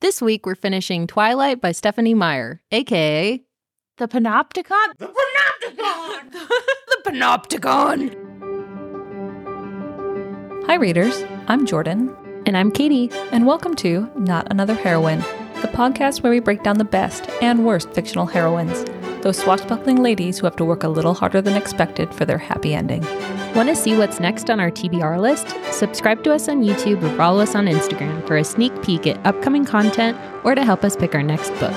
This 0.00 0.22
week 0.22 0.46
we're 0.46 0.54
finishing 0.54 1.06
Twilight 1.08 1.60
by 1.60 1.72
Stephenie 1.72 2.14
Meyer, 2.14 2.62
aka 2.70 3.42
The 3.96 4.08
Panopticon? 4.08 4.96
The 4.98 5.06
Panopticon! 5.08 6.32
the 6.32 7.02
Panopticon! 7.04 8.14
Hi, 10.66 10.74
readers. 10.74 11.24
I'm 11.48 11.66
Jordan, 11.66 12.14
And 12.46 12.56
I'm 12.56 12.70
Katie. 12.70 13.10
and 13.32 13.44
welcome 13.46 13.74
to 13.76 14.08
Not 14.16 14.46
Another 14.52 14.74
Heroine, 14.74 15.20
the 15.62 15.68
podcast 15.72 16.22
where 16.22 16.30
we 16.30 16.40
break 16.40 16.62
down 16.62 16.78
the 16.78 16.84
best 16.84 17.28
and 17.42 17.66
worst 17.66 17.90
fictional 17.92 18.26
heroines, 18.26 18.84
those 19.22 19.38
swashbuckling 19.38 20.02
ladies 20.02 20.38
who 20.38 20.46
have 20.46 20.56
to 20.56 20.64
work 20.64 20.82
a 20.82 20.88
little 20.88 21.14
harder 21.14 21.40
than 21.40 21.54
expected 21.54 22.14
for 22.14 22.24
their 22.24 22.38
happy 22.38 22.74
ending. 22.74 23.02
Want 23.54 23.68
to 23.68 23.76
see 23.76 23.96
what's 23.96 24.20
next 24.20 24.50
on 24.50 24.60
our 24.60 24.70
TBR 24.70 25.20
list? 25.20 25.54
Subscribe 25.72 26.22
to 26.24 26.32
us 26.32 26.48
on 26.48 26.62
YouTube 26.62 27.02
or 27.02 27.16
follow 27.16 27.40
us 27.40 27.54
on 27.54 27.66
Instagram 27.66 28.26
for 28.26 28.36
a 28.36 28.44
sneak 28.44 28.82
peek 28.82 29.06
at 29.06 29.24
upcoming 29.26 29.64
content 29.64 30.16
or 30.44 30.54
to 30.54 30.64
help 30.64 30.84
us 30.84 30.96
pick 30.96 31.14
our 31.14 31.22
next 31.22 31.50
book. 31.60 31.74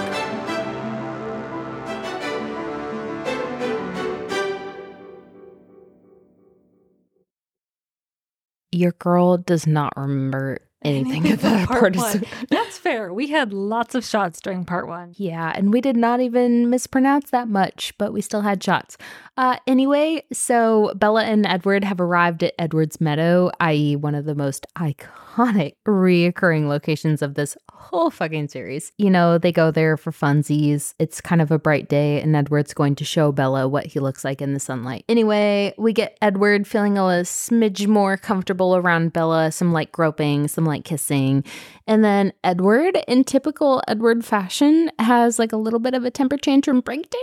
Your 8.71 8.93
girl 8.93 9.37
does 9.37 9.68
not 9.68 9.93
remember 9.98 10.60
anything 10.84 11.32
about 11.32 11.68
part 11.68 11.96
one. 11.96 12.24
That's 12.50 12.78
fair. 12.78 13.14
We 13.14 13.28
had 13.28 13.54
lots 13.54 13.96
of 13.96 14.06
shots 14.06 14.40
during 14.42 14.66
part 14.66 14.88
one. 14.88 15.14
Yeah, 15.18 15.52
and 15.56 15.71
we 15.74 15.82
did 15.82 15.98
not 15.98 16.20
even 16.20 16.70
mispronounce 16.70 17.30
that 17.32 17.48
much, 17.48 17.94
but 17.98 18.14
we 18.14 18.21
still 18.21 18.42
had 18.42 18.64
shots. 18.64 18.98
Uh, 19.38 19.57
anyway, 19.66 20.24
so 20.32 20.94
Bella 20.96 21.24
and 21.24 21.46
Edward 21.46 21.84
have 21.84 22.00
arrived 22.00 22.44
at 22.44 22.54
Edward's 22.60 23.00
Meadow, 23.00 23.52
i.e., 23.60 23.96
one 23.96 24.16
of 24.16 24.26
the 24.26 24.36
most 24.36 24.68
iconic 24.78 25.74
reoccurring 25.88 26.68
locations 26.68 27.21
of 27.21 27.36
this 27.36 27.57
whole 27.71 28.10
fucking 28.10 28.48
series. 28.48 28.92
You 28.98 29.10
know, 29.10 29.38
they 29.38 29.52
go 29.52 29.71
there 29.71 29.98
for 29.98 30.12
funsies. 30.12 30.93
It's 31.00 31.21
kind 31.21 31.42
of 31.42 31.52
a 31.52 31.60
bright 31.60 31.90
day, 31.90 32.22
and 32.22 32.36
Edward's 32.36 32.73
going 32.73 32.95
to 32.95 33.06
show 33.06 33.32
Bella 33.32 33.68
what 33.68 33.86
he 33.86 34.00
looks 34.00 34.23
like 34.23 34.42
in 34.42 34.54
the 34.54 34.60
sunlight. 34.60 35.06
Anyway, 35.10 35.73
we 35.78 35.94
get 35.94 36.18
Edward 36.22 36.68
feeling 36.68 36.98
a 36.98 37.23
smidge 37.23 37.88
more 37.88 38.18
comfortable 38.18 38.76
around 38.76 39.14
Bella, 39.14 39.52
some 39.52 39.73
light 39.73 39.92
groping, 39.92 40.48
some 40.48 40.66
light 40.72 40.86
kissing. 40.86 41.44
And 41.86 42.03
then 42.03 42.33
Edward, 42.44 42.97
in 43.08 43.23
typical 43.23 43.81
Edward 43.88 44.25
fashion, 44.25 44.89
has 44.97 45.38
like 45.38 45.52
a 45.52 45.58
little 45.58 45.80
bit 45.80 45.94
of 45.94 46.05
a 46.05 46.11
temper 46.11 46.38
tantrum 46.38 46.81
breakdown 46.81 47.22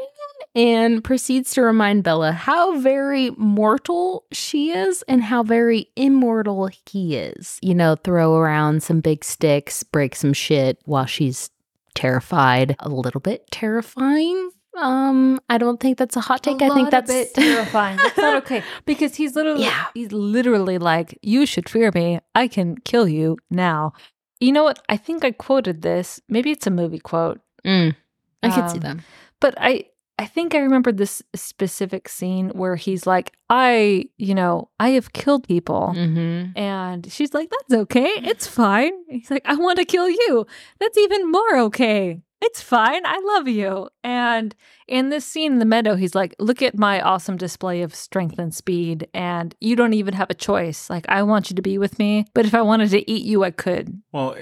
and 0.54 1.02
proceeds 1.02 1.52
to 1.54 1.62
remind 1.62 2.04
Bella 2.04 2.32
how 2.32 2.78
very 2.78 3.30
mortal 3.36 4.24
she 4.32 4.70
is 4.70 5.02
and 5.08 5.22
how 5.22 5.42
very 5.42 5.88
immortal 5.96 6.68
he 6.86 7.16
is. 7.16 7.58
You 7.62 7.74
know, 7.74 7.96
throw 7.96 8.34
around 8.34 8.82
some 8.82 9.00
big 9.00 9.24
sticks, 9.24 9.82
break 9.82 10.14
some 10.14 10.32
shit 10.32 10.78
while 10.84 11.06
she's 11.06 11.50
terrified, 11.94 12.76
a 12.80 12.88
little 12.88 13.20
bit 13.20 13.50
terrifying. 13.50 14.50
Um, 14.80 15.40
I 15.48 15.58
don't 15.58 15.80
think 15.80 15.98
that's 15.98 16.16
a 16.16 16.20
hot 16.20 16.42
take. 16.42 16.62
I 16.62 16.68
think 16.70 16.90
that's 16.90 17.10
bit 17.10 17.34
terrifying. 17.34 17.96
That's 17.96 18.16
not 18.16 18.36
okay 18.42 18.62
because 18.86 19.14
he's 19.16 19.34
literally 19.34 19.64
Yeah. 19.64 19.86
he's 19.94 20.12
literally 20.12 20.78
like, 20.78 21.18
"You 21.22 21.46
should 21.46 21.68
fear 21.68 21.90
me. 21.94 22.20
I 22.34 22.48
can 22.48 22.76
kill 22.84 23.08
you 23.08 23.36
now." 23.50 23.92
You 24.40 24.52
know 24.52 24.62
what? 24.62 24.78
I 24.88 24.96
think 24.96 25.24
I 25.24 25.32
quoted 25.32 25.82
this. 25.82 26.20
Maybe 26.28 26.50
it's 26.52 26.66
a 26.66 26.70
movie 26.70 27.00
quote, 27.00 27.40
Mm, 27.64 27.96
I 28.42 28.50
could 28.50 28.70
see 28.70 28.76
Um, 28.78 28.80
them. 28.82 29.02
but 29.40 29.54
I 29.58 29.86
I 30.20 30.26
think 30.26 30.54
I 30.54 30.58
remember 30.58 30.90
this 30.92 31.22
specific 31.34 32.08
scene 32.08 32.50
where 32.50 32.74
he's 32.76 33.06
like, 33.06 33.32
"I, 33.50 34.04
you 34.16 34.34
know, 34.34 34.68
I 34.80 34.90
have 34.90 35.12
killed 35.12 35.46
people." 35.46 35.92
Mm-hmm. 35.96 36.58
And 36.58 37.10
she's 37.12 37.32
like, 37.34 37.50
That's 37.50 37.80
okay. 37.82 38.10
It's 38.30 38.46
fine. 38.46 38.92
He's 39.08 39.30
like, 39.30 39.42
I 39.44 39.54
want 39.54 39.78
to 39.78 39.84
kill 39.84 40.08
you. 40.08 40.46
That's 40.80 40.98
even 40.98 41.30
more 41.30 41.56
okay. 41.70 42.20
It's 42.40 42.62
fine. 42.62 43.04
I 43.04 43.18
love 43.34 43.48
you. 43.48 43.88
And 44.04 44.54
in 44.86 45.08
this 45.08 45.24
scene 45.24 45.52
in 45.54 45.58
the 45.58 45.64
meadow, 45.64 45.96
he's 45.96 46.14
like, 46.14 46.34
Look 46.38 46.62
at 46.62 46.78
my 46.78 47.00
awesome 47.00 47.36
display 47.36 47.82
of 47.82 47.94
strength 47.94 48.38
and 48.38 48.54
speed. 48.54 49.08
And 49.12 49.54
you 49.60 49.74
don't 49.76 49.94
even 49.94 50.14
have 50.14 50.30
a 50.30 50.34
choice. 50.34 50.88
Like, 50.88 51.04
I 51.08 51.22
want 51.24 51.50
you 51.50 51.56
to 51.56 51.62
be 51.62 51.78
with 51.78 51.98
me. 51.98 52.26
But 52.34 52.46
if 52.46 52.54
I 52.54 52.62
wanted 52.62 52.90
to 52.90 53.10
eat 53.10 53.24
you, 53.24 53.42
I 53.44 53.50
could. 53.50 54.00
Well, 54.12 54.36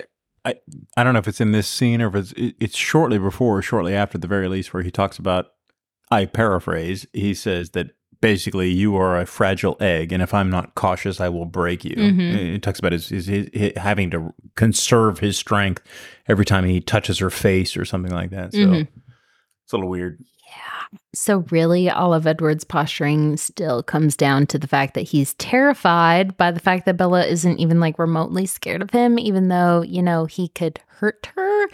I 0.44 0.56
I 0.96 1.04
don't 1.04 1.14
know 1.14 1.18
if 1.20 1.28
it's 1.28 1.40
in 1.40 1.52
this 1.52 1.66
scene 1.68 2.02
or 2.02 2.08
if 2.08 2.14
it's 2.14 2.32
it- 2.32 2.56
it's 2.60 2.76
shortly 2.76 3.18
before 3.18 3.58
or 3.58 3.62
shortly 3.62 3.94
after, 3.94 4.18
the 4.18 4.28
very 4.28 4.48
least, 4.48 4.74
where 4.74 4.82
he 4.82 4.90
talks 4.90 5.18
about. 5.18 5.46
I 6.10 6.26
paraphrase. 6.26 7.06
He 7.12 7.34
says 7.34 7.70
that 7.70 7.95
basically 8.20 8.70
you 8.70 8.96
are 8.96 9.18
a 9.20 9.26
fragile 9.26 9.76
egg, 9.80 10.12
and 10.12 10.22
if 10.22 10.32
I'm 10.34 10.50
not 10.50 10.74
cautious, 10.74 11.20
I 11.20 11.28
will 11.28 11.44
break 11.46 11.84
you. 11.84 11.96
Mhm. 11.96 12.52
He 12.52 12.58
talks 12.58 12.78
about 12.78 12.92
his, 12.92 13.08
his, 13.08 13.26
his, 13.26 13.72
having 13.76 14.10
to 14.10 14.32
conserve 14.54 15.18
his 15.20 15.36
strength 15.36 15.82
every 16.28 16.44
time 16.44 16.64
he 16.64 16.80
touches 16.80 17.18
her 17.18 17.30
face 17.30 17.76
or 17.76 17.84
something 17.84 18.12
like 18.12 18.30
that. 18.30 18.52
So 18.52 18.58
Mhm. 18.58 18.88
it's 19.64 19.72
a 19.72 19.76
little 19.76 19.90
weird. 19.90 20.18
So, 21.14 21.44
really, 21.50 21.88
all 21.88 22.12
of 22.12 22.26
Edward's 22.26 22.64
posturing 22.64 23.36
still 23.38 23.82
comes 23.82 24.16
down 24.16 24.46
to 24.48 24.58
the 24.58 24.68
fact 24.68 24.94
that 24.94 25.02
he's 25.02 25.34
terrified 25.34 26.36
by 26.36 26.50
the 26.50 26.60
fact 26.60 26.84
that 26.86 26.98
Bella 26.98 27.24
isn't 27.24 27.58
even 27.58 27.80
like 27.80 27.98
remotely 27.98 28.44
scared 28.46 28.82
of 28.82 28.90
him, 28.90 29.18
even 29.18 29.48
though, 29.48 29.82
you 29.82 30.02
know, 30.02 30.26
he 30.26 30.48
could 30.48 30.78
hurt 30.86 31.30
her. 31.34 31.68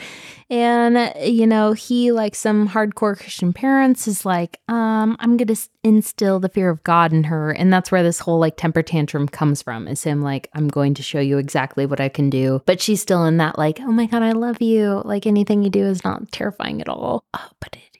And, 0.49 1.13
you 1.21 1.47
know, 1.47 1.73
he, 1.73 2.13
like 2.13 2.35
some 2.35 2.69
hardcore 2.69 3.19
Christian 3.19 3.53
parents, 3.53 4.07
is 4.07 4.25
like, 4.25 4.61
um, 4.69 5.17
I'm 5.19 5.37
going 5.37 5.55
to 5.55 5.69
instill 5.83 6.39
the 6.39 6.49
fear 6.49 6.71
of 6.71 6.85
God 6.85 7.13
in 7.13 7.25
her. 7.25 7.51
And 7.51 7.73
that's 7.73 7.91
where 7.91 8.03
this 8.03 8.21
whole 8.21 8.39
like 8.39 8.57
temper 8.57 8.83
tantrum 8.83 9.29
comes 9.29 9.61
from 9.61 9.89
is 9.89 10.05
him 10.05 10.23
like, 10.23 10.51
I'm 10.55 10.69
going 10.69 10.95
to 10.95 11.03
show 11.03 11.21
you 11.21 11.39
exactly 11.39 11.85
what 11.85 12.01
I 12.01 12.09
can 12.09 12.31
do. 12.31 12.63
But 12.65 12.81
she's 12.81 13.03
still 13.03 13.25
in 13.25 13.39
that, 13.39 13.59
like, 13.59 13.81
oh 13.81 13.93
my 13.93 14.07
God, 14.07 14.23
I 14.23 14.33
love 14.33 14.63
you. 14.63 15.03
Like, 15.05 15.27
anything 15.27 15.63
you 15.63 15.71
do 15.71 15.85
is 15.85 16.05
not 16.05 16.31
terrifying 16.31 16.81
at 16.81 16.89
all. 16.89 17.25
Oh, 17.35 17.49
but 17.61 17.75
it 17.77 17.92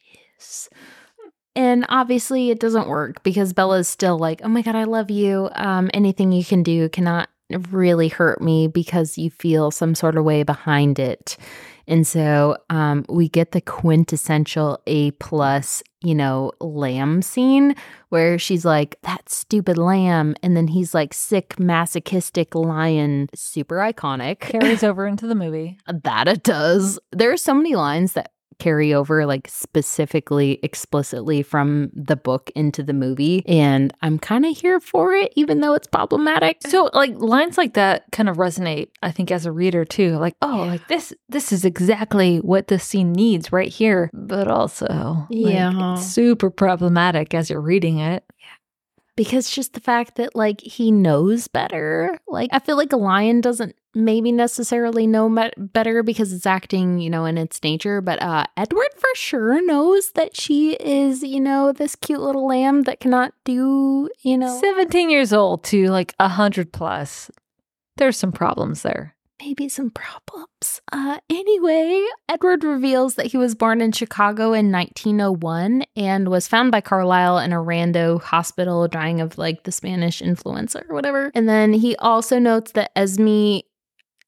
is. 0.43 0.69
And 1.55 1.85
obviously, 1.89 2.51
it 2.51 2.61
doesn't 2.61 2.89
work 2.89 3.23
because 3.23 3.53
Bella's 3.53 3.89
still 3.89 4.19
like, 4.19 4.41
oh 4.43 4.49
my 4.49 4.63
God, 4.63 4.75
I 4.75 4.85
love 4.85 5.11
you. 5.11 5.51
Um, 5.55 5.91
anything 5.93 6.33
you 6.33 6.45
can 6.45 6.63
do 6.63 6.89
cannot 6.89 7.29
really 7.71 8.09
hurt 8.09 8.41
me 8.41 8.67
because 8.67 9.19
you 9.19 9.31
feel 9.31 9.71
some 9.71 9.95
sort 9.95 10.17
of 10.17 10.25
way 10.25 10.43
behind 10.43 10.99
it. 10.99 11.37
And 11.87 12.07
so 12.07 12.57
um, 12.71 13.05
we 13.09 13.29
get 13.29 13.53
the 13.53 13.61
quintessential 13.61 14.81
A 14.87 15.11
plus, 15.13 15.83
you 16.03 16.15
know, 16.15 16.53
lamb 16.61 17.23
scene 17.23 17.75
where 18.09 18.39
she's 18.39 18.65
like, 18.65 18.97
that 19.03 19.29
stupid 19.29 19.79
lamb. 19.79 20.37
And 20.43 20.57
then 20.57 20.69
he's 20.69 20.95
like, 20.95 21.13
sick, 21.13 21.59
masochistic 21.59 22.55
lion, 22.55 23.29
super 23.35 23.77
iconic. 23.77 24.41
Carries 24.41 24.83
over 24.85 25.07
into 25.07 25.27
the 25.27 25.35
movie. 25.35 25.79
That 25.87 26.29
it 26.29 26.45
does. 26.45 26.99
There 27.11 27.33
are 27.33 27.37
so 27.37 27.53
many 27.53 27.75
lines 27.75 28.13
that 28.13 28.32
carry 28.59 28.93
over 28.95 29.27
like 29.27 29.49
specifically 29.49 30.59
explicitly 30.63 31.43
from 31.43 31.91
the 31.95 32.17
book 32.17 32.51
into 32.55 32.83
the 32.83 32.93
movie 32.93 33.43
and 33.47 33.93
I'm 34.03 34.19
kind 34.19 34.47
of 34.47 34.57
here 34.57 34.81
for 34.81 35.15
it 35.15 35.33
even 35.37 35.61
though 35.61 35.75
it's 35.75 35.87
problematic. 35.87 36.63
So 36.63 36.91
like 36.93 37.15
lines 37.17 37.59
like 37.59 37.75
that 37.75 38.05
kind 38.13 38.29
of 38.29 38.37
resonate, 38.37 38.89
I 39.03 39.11
think, 39.11 39.31
as 39.31 39.47
a 39.47 39.53
reader 39.53 39.85
too. 39.85 40.17
Like, 40.19 40.37
oh, 40.43 40.65
like 40.67 40.87
this 40.89 41.13
this 41.29 41.53
is 41.53 41.65
exactly 41.65 42.39
what 42.39 42.69
this 42.69 42.85
scene 42.85 43.13
needs 43.13 43.53
right 43.53 43.69
here. 43.69 44.11
But 44.13 44.49
also 44.49 44.87
like, 45.31 45.53
Yeah. 45.53 45.95
super 45.97 46.51
problematic 46.51 47.35
as 47.35 47.51
you're 47.51 47.61
reading 47.61 47.99
it. 47.99 48.25
Because 49.17 49.51
just 49.51 49.75
the 49.75 49.81
fact 49.81 50.17
that 50.17 50.35
like 50.35 50.61
he 50.61 50.91
knows 50.91 51.49
better 51.49 52.19
like 52.29 52.49
i 52.53 52.59
feel 52.59 52.77
like 52.77 52.93
a 52.93 52.97
lion 52.97 53.41
doesn't 53.41 53.75
maybe 53.95 54.33
necessarily 54.33 55.07
know 55.07 55.29
me- 55.29 55.51
better 55.59 56.03
because 56.03 56.33
it's 56.33 56.47
acting 56.47 56.99
you 56.99 57.11
know 57.11 57.25
in 57.27 57.37
its 57.37 57.63
nature 57.63 58.01
but 58.01 58.21
uh 58.23 58.45
edward 58.57 58.89
for 58.97 59.11
sure 59.15 59.65
knows 59.67 60.13
that 60.13 60.35
she 60.35 60.73
is 60.75 61.23
you 61.23 61.41
know 61.41 61.73
this 61.73 61.95
cute 61.97 62.21
little 62.21 62.47
lamb 62.47 62.83
that 62.83 63.01
cannot 63.01 63.35
do 63.45 64.09
you 64.23 64.39
know 64.39 64.59
17 64.61 65.11
years 65.11 65.33
old 65.33 65.63
to 65.65 65.89
like 65.91 66.15
100 66.19 66.73
plus. 66.73 67.31
There's 67.97 68.17
some 68.17 68.33
problems 68.33 68.83
there. 68.83 69.12
Maybe 69.45 69.69
some 69.69 69.91
problems. 69.91 70.81
Uh, 70.93 71.19
anyway, 71.29 72.05
Edward 72.29 72.63
reveals 72.63 73.17
that 73.17 73.27
he 73.27 73.37
was 73.37 73.55
born 73.57 73.81
in 73.81 73.91
Chicago 73.93 74.53
in 74.53 74.71
1901 74.71 75.85
and 75.97 76.29
was 76.29 76.47
found 76.47 76.71
by 76.71 76.81
Carlisle 76.81 77.39
in 77.39 77.53
a 77.53 77.57
rando 77.57 78.23
hospital 78.23 78.87
dying 78.87 79.21
of 79.21 79.39
like 79.39 79.65
the 79.65 79.73
Spanish 79.73 80.23
influenza 80.23 80.85
or 80.89 80.95
whatever. 80.95 81.33
And 81.35 81.49
then 81.49 81.73
he 81.73 81.97
also 81.97 82.39
notes 82.39 82.73
that 82.73 82.93
Esme, 82.95 83.59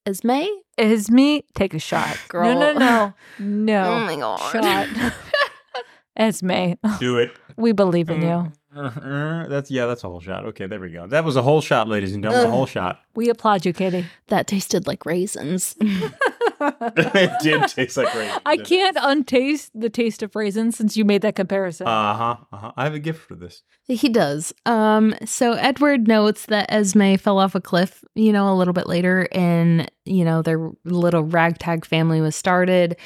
Esme? 0.05 0.43
Esme, 0.79 1.39
take 1.55 1.75
a 1.75 1.79
shot. 1.79 2.19
Girl. 2.29 2.45
No, 2.59 2.73
no, 2.73 2.79
no. 2.79 3.15
No. 3.39 3.85
Oh 3.95 4.01
my 4.01 4.17
God. 4.17 4.39
Shot. 4.53 5.13
Esme, 6.17 6.75
Do 7.01 7.19
it. 7.19 7.33
we 7.57 7.73
believe 7.73 8.09
in 8.11 8.23
you. 8.23 8.53
Uh, 8.77 9.47
that's 9.49 9.71
yeah, 9.71 9.87
that's 9.87 10.05
a 10.05 10.09
whole 10.09 10.21
shot. 10.21 10.45
Okay, 10.47 10.67
there 10.67 10.81
we 10.81 10.91
go. 10.91 11.07
That 11.07 11.25
was 11.25 11.37
a 11.37 11.43
whole 11.43 11.61
shot, 11.61 11.89
ladies 11.89 12.15
and 12.15 12.23
gentlemen. 12.23 12.49
A 12.49 12.51
whole 12.51 12.67
shot. 12.67 13.01
We 13.15 13.29
applaud 13.29 13.65
you, 13.65 13.73
Katie. 13.73 14.07
That 14.29 14.47
tasted 14.47 14.87
like 14.87 15.07
raisins. 15.07 15.77
it 15.81 17.33
did 17.43 17.69
taste 17.69 17.97
like 17.97 18.13
raisins. 18.15 18.41
I 18.45 18.57
can't 18.57 18.97
untaste 19.01 19.71
the 19.75 19.91
taste 19.91 20.23
of 20.23 20.35
raisins 20.35 20.77
since 20.77 20.97
you 20.97 21.05
made 21.05 21.23
that 21.23 21.37
comparison. 21.37 21.87
Uh 21.87 22.15
huh. 22.15 22.37
Uh-huh. 22.53 22.73
I 22.77 22.85
have 22.85 22.95
a 22.95 22.99
gift 22.99 23.21
for 23.27 23.35
this. 23.35 23.63
He 23.87 24.09
does. 24.09 24.53
Um, 24.67 25.15
so 25.25 25.53
Edward 25.53 26.09
notes 26.09 26.47
that 26.47 26.67
Esme 26.73 27.17
fell 27.17 27.39
off 27.39 27.55
a 27.55 27.61
cliff, 27.61 28.03
you 28.15 28.33
know, 28.33 28.53
a 28.53 28.57
little 28.57 28.75
bit 28.75 28.87
later, 28.87 29.29
and 29.33 29.91
you 30.05 30.25
know 30.25 30.43
their 30.43 30.71
little 30.85 31.23
ragtag 31.23 31.85
family 31.85 32.21
was 32.21 32.35
started. 32.35 32.97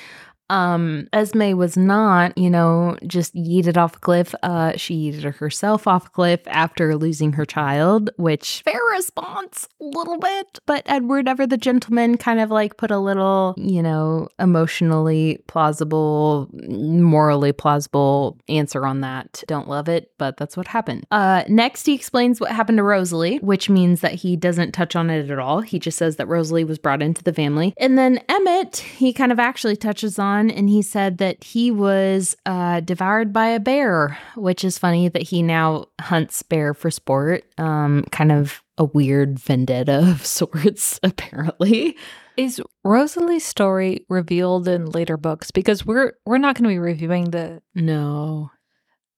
Um, 0.50 1.08
Esme 1.12 1.56
was 1.56 1.76
not, 1.76 2.36
you 2.36 2.50
know, 2.50 2.96
just 3.06 3.34
yeeted 3.34 3.76
off 3.76 3.96
a 3.96 3.98
cliff. 3.98 4.34
Uh, 4.42 4.72
she 4.76 5.10
yeeted 5.10 5.34
herself 5.34 5.86
off 5.86 6.06
a 6.06 6.10
cliff 6.10 6.40
after 6.46 6.96
losing 6.96 7.32
her 7.34 7.44
child, 7.44 8.10
which 8.16 8.62
fair 8.64 8.80
response, 8.92 9.68
a 9.80 9.84
little 9.84 10.18
bit. 10.18 10.58
But 10.66 10.82
Edward, 10.86 11.28
ever 11.28 11.46
the 11.46 11.56
gentleman, 11.56 12.16
kind 12.16 12.40
of 12.40 12.50
like 12.50 12.76
put 12.76 12.90
a 12.90 12.98
little, 12.98 13.54
you 13.56 13.82
know, 13.82 14.28
emotionally 14.38 15.42
plausible, 15.46 16.48
morally 16.52 17.52
plausible 17.52 18.38
answer 18.48 18.86
on 18.86 19.00
that. 19.02 19.42
Don't 19.46 19.68
love 19.68 19.88
it, 19.88 20.12
but 20.18 20.36
that's 20.36 20.56
what 20.56 20.66
happened. 20.66 21.06
Uh, 21.10 21.44
next, 21.48 21.86
he 21.86 21.94
explains 21.94 22.40
what 22.40 22.52
happened 22.52 22.78
to 22.78 22.82
Rosalie, 22.82 23.38
which 23.38 23.68
means 23.68 24.00
that 24.00 24.14
he 24.14 24.36
doesn't 24.36 24.72
touch 24.72 24.96
on 24.96 25.10
it 25.10 25.30
at 25.30 25.38
all. 25.38 25.60
He 25.60 25.78
just 25.78 25.98
says 25.98 26.16
that 26.16 26.26
Rosalie 26.26 26.64
was 26.64 26.78
brought 26.78 27.02
into 27.02 27.22
the 27.22 27.32
family. 27.32 27.74
And 27.76 27.98
then 27.98 28.20
Emmett, 28.28 28.78
he 28.78 29.12
kind 29.12 29.32
of 29.32 29.38
actually 29.38 29.76
touches 29.76 30.18
on 30.18 30.37
and 30.40 30.68
he 30.68 30.82
said 30.82 31.18
that 31.18 31.42
he 31.42 31.70
was 31.70 32.36
uh, 32.46 32.80
devoured 32.80 33.32
by 33.32 33.48
a 33.48 33.60
bear, 33.60 34.18
which 34.36 34.64
is 34.64 34.78
funny 34.78 35.08
that 35.08 35.22
he 35.22 35.42
now 35.42 35.86
hunts 36.00 36.42
bear 36.42 36.74
for 36.74 36.90
sport. 36.90 37.44
Um, 37.58 38.04
kind 38.10 38.32
of 38.32 38.62
a 38.78 38.84
weird 38.84 39.38
vendetta 39.38 39.98
of 40.10 40.24
sorts, 40.24 41.00
apparently. 41.02 41.96
Is 42.36 42.62
Rosalie's 42.84 43.44
story 43.44 44.06
revealed 44.08 44.68
in 44.68 44.86
later 44.86 45.16
books? 45.16 45.50
Because 45.50 45.84
we're 45.84 46.12
we're 46.24 46.38
not 46.38 46.54
going 46.54 46.64
to 46.64 46.74
be 46.74 46.78
reviewing 46.78 47.30
the. 47.30 47.60
No. 47.74 48.50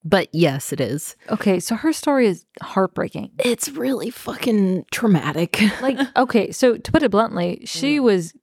But 0.02 0.28
yes, 0.32 0.72
it 0.72 0.80
is. 0.80 1.14
Okay, 1.28 1.60
so 1.60 1.74
her 1.76 1.92
story 1.92 2.26
is 2.26 2.46
heartbreaking. 2.62 3.32
It's 3.38 3.68
really 3.68 4.10
fucking 4.10 4.86
traumatic. 4.90 5.60
Like, 5.82 5.98
okay, 6.16 6.52
so 6.52 6.76
to 6.76 6.92
put 6.92 7.02
it 7.02 7.10
bluntly, 7.10 7.62
she 7.64 8.00
was, 8.00 8.34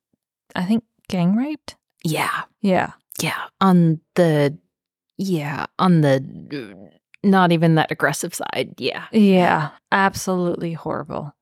I 0.56 0.65
think, 0.65 0.83
gang 1.07 1.35
raped. 1.35 1.75
Yeah. 2.12 2.44
Yeah. 2.62 2.92
Yeah. 3.21 3.48
On 3.62 4.00
the, 4.15 4.57
yeah, 5.18 5.65
on 5.80 6.01
the 6.01 6.24
uh, 6.54 6.98
not 7.24 7.51
even 7.51 7.75
that 7.75 7.92
aggressive 7.92 8.33
side. 8.36 8.74
Yeah. 8.77 9.06
Yeah. 9.12 9.69
Absolutely 9.92 10.74
horrible. 10.74 11.33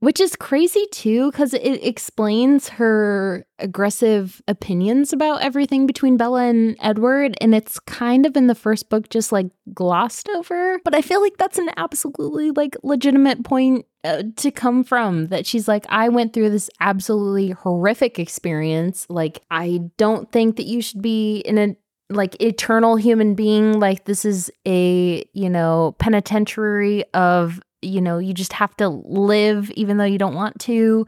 Which 0.00 0.20
is 0.20 0.36
crazy 0.36 0.86
too, 0.92 1.30
because 1.32 1.54
it 1.54 1.84
explains 1.84 2.68
her 2.68 3.44
aggressive 3.58 4.40
opinions 4.46 5.12
about 5.12 5.42
everything 5.42 5.86
between 5.86 6.16
Bella 6.16 6.44
and 6.44 6.76
Edward. 6.80 7.36
And 7.40 7.52
it's 7.52 7.80
kind 7.80 8.24
of 8.24 8.36
in 8.36 8.46
the 8.46 8.54
first 8.54 8.90
book 8.90 9.08
just 9.08 9.32
like 9.32 9.46
glossed 9.74 10.28
over. 10.28 10.78
But 10.84 10.94
I 10.94 11.02
feel 11.02 11.20
like 11.20 11.36
that's 11.36 11.58
an 11.58 11.70
absolutely 11.76 12.52
like 12.52 12.76
legitimate 12.84 13.42
point 13.42 13.86
uh, 14.04 14.22
to 14.36 14.52
come 14.52 14.84
from 14.84 15.26
that 15.28 15.46
she's 15.46 15.66
like, 15.66 15.84
I 15.88 16.08
went 16.10 16.32
through 16.32 16.50
this 16.50 16.70
absolutely 16.78 17.50
horrific 17.50 18.20
experience. 18.20 19.04
Like, 19.08 19.42
I 19.50 19.80
don't 19.96 20.30
think 20.30 20.56
that 20.56 20.66
you 20.66 20.80
should 20.80 21.02
be 21.02 21.38
in 21.40 21.58
a 21.58 21.76
like 22.10 22.40
eternal 22.40 22.96
human 22.96 23.34
being 23.34 23.78
like 23.78 24.06
this 24.06 24.24
is 24.24 24.50
a 24.66 25.22
you 25.34 25.50
know 25.50 25.94
penitentiary 25.98 27.04
of 27.12 27.60
you 27.82 28.00
know, 28.00 28.18
you 28.18 28.34
just 28.34 28.52
have 28.54 28.76
to 28.76 28.88
live 28.88 29.70
even 29.72 29.96
though 29.96 30.04
you 30.04 30.18
don't 30.18 30.34
want 30.34 30.58
to. 30.60 31.06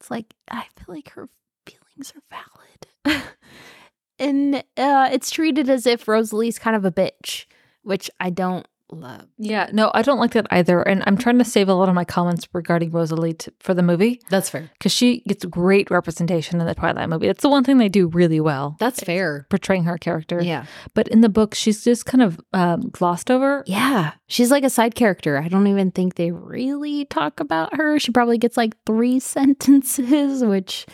It's 0.00 0.10
like, 0.10 0.34
I 0.50 0.66
feel 0.76 0.94
like 0.94 1.10
her 1.10 1.28
feelings 1.66 2.12
are 2.16 2.40
valid. 3.04 3.24
and 4.18 4.56
uh, 4.76 5.08
it's 5.12 5.30
treated 5.30 5.68
as 5.68 5.86
if 5.86 6.08
Rosalie's 6.08 6.58
kind 6.58 6.76
of 6.76 6.84
a 6.84 6.92
bitch, 6.92 7.46
which 7.82 8.10
I 8.20 8.30
don't 8.30 8.66
love. 8.92 9.26
Yeah, 9.38 9.68
no, 9.72 9.90
I 9.94 10.02
don't 10.02 10.18
like 10.18 10.32
that 10.32 10.46
either. 10.50 10.82
And 10.82 11.02
I'm 11.06 11.16
trying 11.16 11.38
to 11.38 11.44
save 11.44 11.68
a 11.68 11.74
lot 11.74 11.88
of 11.88 11.94
my 11.94 12.04
comments 12.04 12.48
regarding 12.52 12.90
Rosalie 12.90 13.34
to, 13.34 13.52
for 13.60 13.74
the 13.74 13.82
movie 13.82 14.20
That's 14.30 14.50
fair. 14.50 14.70
because 14.78 14.92
she 14.92 15.20
gets 15.26 15.44
great 15.44 15.90
representation 15.90 16.60
in 16.60 16.66
the 16.66 16.74
Twilight 16.74 17.08
movie. 17.08 17.26
That's 17.26 17.42
the 17.42 17.48
one 17.48 17.64
thing 17.64 17.78
they 17.78 17.88
do 17.88 18.08
really 18.08 18.40
well, 18.40 18.76
That's 18.78 19.00
fair. 19.00 19.46
portraying 19.50 19.84
her 19.84 19.98
character. 19.98 20.40
Yeah. 20.42 20.66
But 20.94 21.08
in 21.08 21.20
the 21.20 21.28
book, 21.28 21.54
she's 21.54 21.82
just 21.84 22.06
kind 22.06 22.22
of 22.22 22.40
um, 22.52 22.82
glossed 22.90 23.30
over. 23.30 23.64
Yeah. 23.66 24.12
She's 24.28 24.50
like 24.50 24.64
a 24.64 24.70
side 24.70 24.94
character. 24.94 25.38
I 25.38 25.48
don't 25.48 25.66
even 25.66 25.90
think 25.90 26.14
they 26.14 26.30
really 26.30 27.04
talk 27.06 27.40
about 27.40 27.76
her. 27.76 27.98
She 27.98 28.12
probably 28.12 28.38
gets 28.38 28.56
like 28.56 28.74
three 28.86 29.18
sentences, 29.72 30.44
which 30.44 30.86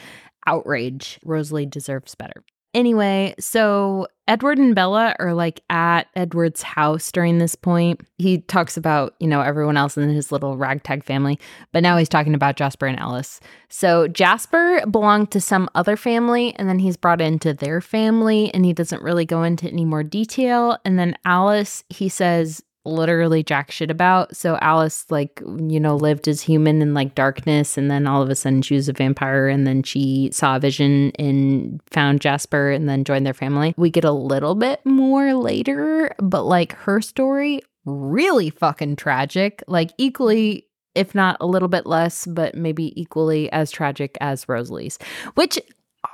outrage. 0.46 1.18
Rosalie 1.24 1.66
deserves 1.66 2.14
better. 2.14 2.44
Anyway, 2.74 3.34
so 3.40 4.06
Edward 4.26 4.58
and 4.58 4.74
Bella 4.74 5.16
are 5.18 5.32
like 5.32 5.62
at 5.70 6.08
Edward's 6.14 6.62
house 6.62 7.10
during 7.10 7.38
this 7.38 7.54
point. 7.54 8.02
He 8.18 8.38
talks 8.42 8.76
about, 8.76 9.14
you 9.20 9.26
know, 9.26 9.40
everyone 9.40 9.78
else 9.78 9.96
in 9.96 10.10
his 10.10 10.30
little 10.30 10.58
ragtag 10.58 11.02
family, 11.02 11.40
but 11.72 11.82
now 11.82 11.96
he's 11.96 12.10
talking 12.10 12.34
about 12.34 12.56
Jasper 12.56 12.86
and 12.86 13.00
Alice. 13.00 13.40
So 13.70 14.06
Jasper 14.06 14.84
belonged 14.86 15.30
to 15.30 15.40
some 15.40 15.70
other 15.74 15.96
family 15.96 16.54
and 16.56 16.68
then 16.68 16.78
he's 16.78 16.98
brought 16.98 17.22
into 17.22 17.54
their 17.54 17.80
family 17.80 18.52
and 18.52 18.66
he 18.66 18.74
doesn't 18.74 19.02
really 19.02 19.24
go 19.24 19.42
into 19.42 19.66
any 19.66 19.86
more 19.86 20.02
detail. 20.02 20.76
And 20.84 20.98
then 20.98 21.16
Alice, 21.24 21.84
he 21.88 22.10
says, 22.10 22.62
literally 22.88 23.42
jack 23.42 23.70
shit 23.70 23.90
about. 23.90 24.36
So 24.36 24.58
Alice, 24.60 25.06
like, 25.10 25.40
you 25.40 25.78
know, 25.78 25.96
lived 25.96 26.28
as 26.28 26.40
human 26.40 26.82
in 26.82 26.94
like 26.94 27.14
darkness, 27.14 27.78
and 27.78 27.90
then 27.90 28.06
all 28.06 28.22
of 28.22 28.30
a 28.30 28.34
sudden 28.34 28.62
she 28.62 28.74
was 28.74 28.88
a 28.88 28.92
vampire, 28.92 29.48
and 29.48 29.66
then 29.66 29.82
she 29.82 30.30
saw 30.32 30.56
a 30.56 30.60
vision 30.60 31.12
and 31.18 31.80
found 31.90 32.20
Jasper 32.20 32.70
and 32.70 32.88
then 32.88 33.04
joined 33.04 33.26
their 33.26 33.34
family. 33.34 33.74
We 33.76 33.90
get 33.90 34.04
a 34.04 34.12
little 34.12 34.54
bit 34.54 34.84
more 34.84 35.34
later, 35.34 36.14
but 36.18 36.42
like 36.42 36.72
her 36.72 37.00
story, 37.00 37.60
really 37.84 38.50
fucking 38.50 38.96
tragic. 38.96 39.62
Like, 39.66 39.90
equally. 39.98 40.64
If 40.94 41.14
not 41.14 41.36
a 41.40 41.46
little 41.46 41.68
bit 41.68 41.86
less, 41.86 42.26
but 42.26 42.56
maybe 42.56 43.00
equally 43.00 43.52
as 43.52 43.70
tragic 43.70 44.18
as 44.20 44.48
Rosalie's, 44.48 44.98
which 45.34 45.56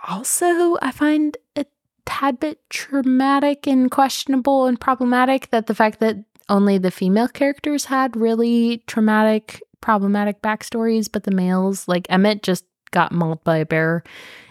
also 0.06 0.76
I 0.82 0.91
find 0.91 1.38
a 1.56 1.65
tad 2.05 2.38
bit 2.38 2.59
traumatic 2.69 3.67
and 3.67 3.91
questionable 3.91 4.67
and 4.67 4.79
problematic 4.79 5.49
that 5.53 5.69
the 5.69 5.75
fact 5.75 6.00
that 6.00 6.23
only 6.49 6.79
the 6.79 6.91
female 6.91 7.29
characters 7.29 7.85
had 7.87 8.17
really 8.17 8.82
traumatic, 8.87 9.62
problematic 9.81 10.43
backstories, 10.43 11.11
but 11.11 11.25
the 11.25 11.31
males, 11.31 11.88
like 11.88 12.06
Emmett, 12.11 12.43
just 12.43 12.64
got 12.91 13.12
mauled 13.12 13.43
by 13.44 13.58
a 13.58 13.67
bear. 13.67 14.05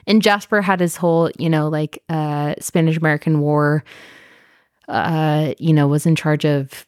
And 0.06 0.22
Jasper 0.22 0.62
had 0.62 0.80
his 0.80 0.98
whole, 0.98 1.31
you 1.38 1.50
know, 1.50 1.69
like 1.69 2.04
uh 2.10 2.56
Spanish 2.60 2.98
American 2.98 3.40
War, 3.40 3.84
uh, 4.88 5.54
you 5.57 5.74
know, 5.74 5.88
was 5.88 6.06
in 6.06 6.16
charge 6.16 6.45
of 6.45 6.86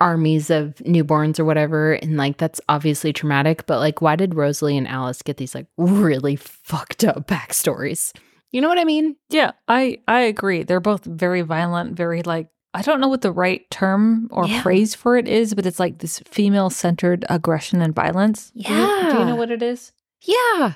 armies 0.00 0.50
of 0.50 0.74
newborns 0.84 1.38
or 1.38 1.44
whatever. 1.44 1.94
And 1.94 2.16
like 2.16 2.36
that's 2.36 2.60
obviously 2.68 3.12
traumatic, 3.12 3.66
but 3.66 3.78
like 3.78 4.02
why 4.02 4.16
did 4.16 4.34
Rosalie 4.34 4.76
and 4.76 4.88
Alice 4.88 5.22
get 5.22 5.36
these 5.36 5.54
like 5.54 5.66
really 5.76 6.36
fucked 6.36 7.04
up 7.04 7.26
backstories? 7.28 8.12
You 8.50 8.60
know 8.60 8.68
what 8.68 8.78
I 8.78 8.84
mean? 8.84 9.16
Yeah, 9.30 9.52
I 9.68 10.00
I 10.06 10.20
agree. 10.22 10.62
They're 10.62 10.80
both 10.80 11.04
very 11.04 11.40
violent, 11.42 11.96
very 11.96 12.22
like 12.22 12.48
I 12.74 12.82
don't 12.82 13.00
know 13.00 13.08
what 13.08 13.20
the 13.22 13.32
right 13.32 13.68
term 13.70 14.28
or 14.30 14.46
Yeah. 14.46 14.62
phrase 14.62 14.94
for 14.94 15.16
it 15.16 15.28
is, 15.28 15.54
but 15.54 15.66
it's 15.66 15.78
like 15.80 15.98
this 15.98 16.20
female 16.20 16.70
centered 16.70 17.24
aggression 17.28 17.82
and 17.82 17.94
violence. 17.94 18.50
Do 18.56 18.60
you- 18.72 18.76
Do 19.12 19.18
you, 19.18 19.24
know 19.26 19.36
what 19.36 19.50
it 19.50 19.62
is? 19.62 19.92
Yeah. 20.22 20.74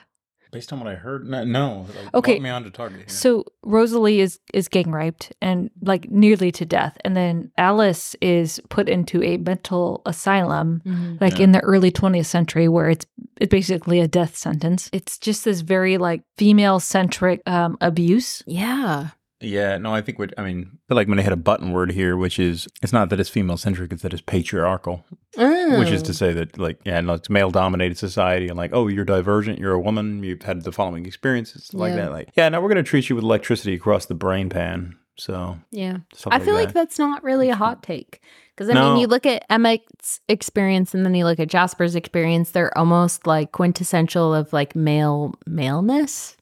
Based 0.52 0.72
on 0.72 0.78
what 0.78 0.88
I 0.88 0.94
heard, 0.94 1.26
no. 1.28 1.44
no. 1.44 1.86
Like, 2.04 2.14
Okay. 2.14 2.38
me 2.38 2.48
on 2.48 2.64
to 2.64 2.70
target. 2.70 2.98
Here. 3.00 3.08
So 3.08 3.44
Rosalie 3.62 4.20
is 4.20 4.38
is 4.54 4.68
gang 4.68 4.90
raped 4.90 5.32
and 5.42 5.70
like 5.82 6.08
nearly 6.10 6.50
to 6.52 6.64
death, 6.64 6.96
and 7.04 7.16
then 7.16 7.50
Alice 7.58 8.14
is 8.22 8.60
put 8.70 8.88
into 8.88 9.22
a 9.22 9.36
mental 9.38 10.02
asylum, 10.06 10.82
like 11.20 11.38
Yeah. 11.38 11.44
in 11.44 11.52
the 11.52 11.60
early 11.60 11.90
20th 11.90 12.26
century, 12.26 12.68
where 12.68 12.88
it's 12.88 13.06
it's 13.38 13.50
basically 13.50 14.00
a 14.00 14.08
death 14.08 14.36
sentence. 14.36 14.88
It's 14.92 15.18
just 15.18 15.44
this 15.44 15.60
very 15.62 15.98
like 15.98 16.22
female 16.38 16.78
centric 16.80 17.42
um, 17.46 17.76
abuse. 17.80 18.42
Yeah. 18.46 19.08
Yeah, 19.40 19.76
no, 19.76 19.94
I 19.94 20.00
think 20.00 20.18
what 20.18 20.32
I 20.38 20.44
mean, 20.44 20.70
I 20.72 20.78
feel 20.88 20.96
like 20.96 21.08
when 21.08 21.18
they 21.18 21.22
had 21.22 21.32
a 21.32 21.36
button 21.36 21.72
word 21.72 21.92
here, 21.92 22.16
which 22.16 22.38
is 22.38 22.66
it's 22.82 22.92
not 22.92 23.10
that 23.10 23.20
it's 23.20 23.28
female 23.28 23.58
centric, 23.58 23.92
it's 23.92 24.02
that 24.02 24.12
it's 24.14 24.22
patriarchal, 24.22 25.04
which 25.36 25.90
is 25.90 26.02
to 26.04 26.12
mm. 26.12 26.14
say 26.14 26.32
that 26.32 26.58
like 26.58 26.80
yeah, 26.84 27.00
no, 27.02 27.14
it's 27.14 27.28
male 27.28 27.50
dominated 27.50 27.98
society, 27.98 28.48
and 28.48 28.56
like 28.56 28.70
oh, 28.72 28.88
you're 28.88 29.04
divergent, 29.04 29.58
you're 29.58 29.72
a 29.72 29.80
woman, 29.80 30.22
you've 30.22 30.42
had 30.42 30.62
the 30.64 30.72
following 30.72 31.04
experiences 31.04 31.74
like 31.74 31.90
Yeah. 31.90 31.96
that, 31.96 32.12
like 32.12 32.30
yeah, 32.34 32.48
now 32.48 32.60
we're 32.62 32.68
gonna 32.68 32.82
treat 32.82 33.08
you 33.10 33.14
with 33.16 33.24
electricity 33.24 33.74
across 33.74 34.06
the 34.06 34.14
brain 34.14 34.48
pan, 34.48 34.96
so 35.16 35.58
Yeah. 35.70 35.98
I 36.28 36.38
feel 36.38 36.54
like 36.54 36.68
that. 36.68 36.74
that's 36.74 36.98
not 36.98 37.22
really 37.22 37.50
a 37.50 37.56
hot 37.56 37.82
take. 37.82 38.20
Because 38.54 38.70
I 38.70 38.72
No. 38.72 38.92
mean, 38.92 39.00
you 39.02 39.06
look 39.06 39.26
at 39.26 39.44
Emmett's 39.50 40.20
experience 40.30 40.94
and 40.94 41.04
then 41.04 41.14
you 41.14 41.26
look 41.26 41.38
at 41.38 41.48
Jasper's 41.48 41.94
experience, 41.94 42.52
they're 42.52 42.76
almost 42.76 43.26
like 43.26 43.52
quintessential 43.52 44.34
of 44.34 44.50
like 44.54 44.74
male 44.74 45.34
maleness, 45.46 46.35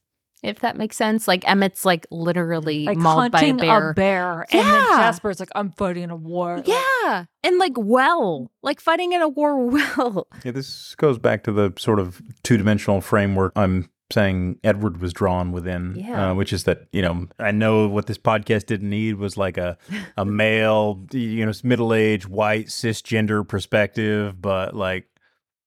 if 0.45 0.59
that 0.59 0.77
makes 0.77 0.95
sense. 0.97 1.27
Like 1.27 1.43
Emmett's 1.45 1.83
like 1.85 2.05
literally 2.11 2.85
Like 2.85 2.97
mauled 2.97 3.31
by 3.31 3.41
a 3.41 3.53
bear. 3.53 3.89
a 3.89 3.93
bear, 3.93 4.45
and 4.51 4.67
then 4.67 4.85
Jasper's 4.97 5.39
like, 5.39 5.49
"I'm 5.55 5.71
fighting 5.71 6.03
in 6.03 6.09
a 6.11 6.15
war." 6.15 6.61
Yeah. 6.65 7.25
And 7.43 7.57
like 7.57 7.73
well, 7.75 8.51
like 8.63 8.79
fighting 8.79 9.13
in 9.13 9.21
a 9.21 9.29
war 9.29 9.65
well. 9.67 10.27
Yeah, 10.43 10.51
this 10.51 10.95
goes 10.95 11.17
back 11.19 11.43
to 11.43 11.51
the 11.51 11.73
sort 11.77 11.99
of 11.99 12.21
two 12.43 12.57
dimensional 12.57 13.01
framework 13.01 13.51
I'm 13.55 13.89
saying 14.13 14.59
Edward 14.63 15.01
was 15.01 15.13
drawn 15.13 15.51
within, 15.51 15.95
Yeah. 15.97 16.29
uh, 16.29 16.33
which 16.35 16.53
is 16.53 16.65
that 16.65 16.81
you 16.91 17.01
know 17.01 17.25
I 17.39 17.49
know 17.51 17.87
what 17.87 18.05
this 18.05 18.19
podcast 18.19 18.67
didn't 18.67 18.89
need 18.89 19.15
was 19.15 19.35
like 19.35 19.57
a 19.57 19.77
a 20.15 20.23
male, 20.43 21.03
you 21.11 21.43
know, 21.45 21.51
middle 21.63 21.93
aged 21.93 22.27
white 22.27 22.67
cisgender 22.67 23.47
perspective, 23.47 24.39
but 24.41 24.75
like 24.75 25.07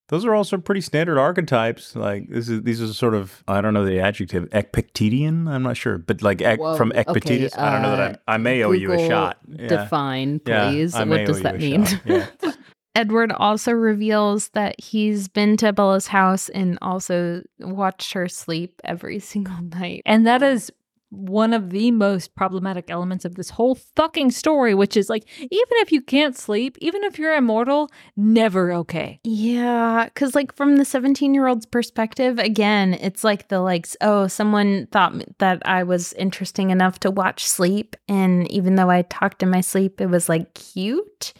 those 0.09 0.25
are 0.25 0.35
also 0.35 0.57
pretty 0.59 0.81
standard 0.81 1.19
archetypes. 1.19 1.95
Like 1.95 2.29
this 2.29 2.49
is 2.49 2.63
these 2.63 2.81
are 2.83 2.93
sort 2.93 3.15
of 3.15 3.43
I 3.47 3.61
don't 3.61 3.75
know 3.75 3.85
the 3.85 4.01
adjective 4.01 4.49
Epictetian. 4.51 5.49
I'm 5.49 5.63
not 5.63 5.77
sure, 5.77 5.99
but 5.99 6.23
like 6.23 6.41
ec- 6.41 6.59
Whoa, 6.61 6.77
from 6.77 6.91
okay, 6.93 7.01
Epictetus. 7.07 7.57
I 7.57 7.73
don't 7.73 7.83
know 7.83 7.97
that 7.97 8.13
uh, 8.15 8.19
I, 8.27 8.35
I 8.35 8.37
may 8.39 8.63
owe 8.65 8.73
you 8.73 8.93
a 8.93 9.07
shot. 9.09 9.39
Yeah. 9.49 9.69
Define, 9.69 10.41
Yeah, 10.47 10.71
please. 10.71 10.95
I 10.95 11.05
may 11.05 11.19
what 11.19 11.27
does 11.27 11.37
owe 11.37 11.39
you 11.39 11.43
that 11.45 11.55
a 11.55 11.59
mean? 11.59 11.85
shot. 11.85 12.01
Yeah. 12.07 12.27
Edward 12.95 13.31
also 13.31 13.71
reveals 13.71 14.49
that 14.55 14.75
he's 14.81 15.29
been 15.29 15.57
to 15.59 15.73
Bella's 15.73 16.09
house 16.09 16.49
and 16.49 16.79
also 16.83 17.43
watched 17.61 18.13
her 18.15 18.27
sleep 18.27 18.81
every 18.83 19.19
single 19.21 19.63
night. 19.63 20.03
And 20.05 20.27
that 20.27 20.43
is 20.43 20.73
one 21.11 21.55
of 21.55 21.71
the 21.71 21.91
most 21.91 22.35
problematic 22.35 22.91
elements 22.91 23.25
of 23.25 23.35
this 23.35 23.51
whole 23.51 23.75
fucking 23.97 24.31
story, 24.31 24.75
which 24.75 24.97
is 24.97 25.09
like, 25.09 25.25
even 25.39 25.51
if 25.79 25.91
you 25.91 26.03
can't 26.03 26.37
sleep, 26.37 26.77
even 26.81 27.03
if 27.05 27.19
you're 27.19 27.35
immortal, 27.35 27.91
never 28.17 28.73
okay. 28.73 29.21
Yeah, 29.25 30.05
because 30.05 30.35
like 30.35 30.55
from 30.55 30.77
the 30.77 30.85
17 30.85 31.33
year 31.35 31.47
old's 31.47 31.67
perspective, 31.67 32.39
again, 32.39 32.95
it's 32.95 33.25
like 33.25 33.49
the 33.49 33.61
like, 33.61 33.89
oh, 34.01 34.27
someone 34.27 34.87
thought 34.93 35.15
that 35.39 35.63
I 35.67 35.83
was 35.83 36.13
interesting 36.15 36.71
enough 36.71 37.01
to 37.01 37.11
watch 37.11 37.47
sleep. 37.47 37.97
And 38.09 38.51
even 38.51 38.75
though 38.75 38.91
I 38.91 39.03
talked 39.03 39.43
in 39.43 39.51
my 39.51 39.63
sleep, 39.63 40.01
it 40.01 40.07
was 40.07 40.29
like 40.29 40.55
cute. 40.55 41.33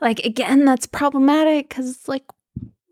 Like, 0.00 0.20
again, 0.20 0.64
that's 0.64 0.86
problematic 0.86 1.68
because 1.68 1.90
it's 1.90 2.08
like, 2.08 2.24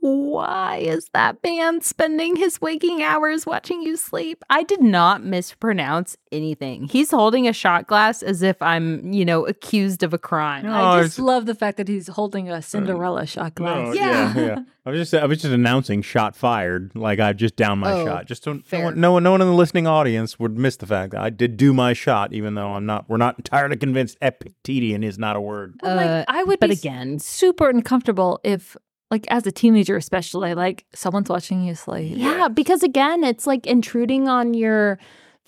why 0.00 0.76
is 0.76 1.08
that 1.12 1.42
man 1.42 1.80
spending 1.80 2.36
his 2.36 2.60
waking 2.60 3.02
hours 3.02 3.44
watching 3.46 3.82
you 3.82 3.96
sleep? 3.96 4.44
I 4.48 4.62
did 4.62 4.80
not 4.82 5.24
mispronounce 5.24 6.16
anything. 6.30 6.84
He's 6.88 7.10
holding 7.10 7.48
a 7.48 7.52
shot 7.52 7.86
glass 7.86 8.22
as 8.22 8.42
if 8.42 8.60
I'm, 8.62 9.12
you 9.12 9.24
know, 9.24 9.46
accused 9.46 10.02
of 10.02 10.14
a 10.14 10.18
crime. 10.18 10.64
No. 10.66 10.72
I 10.72 11.02
just 11.02 11.18
love 11.18 11.46
the 11.46 11.54
fact 11.54 11.76
that 11.78 11.88
he's 11.88 12.08
holding 12.08 12.48
a 12.50 12.62
Cinderella 12.62 13.26
shot 13.26 13.54
glass. 13.54 13.88
No, 13.88 13.92
Yeah. 13.92 14.34
yeah, 14.36 14.46
yeah. 14.46 14.58
I 14.86 14.90
was 14.90 15.00
just 15.00 15.12
I 15.22 15.26
was 15.26 15.42
just 15.42 15.52
announcing 15.52 16.00
shot 16.00 16.34
fired. 16.34 16.92
Like 16.94 17.20
I 17.20 17.34
just 17.34 17.56
downed 17.56 17.80
my 17.80 17.92
Oh, 17.92 18.06
shot. 18.06 18.24
Just 18.26 18.42
don't, 18.44 18.58
no 18.58 18.62
fair. 18.64 18.84
one, 18.86 18.98
no 19.00 19.12
one, 19.12 19.22
no 19.22 19.32
one 19.32 19.42
in 19.42 19.48
the 19.48 19.52
listening 19.54 19.86
audience 19.86 20.38
would 20.38 20.56
miss 20.56 20.76
the 20.76 20.86
fact 20.86 21.12
that 21.12 21.20
I 21.20 21.28
did 21.28 21.56
do 21.58 21.74
my 21.74 21.92
shot, 21.92 22.32
even 22.32 22.54
though 22.54 22.68
I'm 22.72 22.86
not. 22.86 23.06
We're 23.08 23.18
not 23.18 23.36
entirely 23.38 23.76
convinced 23.76 24.16
Epictetian 24.22 25.02
is 25.04 25.18
not 25.18 25.36
a 25.36 25.40
word. 25.42 25.74
But, 25.82 25.96
like, 25.96 26.06
Uh, 26.06 26.24
I 26.28 26.42
would 26.44 26.58
But 26.60 26.70
be 26.70 26.76
again, 26.76 27.18
super 27.18 27.68
uncomfortable 27.68 28.40
if, 28.44 28.76
like, 29.10 29.26
as 29.30 29.46
a 29.46 29.52
teenager, 29.52 29.96
especially, 29.96 30.54
like, 30.54 30.84
someone's 30.94 31.28
watching 31.30 31.64
you 31.64 31.74
sleep. 31.74 32.16
Yeah, 32.16 32.48
because 32.48 32.82
again, 32.82 33.24
it's 33.24 33.46
like 33.46 33.66
intruding 33.66 34.28
on 34.28 34.54
your 34.54 34.98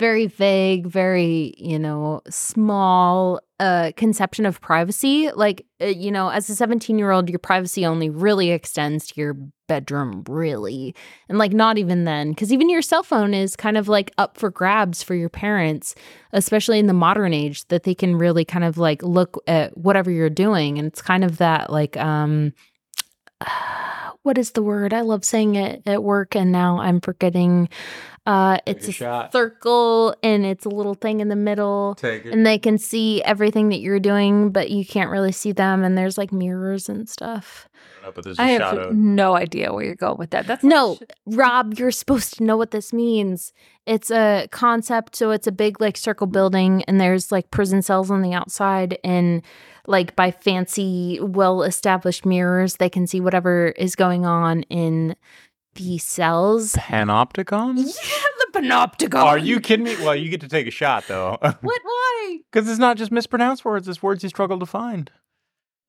very 0.00 0.26
vague, 0.26 0.87
very, 0.87 1.52
you 1.59 1.79
know, 1.79 2.23
small 2.31 3.40
uh 3.61 3.93
conception 3.99 4.47
of 4.47 4.59
privacy. 4.62 5.31
Like, 5.31 5.67
uh, 5.83 5.87
you 5.87 6.11
know, 6.11 6.31
as 6.31 6.49
a 6.49 6.55
17-year-old, 6.55 7.29
your 7.29 7.38
privacy 7.38 7.85
only 7.85 8.09
really 8.09 8.50
extends 8.50 9.09
to 9.09 9.21
your 9.21 9.37
bedroom, 9.69 10.25
really. 10.26 10.95
And 11.29 11.37
like 11.37 11.52
not 11.52 11.76
even 11.76 12.05
then, 12.05 12.35
cuz 12.35 12.50
even 12.50 12.71
your 12.71 12.81
cell 12.81 13.02
phone 13.02 13.35
is 13.35 13.55
kind 13.57 13.76
of 13.76 13.88
like 13.88 14.11
up 14.17 14.38
for 14.38 14.50
grabs 14.50 15.02
for 15.02 15.14
your 15.14 15.29
parents, 15.29 15.95
especially 16.33 16.79
in 16.79 16.87
the 16.87 16.95
modern 16.95 17.35
age 17.35 17.69
that 17.69 17.83
they 17.83 17.95
can 17.95 18.17
really 18.17 18.45
kind 18.47 18.64
of 18.64 18.79
like 18.79 19.02
look 19.02 19.37
at 19.47 19.76
whatever 19.76 20.11
you're 20.11 20.31
doing 20.31 20.79
and 20.79 20.88
it's 20.88 21.02
kind 21.02 21.23
of 21.25 21.37
that 21.37 21.71
like 21.71 21.99
um 21.99 22.55
what 24.23 24.38
is 24.38 24.52
the 24.52 24.62
word? 24.62 24.92
I 24.92 25.00
love 25.02 25.25
saying 25.25 25.54
it 25.56 25.82
at 25.87 26.02
work 26.02 26.35
and 26.37 26.52
now 26.52 26.78
I'm 26.78 27.00
forgetting. 27.00 27.68
Uh 28.26 28.59
it's 28.66 28.87
a 28.87 28.90
a, 28.90 28.92
shot. 28.92 29.32
circle 29.32 30.14
and 30.23 30.44
it's 30.44 30.66
a 30.66 30.68
little 30.68 30.92
thing 30.94 31.20
in 31.20 31.28
the 31.28 31.37
middle 31.37 31.94
Take 31.94 32.26
it. 32.26 32.35
and 32.35 32.44
they 32.44 32.59
can 32.59 32.76
see 32.76 33.23
everything 33.23 33.70
that 33.70 33.78
you're 33.78 33.99
doing 33.99 34.50
but 34.50 34.70
you 34.70 34.85
can't 34.85 35.11
really 35.11 35.32
see 35.32 35.52
them 35.52 35.82
and 35.82 35.97
there's 35.97 36.18
like 36.18 36.30
mirrors 36.30 36.90
and 36.90 37.09
stuff. 37.09 37.66
but 38.14 38.23
there's 38.23 38.38
a 38.38 38.42
I 38.42 38.49
have 38.49 38.76
of 38.76 38.94
no 38.94 39.37
idea 39.37 39.73
where 39.73 39.85
you're 39.85 39.94
going 39.94 40.18
with 40.18 40.30
that. 40.30 40.47
That's 40.47 40.62
No, 40.62 40.99
Rob, 41.26 41.75
you're 41.78 41.90
supposed 41.90 42.37
to 42.37 42.44
know 42.44 42.59
what 42.59 42.73
this 42.73 42.92
means. 42.92 43.54
It's 43.87 44.11
a 44.11 44.49
concept. 44.50 45.16
So 45.16 45.30
it's 45.30 45.47
a 45.47 45.52
big, 45.52 45.80
like, 45.80 45.97
circle 45.97 46.26
building, 46.26 46.85
and 46.85 47.00
there's 47.00 47.32
like 47.32 47.50
prison 47.50 47.82
cells 47.82 48.11
on 48.11 48.23
the 48.23 48.35
outside. 48.35 48.99
And 49.02 49.42
like 49.87 50.16
by 50.16 50.30
fancy, 50.30 51.18
well 51.20 51.62
established 51.62 52.25
mirrors, 52.26 52.76
they 52.76 52.88
can 52.90 53.06
see 53.06 53.20
whatever 53.20 53.68
is 53.76 53.94
going 53.96 54.26
on 54.26 54.62
in 54.64 55.16
the 55.75 55.99
cells. 55.99 56.75
panopticon. 56.75 57.76
Yeah, 57.78 58.26
the 58.52 58.60
panopticon. 58.60 59.22
Are 59.25 59.38
you 59.38 59.60
kidding 59.60 59.84
me? 59.84 59.94
Well, 59.96 60.16
you 60.16 60.28
get 60.28 60.40
to 60.40 60.49
take 60.49 60.66
a 60.66 60.70
shot 60.72 61.04
though, 61.08 61.38
What? 61.40 61.80
Why? 61.82 62.38
because 62.52 62.68
it's 62.68 62.78
not 62.78 62.96
just 62.96 63.12
mispronounced 63.12 63.64
words; 63.64 63.88
it's 63.88 64.02
words 64.02 64.22
you 64.22 64.28
struggle 64.28 64.58
to 64.58 64.66
find. 64.66 65.10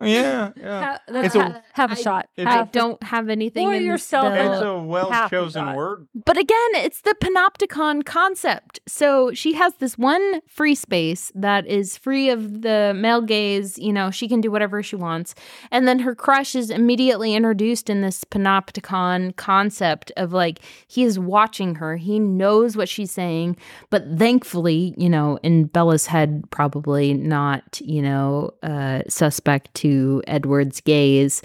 Yeah, 0.01 0.51
yeah. 0.55 0.81
Ha- 0.84 1.00
that's 1.08 1.25
It's 1.27 1.36
a- 1.36 1.63
have 1.74 1.91
a 1.91 1.93
I- 1.93 2.01
shot. 2.01 2.29
it's 2.38 2.48
I 2.48 2.63
don't 2.65 3.01
have 3.03 3.29
anything 3.29 3.67
Pour 3.67 3.74
in 3.75 3.84
yourself 3.84 4.34
this. 4.34 4.53
It's 4.58 4.62
a 4.63 4.77
well 4.79 5.29
chosen 5.29 5.74
word. 5.75 6.08
But 6.13 6.38
again, 6.38 6.70
it's 6.75 7.01
the 7.01 7.15
panopticon 7.22 8.05
concept. 8.05 8.79
So 8.88 9.31
she 9.34 9.53
has 9.53 9.74
this 9.75 9.98
one 9.98 10.41
free 10.48 10.75
space 10.75 11.31
that 11.36 11.67
is 11.67 11.98
free 11.98 12.29
of 12.29 12.62
the 12.62 12.93
male 12.96 13.22
gaze. 13.22 13.77
You 13.77 13.93
know, 13.93 14.12
she 14.12 14.27
can 14.27 14.41
do 14.41 14.51
whatever 14.51 14.81
she 14.84 14.96
wants. 14.96 15.36
And 15.72 15.88
then 15.88 16.00
her 16.00 16.15
crush 16.15 16.55
is 16.55 16.70
immediately 16.70 17.34
introduced 17.36 17.89
in 17.89 18.01
this 18.01 18.24
panopticon 18.24 19.36
concept 19.36 20.12
of 20.17 20.34
like, 20.34 20.60
he 20.88 21.03
is 21.03 21.17
watching 21.20 21.75
her. 21.75 21.98
He 21.98 22.20
knows 22.20 22.75
what 22.75 22.89
she's 22.89 23.12
saying. 23.12 23.58
But 23.89 24.05
thankfully, 24.17 24.93
you 24.98 25.10
know, 25.10 25.38
in 25.43 25.65
Bella's 25.65 26.08
head, 26.08 26.43
probably 26.51 27.13
not, 27.13 27.79
you 27.84 28.01
know, 28.01 28.51
uh, 28.63 29.01
suspect 29.08 29.74
to 29.75 29.90
Edward's 30.27 30.81
gaze 30.81 31.41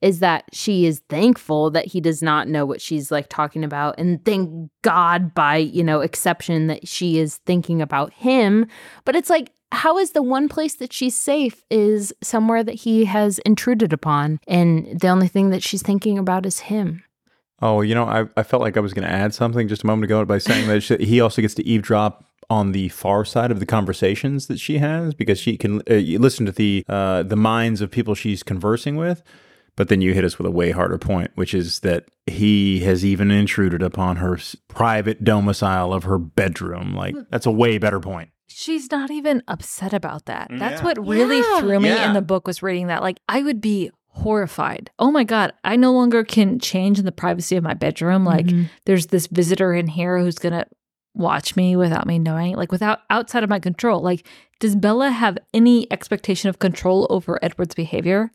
is 0.00 0.20
that 0.20 0.44
she 0.52 0.86
is 0.86 1.02
thankful 1.08 1.70
that 1.70 1.86
he 1.86 2.00
does 2.00 2.22
not 2.22 2.48
know 2.48 2.64
what 2.64 2.80
she's 2.80 3.10
like 3.10 3.28
talking 3.28 3.64
about. 3.64 3.94
And 3.98 4.24
thank 4.24 4.70
god 4.82 5.34
by 5.34 5.56
you 5.56 5.84
know 5.84 6.00
exception 6.00 6.66
that 6.68 6.88
she 6.88 7.18
is 7.18 7.36
thinking 7.46 7.82
about 7.82 8.12
him. 8.12 8.66
But 9.04 9.16
it's 9.16 9.30
like 9.30 9.52
how 9.72 9.98
is 9.98 10.12
the 10.12 10.22
one 10.22 10.48
place 10.48 10.74
that 10.74 10.92
she's 10.92 11.16
safe 11.16 11.64
is 11.70 12.12
somewhere 12.22 12.64
that 12.64 12.74
he 12.74 13.04
has 13.04 13.38
intruded 13.40 13.92
upon 13.92 14.40
and 14.48 15.00
the 15.00 15.08
only 15.08 15.28
thing 15.28 15.50
that 15.50 15.62
she's 15.62 15.82
thinking 15.82 16.18
about 16.18 16.44
is 16.44 16.60
him? 16.60 17.04
Oh, 17.62 17.82
you 17.82 17.94
know, 17.94 18.04
I, 18.04 18.24
I 18.36 18.42
felt 18.42 18.62
like 18.62 18.76
I 18.76 18.80
was 18.80 18.94
going 18.94 19.06
to 19.06 19.12
add 19.12 19.34
something 19.34 19.68
just 19.68 19.84
a 19.84 19.86
moment 19.86 20.04
ago 20.04 20.24
by 20.24 20.38
saying 20.38 20.66
that 20.68 20.80
she, 20.82 20.96
he 20.96 21.20
also 21.20 21.42
gets 21.42 21.54
to 21.54 21.66
eavesdrop 21.66 22.24
on 22.50 22.72
the 22.72 22.88
far 22.90 23.24
side 23.24 23.50
of 23.50 23.60
the 23.60 23.66
conversations 23.66 24.48
that 24.48 24.58
she 24.60 24.78
has 24.78 25.14
because 25.14 25.38
she 25.38 25.56
can 25.56 25.80
uh, 25.88 25.94
you 25.94 26.18
listen 26.18 26.44
to 26.46 26.52
the 26.52 26.84
uh, 26.88 27.22
the 27.22 27.36
minds 27.36 27.80
of 27.80 27.90
people 27.90 28.14
she's 28.14 28.42
conversing 28.42 28.96
with. 28.96 29.22
But 29.76 29.88
then 29.88 30.02
you 30.02 30.12
hit 30.12 30.24
us 30.24 30.36
with 30.36 30.46
a 30.46 30.50
way 30.50 30.72
harder 30.72 30.98
point, 30.98 31.30
which 31.36 31.54
is 31.54 31.80
that 31.80 32.04
he 32.26 32.80
has 32.80 33.02
even 33.04 33.30
intruded 33.30 33.82
upon 33.82 34.16
her 34.16 34.38
private 34.68 35.24
domicile 35.24 35.94
of 35.94 36.02
her 36.04 36.18
bedroom. 36.18 36.92
Like 36.94 37.14
that's 37.30 37.46
a 37.46 37.50
way 37.52 37.78
better 37.78 38.00
point. 38.00 38.28
She's 38.48 38.90
not 38.90 39.10
even 39.10 39.42
upset 39.48 39.94
about 39.94 40.26
that. 40.26 40.48
That's 40.50 40.80
Yeah. 40.80 40.84
what 40.84 41.06
really 41.06 41.38
Yeah. 41.38 41.60
threw 41.60 41.80
me 41.80 41.88
Yeah. 41.88 42.08
in 42.08 42.14
the 42.14 42.20
book 42.20 42.46
was 42.46 42.62
reading 42.62 42.88
that. 42.88 43.00
Like 43.00 43.20
I 43.28 43.42
would 43.42 43.60
be 43.60 43.90
horrified. 44.08 44.90
Oh 44.98 45.10
my 45.10 45.24
god, 45.24 45.52
I 45.64 45.76
no 45.76 45.92
longer 45.92 46.24
can 46.24 46.58
change 46.58 46.98
in 46.98 47.04
the 47.04 47.12
privacy 47.12 47.56
of 47.56 47.62
my 47.64 47.74
bedroom. 47.74 48.24
Like 48.24 48.46
Mhm. 48.46 48.68
there's 48.84 49.06
this 49.06 49.28
visitor 49.28 49.72
in 49.72 49.86
here 49.86 50.18
who's 50.18 50.38
going 50.38 50.52
to 50.52 50.66
watch 51.14 51.56
me 51.56 51.76
without 51.76 52.06
me 52.06 52.18
knowing, 52.18 52.56
like 52.56 52.72
without 52.72 53.00
outside 53.10 53.42
of 53.42 53.50
my 53.50 53.58
control. 53.58 54.00
Like 54.00 54.26
does 54.58 54.76
Bella 54.76 55.10
have 55.10 55.38
any 55.54 55.90
expectation 55.90 56.50
of 56.50 56.58
control 56.58 57.06
over 57.10 57.38
Edward's 57.42 57.74
behavior? 57.74 58.30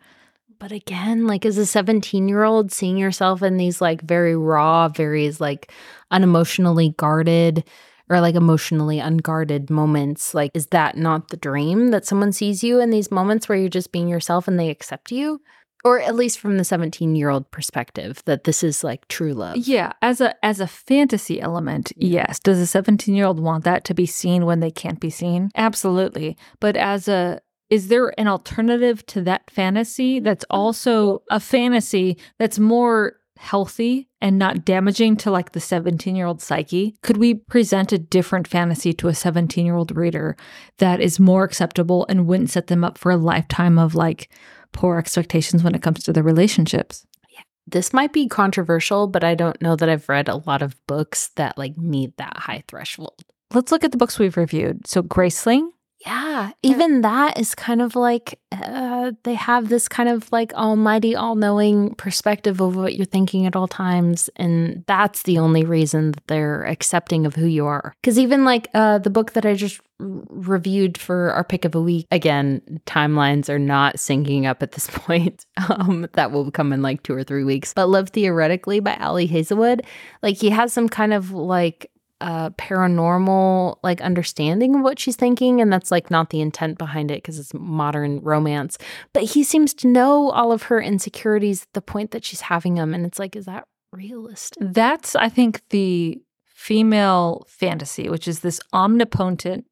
but 0.59 0.71
again 0.71 1.27
like 1.27 1.45
as 1.45 1.57
a 1.57 1.65
17 1.65 2.27
year 2.27 2.43
old 2.43 2.71
seeing 2.71 2.97
yourself 2.97 3.41
in 3.43 3.57
these 3.57 3.81
like 3.81 4.01
very 4.01 4.35
raw 4.35 4.87
very 4.87 5.31
like 5.33 5.71
unemotionally 6.11 6.95
guarded 6.97 7.63
or 8.09 8.21
like 8.21 8.35
emotionally 8.35 8.99
unguarded 8.99 9.69
moments 9.69 10.33
like 10.33 10.51
is 10.53 10.67
that 10.67 10.97
not 10.97 11.29
the 11.29 11.37
dream 11.37 11.91
that 11.91 12.05
someone 12.05 12.31
sees 12.31 12.63
you 12.63 12.79
in 12.79 12.89
these 12.89 13.11
moments 13.11 13.49
where 13.49 13.57
you're 13.57 13.69
just 13.69 13.91
being 13.91 14.07
yourself 14.07 14.47
and 14.47 14.59
they 14.59 14.69
accept 14.69 15.11
you 15.11 15.41
or 15.83 15.99
at 15.99 16.15
least 16.15 16.39
from 16.39 16.57
the 16.57 16.63
17 16.63 17.15
year 17.15 17.29
old 17.29 17.49
perspective 17.51 18.21
that 18.25 18.43
this 18.43 18.63
is 18.63 18.83
like 18.83 19.07
true 19.07 19.33
love 19.33 19.57
Yeah, 19.57 19.93
as 20.01 20.21
a 20.21 20.35
as 20.43 20.59
a 20.59 20.67
fantasy 20.67 21.39
element, 21.41 21.91
yes. 21.95 22.39
Does 22.39 22.59
a 22.59 22.81
17-year-old 22.81 23.39
want 23.39 23.63
that 23.63 23.85
to 23.85 23.93
be 23.93 24.05
seen 24.05 24.45
when 24.45 24.59
they 24.59 24.71
can't 24.71 24.99
be 24.99 25.09
seen? 25.09 25.51
Absolutely. 25.55 26.37
But 26.59 26.75
as 26.75 27.07
a 27.07 27.41
is 27.69 27.87
there 27.87 28.13
an 28.19 28.27
alternative 28.27 29.05
to 29.07 29.21
that 29.21 29.49
fantasy 29.49 30.19
that's 30.19 30.45
mm-hmm. 30.45 30.59
also 30.59 31.23
a 31.29 31.39
fantasy 31.39 32.17
that's 32.37 32.59
more 32.59 33.17
healthy 33.37 34.07
and 34.21 34.39
not 34.39 34.63
damaging 34.63 35.15
to 35.17 35.29
like 35.29 35.51
the 35.51 35.59
17-year-old 35.59 36.41
psyche? 36.41 36.95
Could 37.01 37.17
we 37.17 37.33
present 37.33 37.91
a 37.91 37.97
different 37.97 38.47
fantasy 38.47 38.93
to 38.93 39.07
a 39.07 39.11
17-year-old 39.11 39.95
reader 39.95 40.37
that 40.77 41.01
is 41.01 41.19
more 41.19 41.43
acceptable 41.43 42.05
and 42.07 42.27
wouldn't 42.27 42.49
set 42.49 42.67
them 42.67 42.83
up 42.83 42.97
for 42.97 43.11
a 43.11 43.17
lifetime 43.17 43.77
of 43.77 43.93
like 43.93 44.29
poor 44.75 44.97
expectations 44.99 45.63
when 45.63 45.73
it 45.73 45.81
comes 45.81 46.03
to 46.03 46.13
their 46.13 46.23
relationships? 46.23 47.07
Yeah. 47.29 47.41
this 47.65 47.93
might 47.93 48.13
be 48.13 48.27
controversial, 48.27 49.07
but 49.07 49.23
I 49.23 49.33
don't 49.33 49.59
know 49.61 49.75
that 49.75 49.89
I've 49.89 50.07
read 50.09 50.29
a 50.29 50.37
lot 50.45 50.61
of 50.61 50.75
books 50.85 51.29
that 51.35 51.57
like 51.57 51.77
meet 51.77 52.17
that 52.17 52.37
high 52.37 52.63
threshold. 52.67 53.23
Let's 53.53 53.71
look 53.71 53.83
at 53.83 53.91
the 53.91 53.97
books 53.97 54.19
we've 54.19 54.37
reviewed. 54.37 54.85
So, 54.85 55.01
Graceling, 55.01 55.69
Yeah, 56.05 56.51
even 56.61 57.01
that 57.01 57.39
is 57.39 57.55
kind 57.55 57.81
of 57.81 57.95
like 57.95 58.39
uh, 58.51 59.13
they 59.23 59.33
have 59.33 59.69
this 59.69 59.87
kind 59.87 60.07
of 60.07 60.31
like 60.31 60.53
almighty, 60.53 61.15
all 61.15 61.33
knowing 61.33 61.95
perspective 61.95 62.61
of 62.61 62.75
what 62.75 62.95
you're 62.95 63.05
thinking 63.05 63.47
at 63.47 63.55
all 63.55 63.67
times. 63.67 64.29
And 64.35 64.83
that's 64.85 65.23
the 65.23 65.39
only 65.39 65.65
reason 65.65 66.11
that 66.11 66.27
they're 66.27 66.63
accepting 66.65 67.25
of 67.25 67.35
who 67.35 67.47
you 67.47 67.65
are. 67.65 67.93
Because 68.01 68.19
even 68.19 68.45
like 68.45 68.67
uh, 68.75 68.99
the 68.99 69.09
book 69.09 69.33
that 69.33 69.47
I 69.47 69.55
just 69.55 69.81
r- 69.99 70.05
reviewed 70.29 70.99
for 70.99 71.31
our 71.31 71.43
pick 71.43 71.65
of 71.65 71.73
a 71.73 71.81
week, 71.81 72.05
again, 72.11 72.61
timelines 72.85 73.49
are 73.49 73.59
not 73.59 73.95
syncing 73.95 74.45
up 74.45 74.61
at 74.61 74.73
this 74.73 74.87
point. 74.91 75.47
Um, 75.69 76.07
that 76.13 76.31
will 76.31 76.51
come 76.51 76.71
in 76.71 76.83
like 76.83 77.01
two 77.01 77.15
or 77.15 77.23
three 77.23 77.43
weeks. 77.43 77.73
But 77.73 77.87
Love 77.87 78.09
Theoretically 78.09 78.79
by 78.79 78.95
Ali 78.97 79.25
Hazelwood, 79.25 79.83
like 80.21 80.37
he 80.37 80.51
has 80.51 80.71
some 80.71 80.87
kind 80.87 81.13
of 81.13 81.31
like 81.31 81.89
uh 82.25 82.49
paranormal 82.51 83.77
like 83.83 84.01
understanding 84.01 84.73
of 84.75 84.81
what 84.81 84.97
she's 84.97 85.15
thinking 85.15 85.61
and 85.61 85.71
that's 85.71 85.91
like 85.91 86.09
not 86.09 86.31
the 86.31 86.41
intent 86.41 86.77
behind 86.77 87.11
it 87.11 87.19
because 87.21 87.37
it's 87.37 87.53
modern 87.53 88.19
romance. 88.21 88.77
But 89.13 89.23
he 89.23 89.43
seems 89.43 89.73
to 89.75 89.87
know 89.87 90.31
all 90.31 90.51
of 90.51 90.63
her 90.63 90.81
insecurities 90.81 91.63
at 91.63 91.73
the 91.73 91.81
point 91.81 92.09
that 92.11 92.25
she's 92.25 92.41
having 92.41 92.75
them 92.75 92.93
and 92.95 93.05
it's 93.05 93.19
like 93.19 93.35
is 93.35 93.45
that 93.45 93.65
realistic? 93.91 94.57
That's, 94.59 95.15
I 95.15 95.29
think, 95.29 95.61
the 95.69 96.19
female 96.45 97.45
fantasy, 97.47 98.09
which 98.09 98.27
is 98.27 98.39
this 98.39 98.59
omnipotent, 98.73 99.65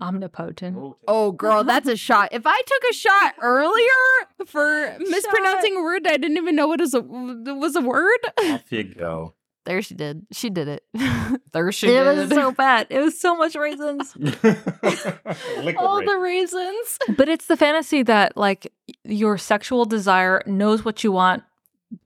omnipotent. 0.00 0.94
oh 1.06 1.32
girl 1.32 1.62
that's 1.64 1.86
a 1.88 1.96
shot. 1.96 2.30
If 2.32 2.46
i 2.46 2.58
took 2.72 2.82
a 2.90 2.94
shot 2.94 3.34
earlier 3.42 4.00
for 4.46 4.96
mispronouncing 4.98 5.76
a 5.76 5.82
word 5.82 6.06
i 6.06 6.16
didn't 6.16 6.38
even 6.38 6.56
know 6.56 6.66
what 6.66 6.80
is 6.80 6.94
a 6.94 7.02
was 7.02 7.76
a 7.76 7.82
word 7.82 8.18
Off 8.44 8.72
you 8.72 8.84
go. 9.04 9.34
There 9.66 9.82
she 9.82 9.94
did 9.94 10.26
she 10.32 10.50
did 10.50 10.68
it 10.68 10.84
there 11.52 11.72
she 11.72 11.86
did. 11.86 12.06
It 12.06 12.14
did 12.14 12.28
was 12.28 12.30
so 12.30 12.52
bad. 12.52 12.86
It 12.90 13.00
was 13.00 13.18
so 13.18 13.36
much 13.36 13.54
raisins. 13.54 14.14
all 15.78 16.04
the 16.04 16.18
raisins. 16.20 16.98
but 17.16 17.28
it's 17.28 17.46
the 17.46 17.56
fantasy 17.56 18.02
that, 18.04 18.36
like, 18.36 18.72
your 19.04 19.38
sexual 19.38 19.84
desire 19.84 20.42
knows 20.46 20.84
what 20.84 21.02
you 21.04 21.12
want 21.12 21.42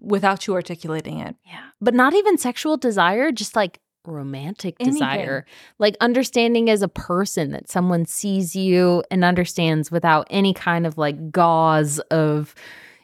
without 0.00 0.46
you 0.46 0.54
articulating 0.54 1.20
it. 1.20 1.36
Yeah. 1.46 1.60
But 1.80 1.94
not 1.94 2.14
even 2.14 2.38
sexual 2.38 2.76
desire, 2.76 3.32
just 3.32 3.54
like 3.54 3.80
romantic 4.06 4.76
Anything. 4.80 4.94
desire. 4.94 5.46
Like 5.78 5.96
understanding 6.00 6.70
as 6.70 6.82
a 6.82 6.88
person 6.88 7.50
that 7.52 7.70
someone 7.70 8.06
sees 8.06 8.54
you 8.54 9.02
and 9.10 9.24
understands 9.24 9.90
without 9.90 10.26
any 10.30 10.54
kind 10.54 10.86
of 10.86 10.98
like 10.98 11.30
gauze 11.30 11.98
of, 12.10 12.54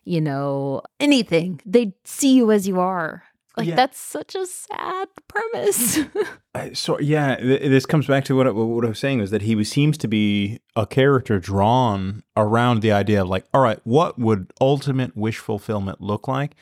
you 0.04 0.20
know, 0.20 0.82
anything. 0.98 1.60
They 1.66 1.94
see 2.04 2.34
you 2.34 2.50
as 2.50 2.66
you 2.68 2.80
are. 2.80 3.22
Like 3.60 3.68
Yeah. 3.68 3.76
that's 3.76 3.98
such 3.98 4.34
a 4.34 4.46
sad 4.46 5.08
premise. 5.28 5.98
I- 6.54 6.72
so 6.72 6.98
yeah, 7.00 7.36
th- 7.36 7.60
this 7.62 7.86
comes 7.86 8.06
back 8.06 8.24
to 8.24 8.36
what 8.36 8.46
I, 8.46 8.50
what 8.50 8.84
I 8.84 8.88
was 8.88 8.98
saying 8.98 9.20
is 9.20 9.30
that 9.30 9.42
he 9.42 9.54
was, 9.54 9.68
seems 9.70 9.96
to 9.98 10.08
be 10.08 10.60
a 10.76 10.86
character 10.86 11.38
drawn 11.38 12.22
around 12.36 12.80
the 12.82 12.92
idea 12.92 13.22
of 13.22 13.28
like, 13.28 13.44
all 13.54 13.60
right, 13.60 13.78
what 13.84 14.18
would 14.18 14.52
ultimate 14.60 15.16
wish 15.16 15.38
fulfillment 15.38 16.00
look 16.00 16.26
like? 16.26 16.52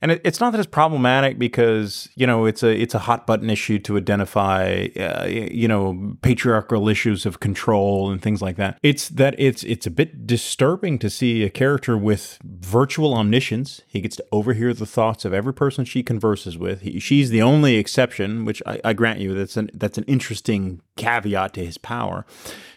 And 0.00 0.12
it, 0.12 0.20
it's 0.24 0.40
not 0.40 0.52
that 0.52 0.58
it's 0.58 0.66
problematic 0.66 1.38
because 1.38 2.08
you 2.14 2.26
know 2.26 2.46
it's 2.46 2.62
a 2.62 2.70
it's 2.70 2.94
a 2.94 3.00
hot 3.00 3.26
button 3.26 3.50
issue 3.50 3.78
to 3.80 3.96
identify 3.96 4.88
uh, 4.98 5.26
you 5.26 5.68
know 5.68 6.16
patriarchal 6.22 6.88
issues 6.88 7.26
of 7.26 7.40
control 7.40 8.10
and 8.10 8.22
things 8.22 8.40
like 8.40 8.56
that. 8.56 8.78
It's 8.82 9.08
that 9.10 9.34
it's 9.38 9.64
it's 9.64 9.86
a 9.86 9.90
bit 9.90 10.26
disturbing 10.26 10.98
to 11.00 11.10
see 11.10 11.42
a 11.42 11.50
character 11.50 11.96
with 11.96 12.38
virtual 12.44 13.14
omniscience. 13.14 13.80
He 13.88 14.00
gets 14.00 14.16
to 14.16 14.26
overhear 14.30 14.72
the 14.72 14.86
thoughts 14.86 15.24
of 15.24 15.32
every 15.32 15.54
person 15.54 15.84
she 15.84 16.02
converses 16.02 16.56
with. 16.56 16.82
He, 16.82 17.00
she's 17.00 17.30
the 17.30 17.42
only 17.42 17.76
exception, 17.76 18.44
which 18.44 18.62
I, 18.66 18.80
I 18.84 18.92
grant 18.92 19.20
you 19.20 19.34
that's 19.34 19.56
an 19.56 19.70
that's 19.74 19.98
an 19.98 20.04
interesting 20.04 20.80
caveat 20.96 21.54
to 21.54 21.64
his 21.64 21.78
power. 21.78 22.24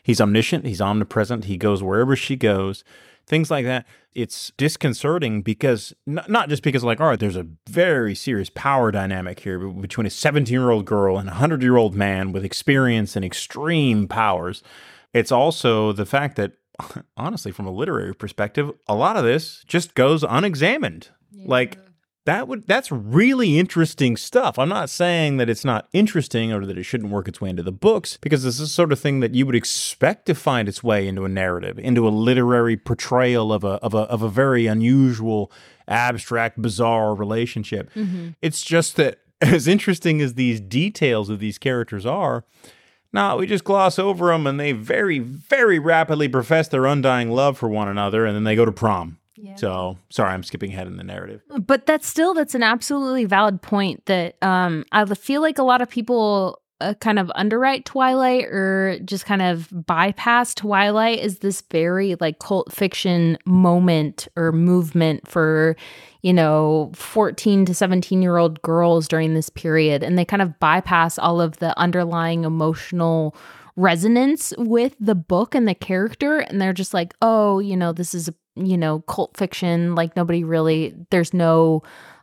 He's 0.03 0.19
omniscient. 0.19 0.65
He's 0.65 0.81
omnipresent. 0.81 1.45
He 1.45 1.57
goes 1.57 1.83
wherever 1.83 2.15
she 2.15 2.35
goes 2.35 2.83
things 3.27 3.51
like 3.51 3.65
that. 3.65 3.85
It's 4.13 4.51
disconcerting 4.57 5.41
because 5.41 5.93
not, 6.05 6.29
not 6.29 6.49
just 6.49 6.63
because 6.63 6.83
like, 6.83 6.99
all 6.99 7.07
right, 7.07 7.19
there's 7.19 7.37
a 7.37 7.47
very 7.69 8.13
serious 8.13 8.49
power 8.53 8.91
dynamic 8.91 9.39
here 9.39 9.59
between 9.59 10.05
a 10.05 10.09
17 10.09 10.51
year 10.51 10.69
old 10.69 10.85
girl 10.85 11.17
and 11.17 11.29
a 11.29 11.33
100 11.33 11.61
year 11.61 11.77
old 11.77 11.95
man 11.95 12.31
with 12.31 12.43
experience 12.43 13.15
and 13.15 13.23
extreme 13.23 14.07
powers. 14.07 14.63
It's 15.13 15.31
also 15.31 15.91
the 15.93 16.05
fact 16.05 16.35
that, 16.37 16.53
honestly, 17.17 17.51
from 17.51 17.67
a 17.67 17.71
literary 17.71 18.13
perspective, 18.13 18.71
a 18.87 18.95
lot 18.95 19.17
of 19.17 19.23
this 19.23 19.63
just 19.65 19.95
goes 19.95 20.23
unexamined. 20.23 21.09
Like, 21.45 21.77
that 22.31 22.47
would 22.47 22.65
that's 22.65 22.91
really 22.91 23.59
interesting 23.59 24.15
stuff. 24.15 24.57
I'm 24.57 24.69
not 24.69 24.89
saying 24.89 25.35
that 25.37 25.49
it's 25.49 25.65
not 25.65 25.89
interesting 25.91 26.53
or 26.53 26.65
that 26.65 26.77
it 26.77 26.83
shouldn't 26.83 27.11
work 27.11 27.27
its 27.27 27.41
way 27.41 27.49
into 27.49 27.63
the 27.63 27.73
books 27.73 28.17
because 28.21 28.43
this 28.43 28.55
is 28.55 28.59
the 28.61 28.67
sort 28.67 28.93
of 28.93 28.99
thing 28.99 29.19
that 29.19 29.35
you 29.35 29.45
would 29.45 29.55
expect 29.55 30.27
to 30.27 30.35
find 30.35 30.69
its 30.69 30.81
way 30.81 31.07
into 31.07 31.25
a 31.25 31.29
narrative, 31.29 31.77
into 31.77 32.07
a 32.07 32.09
literary 32.09 32.77
portrayal 32.77 33.51
of 33.51 33.65
a 33.65 33.73
of 33.83 33.93
a 33.93 34.03
of 34.03 34.21
a 34.21 34.29
very 34.29 34.65
unusual, 34.65 35.51
abstract, 35.89 36.61
bizarre 36.61 37.13
relationship. 37.13 37.93
Mm-hmm. 37.93 38.29
It's 38.41 38.61
just 38.61 38.95
that 38.95 39.19
as 39.41 39.67
interesting 39.67 40.21
as 40.21 40.35
these 40.35 40.61
details 40.61 41.29
of 41.29 41.39
these 41.39 41.57
characters 41.57 42.05
are, 42.05 42.45
no, 43.11 43.35
we 43.35 43.45
just 43.45 43.65
gloss 43.65 43.99
over 43.99 44.27
them 44.27 44.47
and 44.47 44.57
they 44.57 44.71
very, 44.71 45.19
very 45.19 45.79
rapidly 45.79 46.29
profess 46.29 46.69
their 46.69 46.85
undying 46.85 47.29
love 47.29 47.57
for 47.57 47.67
one 47.67 47.89
another 47.89 48.25
and 48.25 48.35
then 48.35 48.45
they 48.45 48.55
go 48.55 48.63
to 48.63 48.71
prom. 48.71 49.17
So, 49.55 49.97
sorry, 50.09 50.31
I'm 50.31 50.43
skipping 50.43 50.71
ahead 50.71 50.87
in 50.87 50.97
the 50.97 51.03
narrative. 51.03 51.41
but 51.59 51.85
that's 51.85 52.07
still 52.07 52.33
that's 52.33 52.55
an 52.55 52.63
absolutely 52.63 53.25
valid 53.25 53.61
point 53.61 54.05
that 54.05 54.41
um 54.41 54.85
I 54.91 55.05
feel 55.05 55.41
like 55.41 55.57
a 55.57 55.63
lot 55.63 55.81
of 55.81 55.89
people 55.89 56.61
uh, 56.81 56.95
kind 56.95 57.19
of 57.19 57.31
underwrite 57.35 57.85
Twilight 57.85 58.45
or 58.45 58.97
just 59.05 59.25
kind 59.25 59.41
of 59.41 59.69
bypass 59.85 60.55
Twilight 60.55 61.19
is 61.19 61.39
this 61.39 61.61
very 61.71 62.15
like 62.19 62.39
cult 62.39 62.71
fiction 62.73 63.37
moment 63.45 64.27
or 64.35 64.51
movement 64.51 65.27
for 65.27 65.75
you 66.23 66.33
know 66.33 66.91
14 66.95 67.65
to 67.65 67.73
17 67.75 68.21
year 68.21 68.37
old 68.37 68.61
girls 68.63 69.07
during 69.07 69.33
this 69.33 69.49
period. 69.49 70.03
And 70.03 70.17
they 70.17 70.25
kind 70.25 70.41
of 70.41 70.59
bypass 70.59 71.19
all 71.19 71.39
of 71.39 71.57
the 71.59 71.77
underlying 71.79 72.43
emotional 72.45 73.35
resonance 73.75 74.53
with 74.57 74.95
the 74.99 75.15
book 75.15 75.55
and 75.55 75.67
the 75.67 75.75
character. 75.75 76.39
And 76.39 76.59
they're 76.59 76.73
just 76.73 76.93
like 76.93 77.13
oh 77.21 77.59
you 77.59 77.77
know 77.77 77.93
this 77.93 78.13
is 78.15 78.29
you 78.55 78.77
know 78.77 78.99
cult 79.01 79.35
fiction 79.37 79.95
like 79.95 80.15
nobody 80.15 80.43
really 80.43 80.93
there's 81.09 81.33
no 81.33 81.81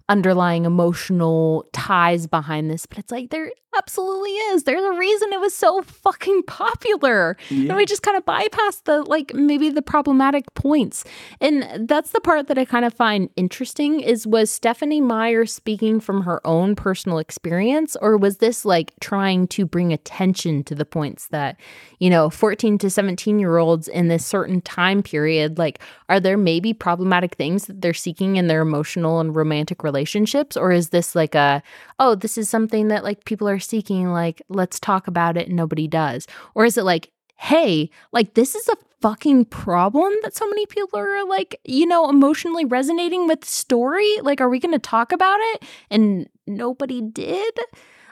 underlying 0.09 0.65
emotional 0.65 1.67
ties 1.73 2.27
behind 2.27 2.71
this 2.71 2.87
but 2.87 2.99
it's 2.99 3.13
like 3.13 3.31
there 3.31 3.51
absolutely 3.79 4.31
is. 4.31 4.65
There's 4.65 4.85
a 4.85 4.99
reason 4.99 5.33
it 5.33 5.41
was 5.41 5.55
so 5.55 5.83
fucking 5.83 6.43
popular. 6.43 7.37
And 7.69 7.77
we 7.77 7.87
just 7.87 8.03
kind 8.03 8.17
of 8.17 8.25
bypass 8.25 8.81
the 8.81 9.03
like 9.03 9.33
maybe 9.35 9.71
the 9.71 9.83
problematic 9.83 10.53
points. 10.55 11.05
And 11.41 11.89
that's 11.89 12.11
the 12.11 12.21
part 12.21 12.49
that 12.49 12.59
i 12.59 12.65
kind 12.65 12.85
of 12.85 12.93
find 12.93 13.31
interesting 13.37 14.01
is 14.01 14.27
was 14.27 14.51
stephenie 14.51 15.01
meyer 15.01 15.47
speaking 15.47 16.01
from 16.01 16.23
her 16.23 16.45
own 16.47 16.75
personal 16.75 17.19
experience 17.19 17.97
or 18.01 18.17
was 18.17 18.39
this 18.39 18.65
like 18.65 18.93
trying 19.01 19.47
to 19.49 19.65
bring 19.65 19.93
attention 19.93 20.65
to 20.65 20.75
the 20.75 20.85
points 20.85 21.29
that 21.29 21.57
you 21.99 22.11
know 22.11 22.31
14 22.31 22.79
to 22.79 22.91
17 22.91 23.39
year 23.39 23.59
olds 23.59 23.89
in 23.89 24.09
this 24.09 24.25
certain 24.25 24.61
time 24.61 25.03
period 25.03 25.59
like 25.59 25.81
are 26.09 26.21
there 26.21 26.39
maybe 26.39 26.73
problematic 26.73 27.35
things 27.35 27.67
that 27.67 27.83
they're 27.83 27.93
seeking 27.93 28.37
in 28.37 28.47
their 28.47 28.63
emotional 28.63 29.21
and 29.21 29.37
romantic 29.37 29.85
relationships? 29.85 30.57
Or 30.57 30.73
is 30.73 30.89
this 30.89 31.15
like 31.15 31.35
a 31.35 31.63
oh 31.99 32.15
this 32.15 32.39
is 32.39 32.49
something 32.49 32.89
that 32.89 33.05
like 33.05 33.25
people 33.25 33.49
are 33.49 33.59
seeking 33.69 34.13
like 34.13 34.43
let's 34.49 34.81
talk 34.81 35.07
about 35.07 35.37
it 35.37 35.49
and 35.49 35.57
nobody 35.57 35.87
does? 35.87 36.27
Or 36.55 36.65
is 36.65 36.77
it 36.77 36.85
like 36.85 37.11
hey 37.37 37.91
like 38.13 38.35
this 38.35 38.55
is 38.55 38.69
a 38.69 38.77
fucking 39.01 39.45
problem 39.45 40.13
that 40.23 40.35
so 40.35 40.49
many 40.49 40.67
people 40.67 40.99
are 40.99 41.25
like 41.25 41.61
you 41.65 41.87
know 41.87 42.09
emotionally 42.09 42.65
resonating 42.65 43.27
with 43.29 43.45
story? 43.45 44.21
Like 44.23 44.41
are 44.41 44.49
we 44.49 44.59
going 44.59 44.73
to 44.73 44.79
talk 44.79 45.13
about 45.13 45.39
it? 45.41 45.65
And 45.91 46.29
nobody 46.47 47.01
did? 47.01 47.59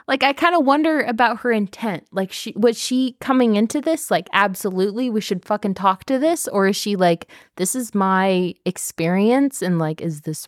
Like 0.07 0.23
i 0.23 0.31
kind 0.31 0.55
of 0.55 0.65
wonder 0.65 1.01
about 1.01 1.39
her 1.41 1.51
intent. 1.51 2.07
Like 2.11 2.31
she 2.31 2.53
was 2.55 2.79
she 2.79 3.17
coming 3.19 3.55
into 3.55 3.81
this 3.81 4.09
like 4.09 4.29
absolutely 4.31 5.09
we 5.09 5.19
should 5.19 5.43
fucking 5.45 5.73
talk 5.73 6.05
to 6.05 6.17
this? 6.17 6.47
Or 6.47 6.67
is 6.67 6.77
she 6.77 6.95
like 6.95 7.29
this 7.57 7.75
is 7.75 7.93
my 7.93 8.53
experience 8.65 9.61
and 9.61 9.79
like 9.79 9.99
is 10.01 10.21
this 10.21 10.47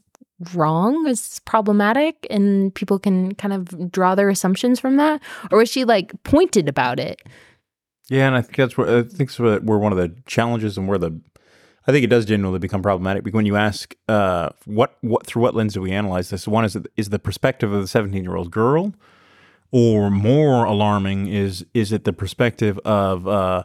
wrong 0.54 1.08
is 1.08 1.39
problematic 1.45 2.25
and 2.30 2.73
people 2.73 2.99
can 2.99 3.36
kind 3.36 3.54
of 3.54 3.91
draw 3.91 4.15
their 4.15 4.30
assumptions 4.30 4.80
from 4.80 4.97
that? 4.97 5.21
Or 5.52 5.60
was 5.60 5.69
she 5.69 5.86
like 5.86 6.12
pointed 6.23 6.67
about 6.69 6.99
it? 6.99 7.21
Yeah, 8.10 8.28
and 8.28 8.36
I 8.36 8.41
think 8.41 8.56
that's 8.56 8.78
where 8.78 8.99
I 8.99 9.04
think 9.04 9.32
where, 9.34 9.60
one 9.60 9.91
of 9.91 9.97
the 9.97 10.15
challenges 10.25 10.78
and 10.78 10.88
where 10.88 10.97
the 10.97 11.19
I 11.88 11.91
think 11.91 12.04
it 12.04 12.10
does 12.10 12.25
genuinely 12.25 12.60
become 12.60 12.82
problematic 12.82 13.23
because 13.23 13.36
when 13.36 13.45
you 13.45 13.56
ask 13.56 13.95
uh, 14.08 14.49
what 14.65 14.97
what 15.02 15.25
through 15.25 15.43
what 15.43 15.56
lens 15.56 15.73
do 15.73 15.82
we 15.82 15.91
analyze 15.91 16.30
this? 16.30 16.47
One 16.47 16.65
is 16.65 16.78
is 16.97 17.10
the 17.10 17.19
perspective 17.19 17.71
of 17.71 17.82
the 17.82 17.88
seventeen 17.88 18.23
year 18.23 18.36
old 18.36 18.52
girl, 18.52 18.93
or 19.71 20.10
more 20.10 20.65
alarming 20.65 21.28
is 21.28 21.65
is 21.73 21.91
it 21.91 22.04
the 22.04 22.13
perspective 22.13 22.80
of 22.80 23.28
uh, 23.28 23.63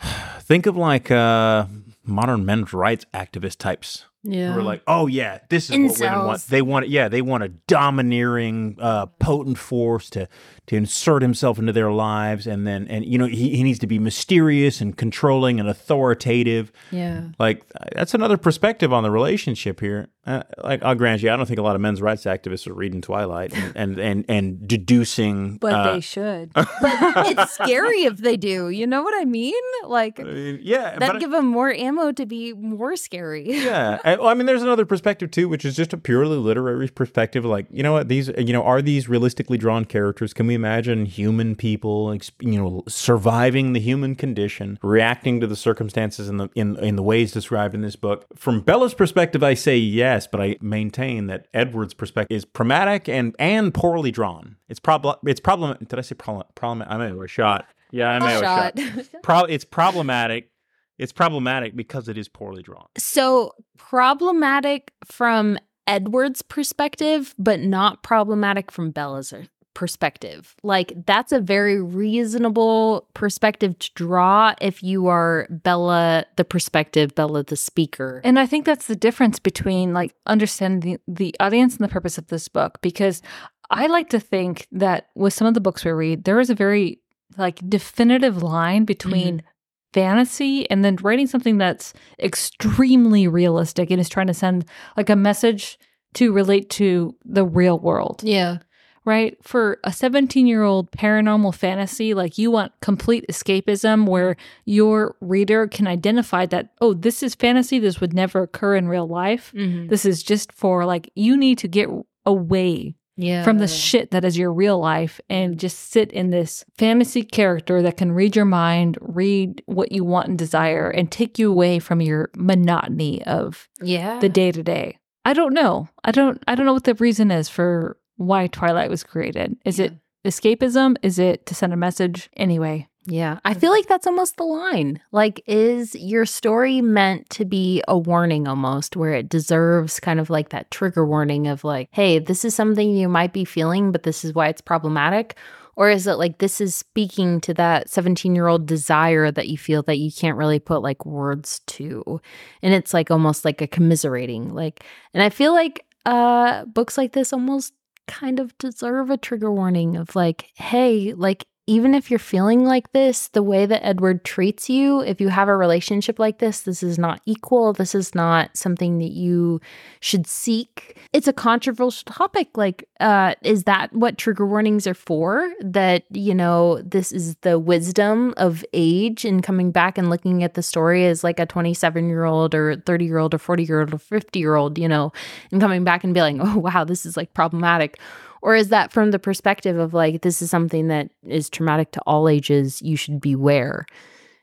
think 0.38 0.66
of 0.66 0.76
like 0.76 1.10
uh, 1.10 1.66
modern 2.04 2.44
men's 2.46 2.72
rights 2.72 3.06
activist 3.12 3.58
types 3.58 4.06
Yeah. 4.24 4.52
who 4.52 4.60
are 4.60 4.62
like, 4.62 4.82
oh 4.86 5.08
yeah, 5.08 5.40
this 5.48 5.68
is 5.68 5.98
what 5.98 6.00
women 6.00 6.26
want. 6.26 6.42
They 6.46 6.62
want, 6.62 6.88
yeah, 6.88 7.08
they 7.08 7.22
want 7.22 7.42
a 7.42 7.48
domineering, 7.48 8.76
uh, 8.80 9.06
potent 9.06 9.58
force 9.58 10.08
to 10.10 10.28
to 10.66 10.76
insert 10.76 11.22
himself 11.22 11.58
into 11.58 11.72
their 11.72 11.90
lives, 11.90 12.46
and 12.46 12.66
then 12.66 12.86
and 12.88 13.04
you 13.04 13.18
know 13.18 13.26
he, 13.26 13.56
he 13.56 13.62
needs 13.62 13.78
to 13.80 13.86
be 13.86 13.98
mysterious 13.98 14.80
and 14.80 14.96
controlling 14.96 15.58
and 15.58 15.68
authoritative. 15.68 16.72
yeah. 16.90 17.28
Like 17.38 17.64
that's 17.94 18.14
another 18.14 18.36
perspective 18.36 18.92
on 18.92 19.02
the 19.02 19.10
relationship 19.10 19.80
here. 19.80 20.08
Uh, 20.24 20.44
like 20.62 20.80
I'll 20.84 20.94
grant 20.94 21.20
you, 21.20 21.32
I 21.32 21.36
don't 21.36 21.46
think 21.46 21.58
a 21.58 21.62
lot 21.62 21.74
of 21.74 21.80
men's 21.80 22.00
rights 22.00 22.24
activists 22.24 22.68
are 22.68 22.74
reading 22.74 23.00
Twilight 23.00 23.52
and 23.52 23.76
and 23.76 23.98
and, 23.98 24.24
and 24.28 24.68
deducing. 24.68 25.56
But 25.56 25.72
uh, 25.74 25.92
they 25.94 26.00
should. 26.00 26.52
But 26.54 26.68
it's 26.80 27.54
scary 27.54 28.04
if 28.04 28.18
they 28.18 28.36
do. 28.36 28.68
You 28.68 28.86
know 28.86 29.02
what 29.02 29.20
I 29.20 29.24
mean? 29.24 29.54
Like 29.86 30.20
I 30.20 30.22
mean, 30.22 30.60
yeah, 30.62 30.96
that 30.98 31.18
give 31.18 31.32
them 31.32 31.46
more 31.46 31.72
ammo 31.72 32.12
to 32.12 32.24
be 32.24 32.52
more 32.52 32.96
scary. 32.96 33.50
yeah. 33.50 33.98
I, 34.04 34.16
well, 34.16 34.28
I 34.28 34.34
mean, 34.34 34.46
there's 34.46 34.62
another 34.62 34.86
perspective 34.86 35.30
too, 35.30 35.48
which 35.48 35.64
is 35.64 35.74
just 35.74 35.92
a 35.92 35.96
purely 35.96 36.36
literary 36.36 36.88
perspective. 36.88 37.44
Like, 37.44 37.66
you 37.70 37.82
know 37.82 37.92
what? 37.92 38.08
These, 38.08 38.30
you 38.38 38.52
know, 38.52 38.62
are 38.62 38.80
these 38.80 39.08
realistically 39.08 39.58
drawn 39.58 39.84
characters? 39.84 40.32
Can 40.32 40.46
we 40.46 40.51
imagine 40.54 41.06
human 41.06 41.56
people, 41.56 42.16
you 42.40 42.60
know, 42.60 42.82
surviving 42.88 43.72
the 43.72 43.80
human 43.80 44.14
condition, 44.14 44.78
reacting 44.82 45.40
to 45.40 45.46
the 45.46 45.56
circumstances 45.56 46.28
in 46.28 46.36
the 46.36 46.48
in 46.54 46.76
in 46.78 46.96
the 46.96 47.02
ways 47.02 47.32
described 47.32 47.74
in 47.74 47.82
this 47.82 47.96
book? 47.96 48.26
From 48.34 48.60
Bella's 48.60 48.94
perspective, 48.94 49.42
I 49.42 49.54
say 49.54 49.76
yes, 49.76 50.26
but 50.26 50.40
I 50.40 50.56
maintain 50.60 51.26
that 51.26 51.48
Edward's 51.52 51.94
perspective 51.94 52.36
is 52.36 52.44
problematic 52.44 53.08
and 53.08 53.34
and 53.38 53.72
poorly 53.72 54.10
drawn. 54.10 54.56
It's 54.68 54.80
problem. 54.80 55.16
It's 55.26 55.40
problem. 55.40 55.76
Did 55.86 55.98
I 55.98 56.02
say 56.02 56.14
problem? 56.14 56.46
Problem. 56.54 56.86
I 56.88 56.96
may 56.96 57.08
have 57.08 57.18
a 57.18 57.28
shot. 57.28 57.66
Yeah, 57.90 58.08
I 58.08 58.18
may 58.18 58.32
have 58.32 58.42
a 58.42 58.44
shot. 58.44 58.78
Shot. 58.78 59.06
Pro- 59.22 59.44
it's 59.44 59.64
problematic. 59.64 60.50
It's 60.98 61.12
problematic 61.12 61.74
because 61.74 62.08
it 62.08 62.16
is 62.16 62.28
poorly 62.28 62.62
drawn. 62.62 62.86
So 62.96 63.54
problematic 63.76 64.92
from 65.04 65.58
Edward's 65.86 66.42
perspective, 66.42 67.34
but 67.38 67.60
not 67.60 68.02
problematic 68.02 68.70
from 68.70 68.90
Bella's 68.90 69.32
perspective. 69.74 70.54
Like 70.62 70.92
that's 71.06 71.32
a 71.32 71.40
very 71.40 71.80
reasonable 71.80 73.08
perspective 73.14 73.78
to 73.78 73.90
draw 73.94 74.54
if 74.60 74.82
you 74.82 75.08
are 75.08 75.46
Bella 75.50 76.26
the 76.36 76.44
perspective, 76.44 77.14
Bella 77.14 77.44
the 77.44 77.56
speaker. 77.56 78.20
And 78.24 78.38
I 78.38 78.46
think 78.46 78.64
that's 78.64 78.86
the 78.86 78.96
difference 78.96 79.38
between 79.38 79.92
like 79.94 80.14
understanding 80.26 80.98
the, 81.06 81.12
the 81.12 81.34
audience 81.40 81.76
and 81.76 81.84
the 81.84 81.92
purpose 81.92 82.18
of 82.18 82.28
this 82.28 82.48
book 82.48 82.78
because 82.82 83.22
I 83.70 83.86
like 83.86 84.10
to 84.10 84.20
think 84.20 84.66
that 84.72 85.08
with 85.14 85.32
some 85.32 85.46
of 85.46 85.54
the 85.54 85.60
books 85.60 85.84
we 85.84 85.92
read, 85.92 86.24
there 86.24 86.40
is 86.40 86.50
a 86.50 86.54
very 86.54 87.00
like 87.38 87.58
definitive 87.68 88.42
line 88.42 88.84
between 88.84 89.38
mm-hmm. 89.38 89.46
fantasy 89.94 90.70
and 90.70 90.84
then 90.84 90.96
writing 90.96 91.26
something 91.26 91.58
that's 91.58 91.94
extremely 92.18 93.26
realistic 93.26 93.90
and 93.90 94.00
is 94.00 94.08
trying 94.08 94.26
to 94.26 94.34
send 94.34 94.66
like 94.96 95.08
a 95.08 95.16
message 95.16 95.78
to 96.14 96.32
relate 96.32 96.68
to 96.68 97.16
the 97.24 97.44
real 97.44 97.78
world 97.78 98.22
yeah. 98.22 98.58
Right? 99.04 99.36
For 99.42 99.78
a 99.84 99.92
17 99.92 100.46
year 100.46 100.62
old 100.62 100.90
paranormal 100.92 101.54
fantasy, 101.54 102.14
like 102.14 102.38
you 102.38 102.50
want 102.50 102.72
complete 102.80 103.24
escapism 103.30 104.06
where 104.06 104.36
your 104.64 105.16
reader 105.20 105.66
can 105.66 105.86
identify 105.86 106.46
that, 106.46 106.70
oh, 106.80 106.94
this 106.94 107.22
is 107.22 107.34
fantasy. 107.34 107.78
This 107.78 108.00
would 108.00 108.14
never 108.14 108.42
occur 108.42 108.76
in 108.76 108.88
real 108.88 109.06
life. 109.08 109.52
Mhm. 109.54 109.88
This 109.88 110.04
is 110.04 110.22
just 110.22 110.52
for 110.52 110.84
like, 110.84 111.10
you 111.14 111.36
need 111.36 111.58
to 111.58 111.68
get 111.68 111.88
away 112.24 112.94
Yeah. 113.16 113.42
from 113.42 113.58
the 113.58 113.66
shit 113.68 114.10
that 114.12 114.24
is 114.24 114.38
your 114.38 114.52
real 114.52 114.78
life 114.78 115.20
and 115.28 115.58
just 115.58 115.90
sit 115.92 116.12
in 116.12 116.30
this 116.30 116.64
fantasy 116.78 117.22
character 117.22 117.82
that 117.82 117.96
can 117.96 118.12
read 118.12 118.36
your 118.36 118.44
mind, 118.44 118.96
read 119.00 119.62
what 119.66 119.92
you 119.92 120.04
want 120.04 120.28
and 120.28 120.38
desire, 120.38 120.88
and 120.88 121.10
take 121.10 121.38
you 121.38 121.50
away 121.50 121.78
from 121.78 122.00
your 122.00 122.30
monotony 122.36 123.22
of 123.24 123.68
yeah. 123.82 124.18
the 124.20 124.28
day 124.28 124.52
to 124.52 124.62
day. 124.62 124.98
I 125.24 125.34
don't 125.34 125.54
know. 125.54 125.88
I 126.04 126.10
don't 126.10 126.42
I 126.48 126.54
don't 126.54 126.66
know 126.66 126.72
what 126.72 126.84
the 126.84 126.94
reason 126.94 127.30
is 127.30 127.48
for 127.48 127.96
why 128.16 128.46
Twilight 128.46 128.90
was 128.90 129.02
created. 129.02 129.56
Is 129.64 129.78
it 129.78 129.94
escapism? 130.24 130.96
Is 131.02 131.18
it 131.18 131.46
to 131.46 131.54
send 131.54 131.72
a 131.72 131.76
message? 131.76 132.30
Anyway. 132.36 132.88
Yeah. 133.04 133.40
I 133.44 133.54
feel 133.54 133.72
like 133.72 133.88
that's 133.88 134.06
almost 134.06 134.36
the 134.36 134.44
line. 134.44 135.00
Like, 135.10 135.42
is 135.46 135.96
your 135.96 136.24
story 136.24 136.80
meant 136.80 137.28
to 137.30 137.44
be 137.44 137.82
a 137.88 137.98
warning 137.98 138.46
almost, 138.46 138.96
where 138.96 139.12
it 139.12 139.28
deserves 139.28 139.98
kind 139.98 140.20
of 140.20 140.30
like 140.30 140.50
that 140.50 140.70
trigger 140.70 141.04
warning 141.04 141.48
of 141.48 141.64
like, 141.64 141.88
hey, 141.90 142.20
this 142.20 142.44
is 142.44 142.54
something 142.54 142.94
you 142.94 143.08
might 143.08 143.32
be 143.32 143.44
feeling, 143.44 143.90
but 143.90 144.04
this 144.04 144.24
is 144.24 144.34
why 144.34 144.46
it's 144.48 144.60
problematic? 144.60 145.36
Or 145.74 145.90
is 145.90 146.06
it 146.06 146.14
like 146.14 146.38
this 146.38 146.60
is 146.60 146.74
speaking 146.74 147.40
to 147.40 147.54
that 147.54 147.88
17 147.88 148.34
year 148.34 148.46
old 148.46 148.66
desire 148.66 149.30
that 149.30 149.48
you 149.48 149.56
feel 149.56 149.82
that 149.84 149.98
you 149.98 150.12
can't 150.12 150.36
really 150.36 150.58
put 150.58 150.82
like 150.82 151.06
words 151.06 151.60
to? 151.68 152.20
And 152.62 152.74
it's 152.74 152.92
like 152.94 153.10
almost 153.10 153.44
like 153.44 153.60
a 153.62 153.66
commiserating. 153.66 154.54
Like, 154.54 154.84
and 155.14 155.22
I 155.22 155.30
feel 155.30 155.52
like 155.52 155.84
uh 156.04 156.64
books 156.66 156.98
like 156.98 157.12
this 157.12 157.32
almost 157.32 157.72
kind 158.06 158.40
of 158.40 158.56
deserve 158.58 159.10
a 159.10 159.16
trigger 159.16 159.52
warning 159.52 159.96
of 159.96 160.14
like, 160.16 160.50
hey, 160.56 161.12
like 161.14 161.46
even 161.68 161.94
if 161.94 162.10
you're 162.10 162.18
feeling 162.18 162.64
like 162.64 162.90
this, 162.92 163.28
the 163.28 163.42
way 163.42 163.66
that 163.66 163.86
Edward 163.86 164.24
treats 164.24 164.68
you, 164.68 165.00
if 165.00 165.20
you 165.20 165.28
have 165.28 165.48
a 165.48 165.56
relationship 165.56 166.18
like 166.18 166.38
this, 166.38 166.62
this 166.62 166.82
is 166.82 166.98
not 166.98 167.20
equal. 167.24 167.72
This 167.72 167.94
is 167.94 168.16
not 168.16 168.56
something 168.56 168.98
that 168.98 169.12
you 169.12 169.60
should 170.00 170.26
seek. 170.26 170.98
It's 171.12 171.28
a 171.28 171.32
controversial 171.32 172.02
topic. 172.12 172.56
Like, 172.56 172.88
uh, 172.98 173.36
is 173.42 173.62
that 173.64 173.92
what 173.92 174.18
trigger 174.18 174.44
warnings 174.44 174.88
are 174.88 174.94
for? 174.94 175.52
That, 175.60 176.02
you 176.10 176.34
know, 176.34 176.82
this 176.82 177.12
is 177.12 177.36
the 177.42 177.60
wisdom 177.60 178.34
of 178.38 178.64
age 178.72 179.24
and 179.24 179.40
coming 179.40 179.70
back 179.70 179.96
and 179.96 180.10
looking 180.10 180.42
at 180.42 180.54
the 180.54 180.62
story 180.64 181.06
as 181.06 181.22
like 181.22 181.38
a 181.38 181.46
27 181.46 182.08
year 182.08 182.24
old 182.24 182.56
or 182.56 182.74
30 182.74 183.04
year 183.04 183.18
old 183.18 183.34
or 183.34 183.38
40 183.38 183.62
year 183.62 183.80
old 183.80 183.94
or 183.94 183.98
50 183.98 184.38
year 184.38 184.56
old, 184.56 184.78
you 184.78 184.88
know, 184.88 185.12
and 185.52 185.60
coming 185.60 185.84
back 185.84 186.02
and 186.02 186.12
being 186.12 186.38
like, 186.38 186.48
oh, 186.56 186.58
wow, 186.58 186.82
this 186.82 187.06
is 187.06 187.16
like 187.16 187.32
problematic. 187.34 188.00
Or 188.42 188.56
is 188.56 188.68
that 188.70 188.92
from 188.92 189.12
the 189.12 189.18
perspective 189.20 189.78
of 189.78 189.94
like, 189.94 190.22
this 190.22 190.42
is 190.42 190.50
something 190.50 190.88
that 190.88 191.10
is 191.26 191.48
traumatic 191.48 191.92
to 191.92 192.00
all 192.06 192.28
ages? 192.28 192.82
You 192.82 192.96
should 192.96 193.20
beware. 193.20 193.86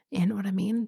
You 0.09 0.25
know 0.25 0.35
what 0.35 0.45
I 0.47 0.51
mean? 0.51 0.87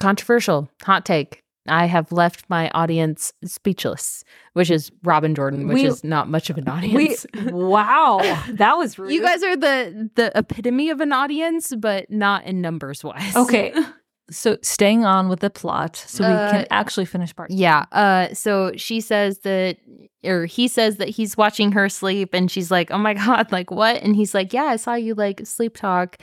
Controversial, 0.00 0.70
hot 0.82 1.04
take. 1.04 1.42
I 1.68 1.84
have 1.84 2.10
left 2.10 2.46
my 2.48 2.70
audience 2.70 3.34
speechless, 3.44 4.24
which 4.54 4.70
is 4.70 4.90
Robin 5.04 5.34
Jordan, 5.34 5.68
which 5.68 5.74
We- 5.74 5.84
is 5.84 6.02
not 6.02 6.28
much 6.28 6.48
of 6.48 6.56
an 6.56 6.64
We 6.64 6.70
audience. 6.72 7.26
wow. 7.52 8.18
That 8.52 8.78
was 8.78 8.98
rude. 8.98 9.12
you 9.12 9.20
guys 9.20 9.42
are 9.42 9.56
the 9.56 10.10
the 10.16 10.32
epitome 10.34 10.88
of 10.88 11.00
an 11.00 11.12
audience, 11.12 11.74
but 11.78 12.10
not 12.10 12.44
in 12.44 12.62
numbers 12.62 13.04
wise. 13.04 13.36
Okay. 13.36 13.74
So 14.30 14.56
staying 14.62 15.04
on 15.04 15.28
with 15.28 15.40
the 15.40 15.50
plot 15.50 15.96
so 15.96 16.26
we 16.26 16.32
Uh, 16.32 16.50
can 16.50 16.66
actually 16.70 17.04
finish 17.06 17.34
part. 17.34 17.50
Yeah. 17.50 17.84
Uh 17.92 18.32
so 18.34 18.72
she 18.76 19.00
says 19.00 19.38
that 19.40 19.76
or 20.22 20.44
he 20.46 20.68
says 20.68 20.96
that 20.98 21.08
he's 21.08 21.36
watching 21.36 21.72
her 21.72 21.88
sleep 21.88 22.34
and 22.34 22.50
she's 22.50 22.70
like, 22.70 22.90
"Oh 22.90 22.98
my 22.98 23.14
god, 23.26 23.50
like 23.52 23.70
what?" 23.70 24.02
And 24.02 24.14
he's 24.14 24.34
like, 24.34 24.52
"Yeah, 24.52 24.64
I 24.64 24.76
saw 24.76 24.94
you 24.94 25.14
like 25.14 25.46
sleep 25.46 25.76
talk." 25.76 26.16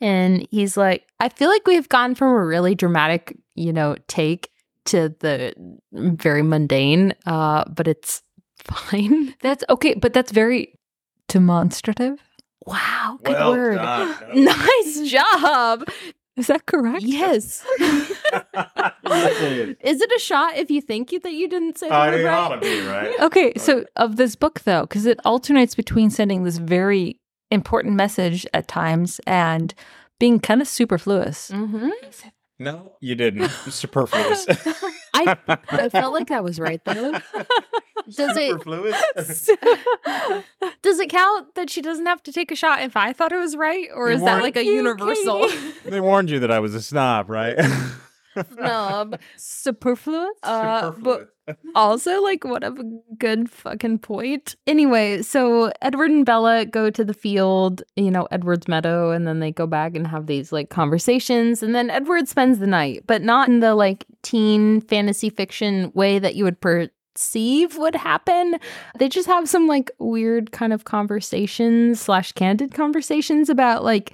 And 0.00 0.46
he's 0.50 0.76
like, 0.76 1.04
"I 1.20 1.28
feel 1.28 1.48
like 1.48 1.66
we've 1.66 1.88
gone 1.88 2.14
from 2.14 2.28
a 2.28 2.44
really 2.44 2.74
dramatic, 2.74 3.36
you 3.54 3.72
know, 3.72 3.96
take 4.08 4.50
to 4.86 5.14
the 5.20 5.54
very 5.92 6.42
mundane, 6.42 7.14
uh 7.24 7.64
but 7.68 7.88
it's 7.88 8.22
fine." 8.64 9.34
That's 9.40 9.64
okay, 9.70 9.94
but 9.94 10.12
that's 10.12 10.32
very 10.32 10.78
demonstrative. 11.28 12.18
Wow, 12.66 13.18
good 13.22 13.38
word. 13.48 13.76
Nice 14.34 15.10
job. 15.10 15.84
Is 16.36 16.46
that 16.48 16.66
correct? 16.66 17.02
Yes. 17.06 17.64
Is 19.80 20.00
it 20.00 20.12
a 20.14 20.18
shot 20.18 20.56
if 20.56 20.70
you 20.70 20.80
think 20.80 21.12
you, 21.12 21.20
that 21.20 21.32
you 21.32 21.48
didn't 21.48 21.78
say 21.78 21.88
the 21.88 21.94
I 21.94 22.10
word 22.10 22.20
it 22.20 22.24
right? 22.24 22.34
ought 22.34 22.48
to 22.48 22.60
be, 22.60 22.80
right? 22.86 23.14
Okay, 23.20 23.52
so 23.56 23.84
of 23.96 24.16
this 24.16 24.36
book 24.36 24.60
though, 24.60 24.82
because 24.82 25.06
it 25.06 25.18
alternates 25.24 25.74
between 25.74 26.10
sending 26.10 26.44
this 26.44 26.58
very 26.58 27.18
important 27.50 27.94
message 27.94 28.46
at 28.52 28.68
times 28.68 29.20
and 29.26 29.72
being 30.18 30.40
kind 30.40 30.60
of 30.60 30.68
superfluous. 30.68 31.50
Mm-hmm. 31.50 31.90
No, 32.58 32.92
you 33.00 33.14
didn't. 33.14 33.50
Superfluous. 33.50 34.46
I 35.14 35.36
I 35.68 35.88
felt 35.90 36.12
like 36.14 36.28
that 36.28 36.42
was 36.42 36.58
right 36.58 36.82
though. 36.84 37.18
Does 38.10 38.36
it 38.36 38.50
Superfluous? 38.50 38.96
does 40.82 40.98
it 40.98 41.10
count 41.10 41.54
that 41.54 41.70
she 41.70 41.82
doesn't 41.82 42.06
have 42.06 42.22
to 42.24 42.32
take 42.32 42.50
a 42.50 42.56
shot 42.56 42.80
if 42.82 42.96
I 42.96 43.12
thought 43.12 43.32
it 43.32 43.38
was 43.38 43.56
right, 43.56 43.88
or 43.94 44.08
They 44.08 44.14
is 44.14 44.22
that 44.22 44.42
like 44.42 44.56
a 44.56 44.64
universal 44.64 45.48
they 45.84 46.00
warned 46.00 46.30
you 46.30 46.40
that 46.40 46.50
I 46.50 46.60
was 46.60 46.74
a 46.74 46.82
snob, 46.82 47.28
right? 47.28 47.58
Snob, 48.52 49.18
Superfluous? 49.36 50.36
Uh, 50.42 50.90
but 50.90 51.30
also 51.74 52.22
like 52.22 52.44
what 52.44 52.64
a 52.64 52.74
good 53.18 53.50
fucking 53.50 53.98
point. 53.98 54.56
Anyway, 54.66 55.22
so 55.22 55.72
Edward 55.80 56.10
and 56.10 56.26
Bella 56.26 56.66
go 56.66 56.90
to 56.90 57.04
the 57.04 57.14
field, 57.14 57.82
you 57.96 58.10
know, 58.10 58.28
Edward's 58.30 58.68
meadow, 58.68 59.10
and 59.10 59.26
then 59.26 59.40
they 59.40 59.52
go 59.52 59.66
back 59.66 59.96
and 59.96 60.06
have 60.06 60.26
these 60.26 60.52
like 60.52 60.70
conversations, 60.70 61.62
and 61.62 61.74
then 61.74 61.90
Edward 61.90 62.28
spends 62.28 62.58
the 62.58 62.66
night, 62.66 63.04
but 63.06 63.22
not 63.22 63.48
in 63.48 63.60
the 63.60 63.74
like 63.74 64.04
teen 64.22 64.80
fantasy 64.82 65.30
fiction 65.30 65.90
way 65.94 66.18
that 66.18 66.34
you 66.34 66.44
would 66.44 66.60
per 66.60 66.88
conceive 67.16 67.78
would 67.78 67.94
happen. 67.94 68.56
They 68.98 69.08
just 69.08 69.26
have 69.26 69.48
some 69.48 69.66
like 69.66 69.90
weird 69.98 70.52
kind 70.52 70.74
of 70.74 70.84
conversations 70.84 71.98
slash 71.98 72.32
candid 72.32 72.74
conversations 72.74 73.48
about 73.48 73.82
like 73.82 74.12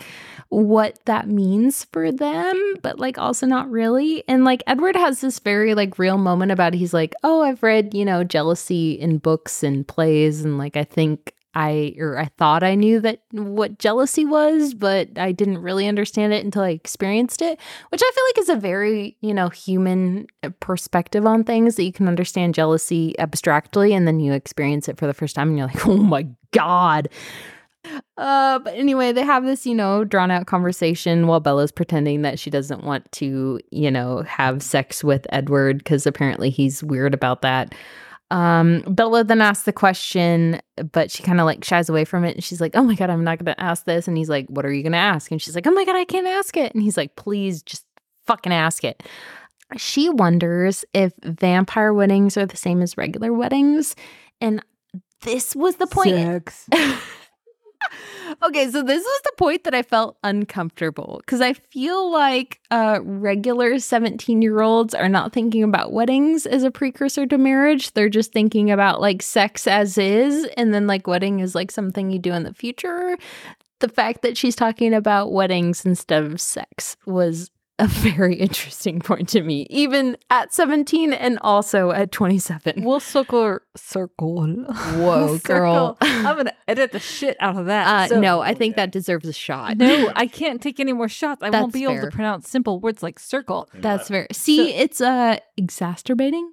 what 0.51 1.01
that 1.07 1.27
means 1.27 1.85
for 1.87 2.12
them, 2.12 2.75
but 2.81 3.01
like 3.01 3.19
also 3.19 3.45
not 3.45 3.69
really. 3.69 4.23
And 4.29 4.45
like 4.45 4.62
Edward 4.69 4.95
has 4.95 5.21
this 5.21 5.41
very 5.41 5.75
like 5.75 5.99
real 5.99 6.17
moment 6.17 6.53
about 6.53 6.75
he's 6.75 6.95
like, 6.95 7.12
oh, 7.25 7.43
I've 7.43 7.65
read, 7.65 7.93
you 7.93 8.05
know, 8.05 8.23
jealousy 8.23 8.93
in 8.93 9.19
books 9.19 9.65
and 9.65 9.87
plays. 9.87 10.45
And 10.45 10.57
like, 10.57 10.77
I 10.77 10.85
think 10.85 11.35
I 11.55 11.95
or 11.99 12.19
I 12.19 12.27
thought 12.38 12.62
I 12.62 12.75
knew 12.75 13.01
that 13.01 13.21
what 13.33 13.79
jealousy 13.79 14.25
was, 14.25 14.75
but 14.75 15.19
I 15.19 15.33
didn't 15.33 15.59
really 15.59 15.87
understand 15.87 16.33
it 16.33 16.45
until 16.45 16.62
I 16.62 16.71
experienced 16.71 17.43
it, 17.43 17.59
which 17.91 18.03
I 18.03 18.11
feel 18.15 18.25
like 18.29 18.38
is 18.38 18.49
a 18.49 18.61
very, 18.61 19.17
you 19.21 19.35
know, 19.35 19.49
human 19.49 20.27
uh, 20.43 20.51
perspective 20.61 21.27
on 21.27 21.45
things 21.45 21.77
that 21.77 21.85
you 21.85 21.93
can 21.93 22.09
understand 22.09 22.55
jealousy 22.55 23.19
abstractly 23.19 23.93
and 23.93 24.07
then 24.07 24.21
you 24.21 24.33
experience 24.33 24.88
it 24.88 24.99
for 24.99 25.07
the 25.07 25.15
first 25.15 25.35
time 25.35 25.49
and 25.49 25.59
you're 25.59 25.67
like, 25.67 25.87
"Oh 25.87 25.97
my 25.97 26.27
god." 26.53 27.09
Uh, 28.17 28.59
but 28.61 28.75
anyway, 28.75 29.12
they 29.12 29.25
have 29.25 29.45
this, 29.45 29.67
you 29.67 29.75
know, 29.75 30.05
drawn 30.05 30.31
out 30.31 30.47
conversation 30.47 31.27
while 31.27 31.41
Bella's 31.41 31.73
pretending 31.73 32.23
that 32.23 32.38
she 32.38 32.49
doesn't 32.49 32.85
want 32.85 33.11
to, 33.12 33.61
you 33.71 33.91
know, 33.91 34.23
have 34.23 34.62
sex 34.62 35.03
with 35.03 35.27
Edward 35.31 35.79
because 35.79 36.07
apparently 36.07 36.49
he's 36.49 36.83
weird 36.83 37.12
about 37.12 37.43
that. 37.43 37.75
Um, 38.33 38.81
Bella 38.88 39.25
then 39.25 39.42
asks 39.42 39.64
the 39.64 39.75
question, 39.75 40.59
but 40.90 41.11
she 41.11 41.23
kind 41.23 41.38
of 41.38 41.45
like 41.45 41.62
shies 41.64 41.90
away 41.90 42.07
from 42.07 42.25
it. 42.25 42.35
And 42.35 42.42
she's 42.42 42.62
like, 42.62 42.75
Oh 42.75 42.83
my 42.83 42.95
God, 42.95 43.11
I'm 43.11 43.25
not 43.25 43.38
going 43.38 43.55
to 43.55 43.62
ask 43.62 43.85
this. 43.85 44.09
And 44.09 44.16
he's 44.16 44.31
like, 44.31 44.47
What 44.49 44.64
are 44.64 44.73
you 44.73 44.83
going 44.83 44.92
to 44.92 44.99
ask? 44.99 45.31
And 45.31 45.40
she's 45.40 45.55
like, 45.55 45.66
Oh 45.66 45.71
my 45.71 45.85
God, 45.85 45.97
I 45.97 46.07
can't 46.07 46.27
ask 46.27 46.57
it. 46.57 46.73
And 46.75 46.83
he's 46.83 46.97
like, 46.97 47.14
Please 47.14 47.62
just 47.62 47.85
fucking 48.27 48.53
ask 48.53 48.85
it. 48.85 49.03
She 49.77 50.09
wonders 50.09 50.83
if 50.95 51.12
vampire 51.23 51.92
weddings 51.92 52.38
are 52.38 52.47
the 52.47 52.57
same 52.57 52.81
as 52.81 52.97
regular 52.97 53.35
weddings. 53.35 53.95
And 54.40 54.64
this 55.21 55.55
was 55.55 55.77
the 55.77 55.87
point. 55.87 56.14
Okay, 58.42 58.71
so 58.71 58.83
this 58.83 59.03
was 59.03 59.21
the 59.25 59.33
point 59.37 59.64
that 59.64 59.75
I 59.75 59.83
felt 59.83 60.16
uncomfortable 60.25 61.21
because 61.25 61.40
I 61.40 61.53
feel 61.53 62.11
like 62.11 62.61
uh, 62.71 63.01
regular 63.03 63.79
17 63.79 64.42
year 64.42 64.62
olds 64.62 64.95
are 64.95 65.09
not 65.09 65.33
thinking 65.33 65.62
about 65.62 65.92
weddings 65.92 66.47
as 66.47 66.62
a 66.62 66.71
precursor 66.71 67.27
to 67.27 67.38
marriage. 67.38 67.92
They're 67.92 68.09
just 68.09 68.33
thinking 68.33 68.71
about 68.71 69.01
like 69.01 69.23
sex 69.23 69.66
as 69.66 69.99
is, 69.99 70.47
and 70.57 70.73
then 70.73 70.87
like 70.87 71.07
wedding 71.07 71.40
is 71.40 71.55
like 71.55 71.71
something 71.71 72.11
you 72.11 72.18
do 72.18 72.33
in 72.33 72.45
the 72.45 72.55
future. 72.55 73.18
The 73.81 73.88
fact 73.88 74.23
that 74.23 74.37
she's 74.37 74.57
talking 74.57 74.95
about 74.95 75.33
weddings 75.33 75.85
instead 75.85 76.25
of 76.25 76.40
sex 76.40 76.97
was 77.05 77.51
a 77.83 77.87
very 77.88 78.37
interesting 78.37 79.01
point 79.01 79.29
to 79.31 79.42
me, 79.42 79.66
even 79.68 80.16
at 80.31 80.53
17 80.55 81.12
and 81.12 81.38
also 81.42 81.90
at 81.90 82.12
27. 82.12 82.85
We'll 82.85 83.01
circle, 83.01 83.59
circle. 83.77 84.64
Whoa, 84.64 85.38
girl. 85.38 85.97
I'm 86.01 86.37
gonna 86.37 86.53
edit 86.68 86.92
the 86.92 87.01
shit 87.01 87.37
out 87.40 87.57
of 87.57 87.66
that. 87.66 87.87
Uh, 87.87 88.09
So- 88.14 88.21
no, 88.21 88.40
I 88.40 88.55
think 88.55 88.77
that 88.77 88.92
deserves 88.92 89.29
a 89.29 89.33
shot. 89.33 89.77
no, 89.79 90.12
I 90.14 90.27
can't 90.27 90.62
take 90.62 90.79
any 90.81 90.92
more 90.92 91.09
shots. 91.09 91.42
I 91.42 91.51
That's 91.51 91.61
won't 91.62 91.73
be 91.73 91.85
able 91.85 92.01
to 92.03 92.11
pronounce 92.11 92.49
simple 92.49 92.79
words 92.81 93.03
like 93.03 93.18
circle. 93.18 93.68
That's 93.75 94.09
fair. 94.09 94.27
See, 94.33 94.73
it's 94.75 95.01
uh 95.01 95.38
exacerbating. 95.57 96.53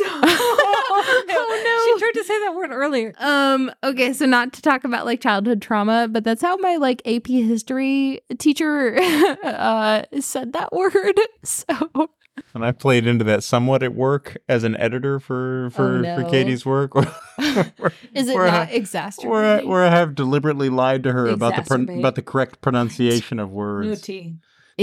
Oh 0.00 1.24
no! 1.28 1.94
She 1.94 2.00
tried 2.00 2.20
to 2.20 2.24
say 2.24 2.38
that 2.40 2.54
word 2.54 2.70
earlier. 2.70 3.14
Um, 3.18 3.70
okay, 3.84 4.12
so 4.12 4.26
not 4.26 4.52
to 4.54 4.62
talk 4.62 4.84
about 4.84 5.04
like 5.04 5.20
childhood 5.20 5.60
trauma, 5.62 6.08
but 6.10 6.24
that's 6.24 6.42
how 6.42 6.56
my 6.58 6.76
like 6.76 7.02
AP 7.06 7.26
history 7.26 8.20
teacher 8.38 8.96
uh 9.44 10.02
said 10.20 10.52
that 10.54 10.72
word. 10.72 11.18
So 11.44 11.64
And 12.54 12.64
I 12.64 12.72
played 12.72 13.06
into 13.06 13.24
that 13.24 13.42
somewhat 13.44 13.82
at 13.82 13.94
work 13.94 14.38
as 14.48 14.64
an 14.64 14.76
editor 14.76 15.18
for 15.20 15.68
for, 15.70 15.96
Oh, 15.96 16.00
no. 16.00 16.16
for 16.16 16.30
Katie's 16.30 16.64
work. 16.64 16.94
Where- 16.94 17.12
is 18.14 18.28
it 18.28 18.34
where 18.34 18.46
not 18.46 18.68
I- 18.68 18.72
exacerbating? 18.72 19.30
where 19.30 19.60
I, 19.60 19.64
where 19.64 19.84
I 19.84 19.90
have 19.90 20.14
deliberately 20.14 20.70
lied 20.70 21.02
to 21.02 21.12
her 21.12 21.26
about 21.26 21.56
the 21.56 21.62
pron- 21.62 21.86
Exacerbate. 21.86 21.98
about 21.98 22.14
the 22.14 22.22
correct 22.22 22.60
pronunciation 22.62 23.38
of 23.38 23.50
No 23.50 23.54
words. 23.56 24.08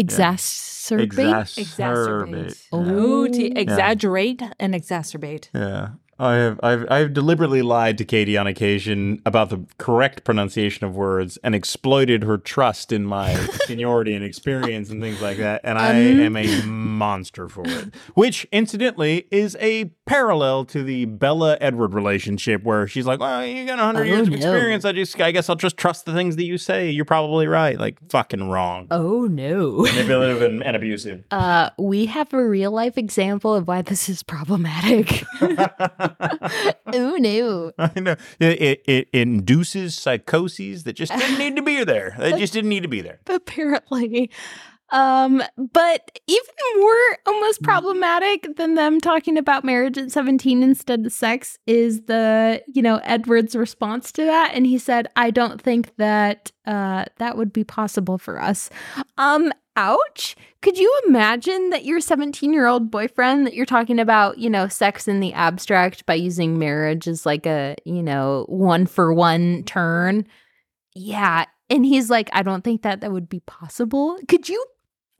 T. 0.03 0.13
Exacerbate? 0.13 1.57
Exacerbate. 1.57 2.67
Oh. 2.71 2.83
Yeah. 2.83 2.91
No 2.91 3.27
T. 3.27 3.51
Exaggerate 3.55 4.41
and 4.59 4.73
exacerbate. 4.73 5.49
Yeah. 5.53 5.89
I 6.21 6.33
have 6.35 6.59
I've 6.61 6.85
I've 6.91 7.13
deliberately 7.13 7.61
lied 7.61 7.97
to 7.99 8.03
Katie 8.03 8.37
on 8.37 8.45
occasion 8.45 9.21
about 9.25 9.49
the 9.49 9.65
correct 9.77 10.25
pronunciation 10.25 10.85
of 10.85 10.93
words 10.93 11.37
and 11.45 11.55
exploited 11.55 12.23
her 12.23 12.37
trust 12.37 12.91
in 12.91 13.05
my 13.05 13.33
seniority 13.65 14.13
and 14.13 14.25
experience 14.25 14.89
and 14.89 15.01
things 15.01 15.21
like 15.21 15.37
that. 15.37 15.61
And 15.63 15.79
I 15.79 15.91
Um. 15.91 16.19
am 16.19 16.35
a 16.35 16.61
monster 16.65 17.47
for 17.47 17.65
it. 17.65 17.95
Which 18.15 18.45
incidentally 18.51 19.27
is 19.31 19.55
a 19.61 19.91
parallel 20.09 20.65
to 20.65 20.83
the 20.83 21.05
Bella 21.05 21.55
Edward 21.61 21.93
relationship 21.93 22.63
where 22.63 22.87
she's 22.87 23.05
like, 23.05 23.19
Well, 23.19 23.45
you 23.45 23.65
got 23.65 23.77
hundred 23.79 24.01
Oh, 24.01 24.05
years 24.05 24.21
of 24.27 24.29
no. 24.29 24.35
experience. 24.37 24.83
I 24.85 24.91
just 24.91 25.19
I 25.21 25.31
guess 25.31 25.49
I'll 25.49 25.55
just 25.55 25.77
trust 25.77 26.05
the 26.05 26.13
things 26.13 26.35
that 26.37 26.45
you 26.45 26.57
say. 26.57 26.89
You're 26.89 27.05
probably 27.05 27.45
right. 27.47 27.79
Like 27.79 27.97
fucking 28.09 28.49
wrong. 28.49 28.87
Oh 28.91 29.25
no. 29.27 29.83
Manipulative 29.83 30.41
and, 30.41 30.63
and 30.63 30.75
abusive. 30.75 31.23
Uh 31.31 31.69
we 31.77 32.07
have 32.07 32.33
a 32.33 32.43
real 32.43 32.71
life 32.71 32.97
example 32.97 33.53
of 33.55 33.67
why 33.67 33.81
this 33.83 34.09
is 34.09 34.23
problematic. 34.23 35.23
oh 35.41 37.17
no. 37.19 37.71
I 37.77 37.99
know 37.99 38.15
it, 38.39 38.61
it, 38.61 38.81
it 38.87 39.07
induces 39.13 39.95
psychoses 39.95 40.83
that 40.83 40.93
just 40.93 41.11
didn't 41.15 41.37
need 41.37 41.55
to 41.55 41.61
be 41.61 41.83
there. 41.83 42.15
They 42.17 42.33
just 42.37 42.53
didn't 42.53 42.69
need 42.69 42.83
to 42.83 42.89
be 42.89 43.01
there. 43.01 43.19
apparently. 43.27 44.29
Um, 44.91 45.43
but 45.57 46.19
even 46.27 46.79
more 46.79 47.17
almost 47.25 47.61
problematic 47.61 48.55
than 48.57 48.75
them 48.75 48.99
talking 48.99 49.37
about 49.37 49.63
marriage 49.63 49.97
at 49.97 50.11
17 50.11 50.63
instead 50.63 51.05
of 51.05 51.11
sex 51.11 51.57
is 51.67 52.01
the, 52.03 52.63
you 52.67 52.81
know, 52.81 52.99
Edward's 53.03 53.55
response 53.55 54.11
to 54.13 54.25
that. 54.25 54.51
And 54.53 54.65
he 54.65 54.77
said, 54.77 55.07
I 55.15 55.31
don't 55.31 55.61
think 55.61 55.95
that 55.97 56.51
uh 56.65 57.05
that 57.17 57.37
would 57.37 57.53
be 57.53 57.63
possible 57.63 58.17
for 58.17 58.41
us. 58.41 58.69
Um, 59.17 59.51
ouch. 59.79 60.35
Could 60.61 60.77
you 60.77 61.01
imagine 61.07 61.69
that 61.69 61.85
your 61.85 62.01
17 62.01 62.51
year 62.51 62.67
old 62.67 62.91
boyfriend 62.91 63.45
that 63.47 63.53
you're 63.53 63.65
talking 63.65 63.99
about, 63.99 64.37
you 64.37 64.49
know, 64.49 64.67
sex 64.67 65.07
in 65.07 65.21
the 65.21 65.33
abstract 65.33 66.05
by 66.05 66.15
using 66.15 66.59
marriage 66.59 67.07
as 67.07 67.25
like 67.25 67.45
a, 67.45 67.75
you 67.85 68.03
know, 68.03 68.45
one 68.49 68.85
for 68.85 69.13
one 69.13 69.63
turn? 69.63 70.27
Yeah. 70.95 71.45
And 71.69 71.85
he's 71.85 72.09
like, 72.09 72.29
I 72.33 72.41
don't 72.41 72.63
think 72.63 72.81
that 72.81 73.01
that 73.01 73.11
would 73.11 73.29
be 73.29 73.39
possible. 73.41 74.17
Could 74.27 74.49
you 74.49 74.63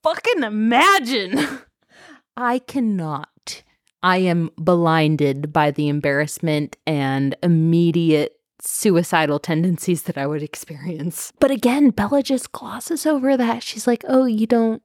fucking 0.04 0.44
imagine? 0.44 1.60
I 2.38 2.60
cannot. 2.60 3.64
I 4.02 4.18
am 4.18 4.50
blinded 4.58 5.52
by 5.52 5.72
the 5.72 5.90
embarrassment 5.90 6.78
and 6.88 7.36
immediate 7.44 8.40
suicidal 8.62 9.40
tendencies 9.40 10.04
that 10.04 10.18
I 10.18 10.28
would 10.28 10.44
experience. 10.44 11.34
But 11.40 11.52
again, 11.52 11.90
Bella 11.90 12.24
just 12.24 12.52
glosses 12.52 13.06
over 13.06 13.38
that. 13.38 13.64
She's 13.64 13.88
like, 13.88 14.04
oh, 14.08 14.26
you 14.26 14.48
don't. 14.48 14.82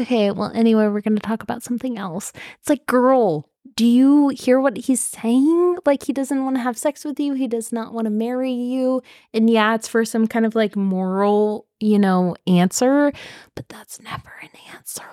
Okay, 0.00 0.30
well, 0.30 0.50
anyway, 0.54 0.86
we're 0.88 1.00
going 1.00 1.16
to 1.16 1.22
talk 1.22 1.42
about 1.42 1.62
something 1.62 1.98
else. 1.98 2.32
It's 2.60 2.68
like, 2.68 2.86
girl, 2.86 3.49
do 3.76 3.86
you 3.86 4.28
hear 4.28 4.60
what 4.60 4.76
he's 4.76 5.00
saying? 5.00 5.76
Like, 5.86 6.02
he 6.04 6.12
doesn't 6.12 6.44
want 6.44 6.56
to 6.56 6.62
have 6.62 6.76
sex 6.76 7.04
with 7.04 7.18
you. 7.20 7.34
He 7.34 7.46
does 7.48 7.72
not 7.72 7.92
want 7.94 8.06
to 8.06 8.10
marry 8.10 8.52
you. 8.52 9.02
And 9.32 9.48
yeah, 9.48 9.74
it's 9.74 9.88
for 9.88 10.04
some 10.04 10.26
kind 10.26 10.44
of 10.44 10.54
like 10.54 10.76
moral, 10.76 11.66
you 11.78 11.98
know, 11.98 12.36
answer, 12.46 13.12
but 13.54 13.68
that's 13.68 14.00
never 14.02 14.32
an 14.42 14.50
answer. 14.74 15.04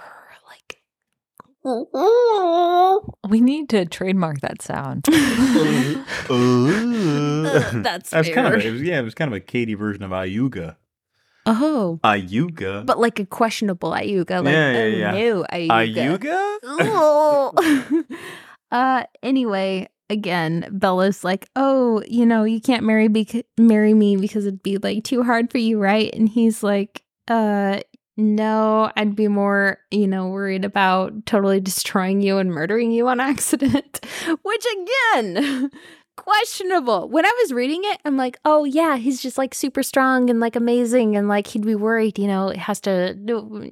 Like, 0.48 0.82
We 3.30 3.42
need 3.42 3.70
to 3.70 3.86
trademark 3.86 4.42
that 4.42 4.62
sound. 4.62 5.06
Uh, 6.30 6.34
uh. 6.34 7.44
Uh, 7.48 7.72
that's 7.82 8.10
That's 8.10 8.30
kind 8.30 8.48
of 8.48 8.54
a, 8.54 8.68
it 8.68 8.72
was, 8.72 8.82
yeah, 8.82 9.00
it 9.00 9.04
was 9.04 9.14
kind 9.14 9.30
of 9.32 9.36
a 9.36 9.40
Katie 9.40 9.74
version 9.76 10.04
of 10.04 10.12
Ayuga. 10.12 10.76
oh, 11.46 12.00
Ayuga. 12.04 12.86
but 12.86 13.00
like 13.00 13.20
a 13.20 13.26
questionable 13.26 13.92
Ayuga. 13.92 14.44
Like, 14.44 14.54
Yeah, 14.54 14.72
yeah, 14.72 14.82
oh, 14.82 14.88
yeah. 14.88 15.12
no, 15.12 15.46
Ayuga. 16.20 16.60
Ayuga? 16.68 18.04
Uh 18.72 19.04
anyway 19.24 19.88
again 20.10 20.68
bella's 20.72 21.24
like 21.24 21.50
oh 21.58 22.02
you 22.08 22.26
know 22.26 22.46
you 22.46 22.62
can't 22.62 22.84
marry 22.86 23.10
bec- 23.10 23.46
marry 23.58 23.94
me 23.94 24.16
because 24.16 24.46
it'd 24.46 24.64
be 24.64 24.78
like 24.78 25.04
too 25.04 25.24
hard 25.24 25.52
for 25.52 25.58
you 25.58 25.80
right? 25.80 26.14
And 26.14 26.30
he's 26.30 26.64
like 26.64 27.04
uh 27.28 27.80
no 28.20 28.92
i'd 28.98 29.16
be 29.16 29.28
more 29.28 29.78
you 29.92 30.08
know 30.08 30.28
worried 30.28 30.66
about 30.66 31.26
totally 31.28 31.60
destroying 31.60 32.20
you 32.22 32.40
and 32.40 32.50
murdering 32.50 32.92
you 32.92 33.08
on 33.08 33.20
accident 33.32 34.04
which 34.42 34.66
again 35.06 35.70
questionable. 36.18 37.08
When 37.10 37.28
i 37.28 37.38
was 37.44 37.54
reading 37.54 37.82
it 37.84 38.00
i'm 38.04 38.18
like 38.18 38.40
oh 38.44 38.64
yeah 38.64 38.98
he's 38.98 39.22
just 39.22 39.38
like 39.38 39.54
super 39.54 39.84
strong 39.84 40.32
and 40.32 40.40
like 40.40 40.56
amazing 40.56 41.16
and 41.16 41.28
like 41.28 41.46
he'd 41.46 41.64
be 41.64 41.76
worried 41.76 42.18
you 42.18 42.26
know 42.26 42.50
has 42.58 42.82
to 42.82 43.16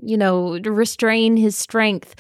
you 0.03 0.15
know 0.15 0.59
restrain 0.59 1.37
his 1.37 1.55
strength 1.55 2.13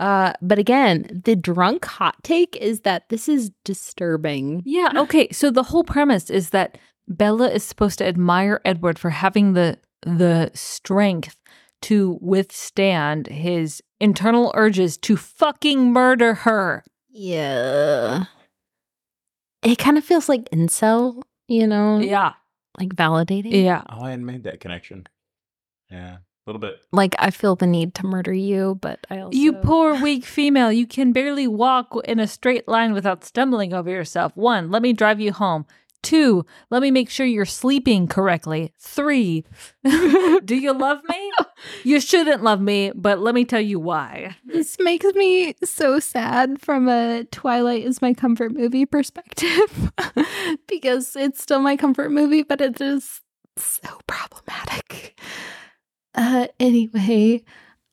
uh, 0.00 0.32
but 0.42 0.58
again, 0.58 1.22
the 1.24 1.36
drunk 1.36 1.84
hot 1.84 2.16
take 2.24 2.56
is 2.56 2.80
that 2.80 3.08
this 3.10 3.28
is 3.28 3.50
disturbing. 3.64 4.62
yeah. 4.64 4.90
Okay. 4.96 5.28
So 5.30 5.50
the 5.50 5.62
whole 5.62 5.84
premise 5.84 6.30
is 6.30 6.50
that 6.50 6.78
Bella 7.06 7.50
is 7.50 7.62
supposed 7.62 7.98
to 7.98 8.06
admire 8.06 8.60
Edward 8.64 8.98
for 8.98 9.10
having 9.10 9.52
the 9.52 9.78
the 10.02 10.50
strength 10.54 11.36
to 11.82 12.18
withstand 12.22 13.26
his 13.26 13.82
internal 14.00 14.50
urges 14.54 14.96
to 14.98 15.16
fucking 15.16 15.92
murder 15.92 16.34
her. 16.34 16.82
Yeah. 17.10 18.24
It 19.62 19.76
kind 19.78 19.98
of 19.98 20.04
feels 20.04 20.28
like 20.28 20.48
incel, 20.50 21.20
you 21.48 21.66
know? 21.66 21.98
Yeah. 21.98 22.32
Like 22.78 22.90
validating. 22.94 23.62
Yeah. 23.64 23.82
Oh, 23.90 24.04
I 24.04 24.10
hadn't 24.10 24.24
made 24.24 24.44
that 24.44 24.60
connection. 24.60 25.06
Yeah, 25.90 26.18
a 26.46 26.50
little 26.50 26.60
bit. 26.60 26.80
Like 26.92 27.14
I 27.18 27.30
feel 27.30 27.56
the 27.56 27.66
need 27.66 27.94
to 27.96 28.06
murder 28.06 28.32
you, 28.32 28.78
but 28.80 29.06
I 29.10 29.20
also 29.20 29.36
You 29.36 29.52
poor 29.54 30.00
weak 30.00 30.24
female, 30.24 30.72
you 30.72 30.86
can 30.86 31.12
barely 31.12 31.46
walk 31.46 31.94
in 32.04 32.18
a 32.18 32.26
straight 32.26 32.66
line 32.66 32.92
without 32.92 33.24
stumbling 33.24 33.72
over 33.72 33.90
yourself. 33.90 34.36
One, 34.36 34.70
let 34.70 34.82
me 34.82 34.92
drive 34.92 35.20
you 35.20 35.32
home. 35.32 35.66
Two, 36.02 36.46
let 36.70 36.80
me 36.80 36.90
make 36.90 37.10
sure 37.10 37.26
you're 37.26 37.44
sleeping 37.44 38.06
correctly. 38.06 38.72
Three, 38.78 39.44
do 39.84 40.56
you 40.56 40.72
love 40.72 41.00
me? 41.08 41.32
You 41.84 42.00
shouldn't 42.00 42.42
love 42.42 42.62
me, 42.62 42.90
but 42.94 43.18
let 43.20 43.34
me 43.34 43.44
tell 43.44 43.60
you 43.60 43.78
why. 43.78 44.34
This 44.46 44.78
makes 44.80 45.04
me 45.14 45.54
so 45.62 45.98
sad 46.00 46.58
from 46.58 46.88
a 46.88 47.24
Twilight 47.24 47.84
is 47.84 48.00
my 48.00 48.14
comfort 48.14 48.52
movie 48.52 48.86
perspective 48.86 49.92
because 50.66 51.16
it's 51.16 51.42
still 51.42 51.60
my 51.60 51.76
comfort 51.76 52.12
movie, 52.12 52.44
but 52.44 52.62
it 52.62 52.80
is 52.80 53.20
so 53.58 53.90
problematic. 54.06 55.18
Uh, 56.14 56.48
anyway, 56.58 57.42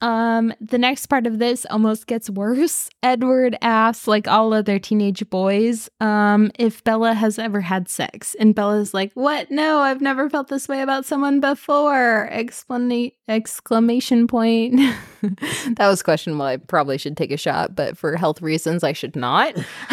um, 0.02 0.54
the 0.62 0.78
next 0.78 1.08
part 1.08 1.26
of 1.26 1.40
this 1.40 1.66
almost 1.70 2.06
gets 2.06 2.30
worse. 2.30 2.90
Edward 3.04 3.58
asks, 3.62 4.08
like 4.08 4.28
all 4.28 4.54
other 4.54 4.78
teenage 4.78 5.28
boys, 5.30 5.90
um, 6.00 6.52
if 6.60 6.84
Bella 6.84 7.14
has 7.14 7.40
ever 7.40 7.62
had 7.62 7.90
sex, 7.90 8.36
and 8.40 8.54
Bella's 8.54 8.94
like, 8.94 9.12
"What? 9.14 9.50
No, 9.50 9.80
I've 9.80 10.02
never 10.02 10.30
felt 10.30 10.50
this 10.50 10.68
way 10.68 10.82
about 10.82 11.06
someone 11.06 11.40
before!" 11.40 12.30
Explana- 12.32 13.14
exclamation 13.28 14.28
point. 14.28 14.76
that 15.22 15.88
was 15.88 16.04
questionable. 16.04 16.46
I 16.46 16.58
probably 16.58 16.98
should 16.98 17.18
take 17.18 17.32
a 17.32 17.38
shot, 17.38 17.76
but 17.76 17.98
for 17.98 18.16
health 18.16 18.42
reasons, 18.42 18.84
I 18.84 18.94
should 18.94 19.16
not. 19.16 19.56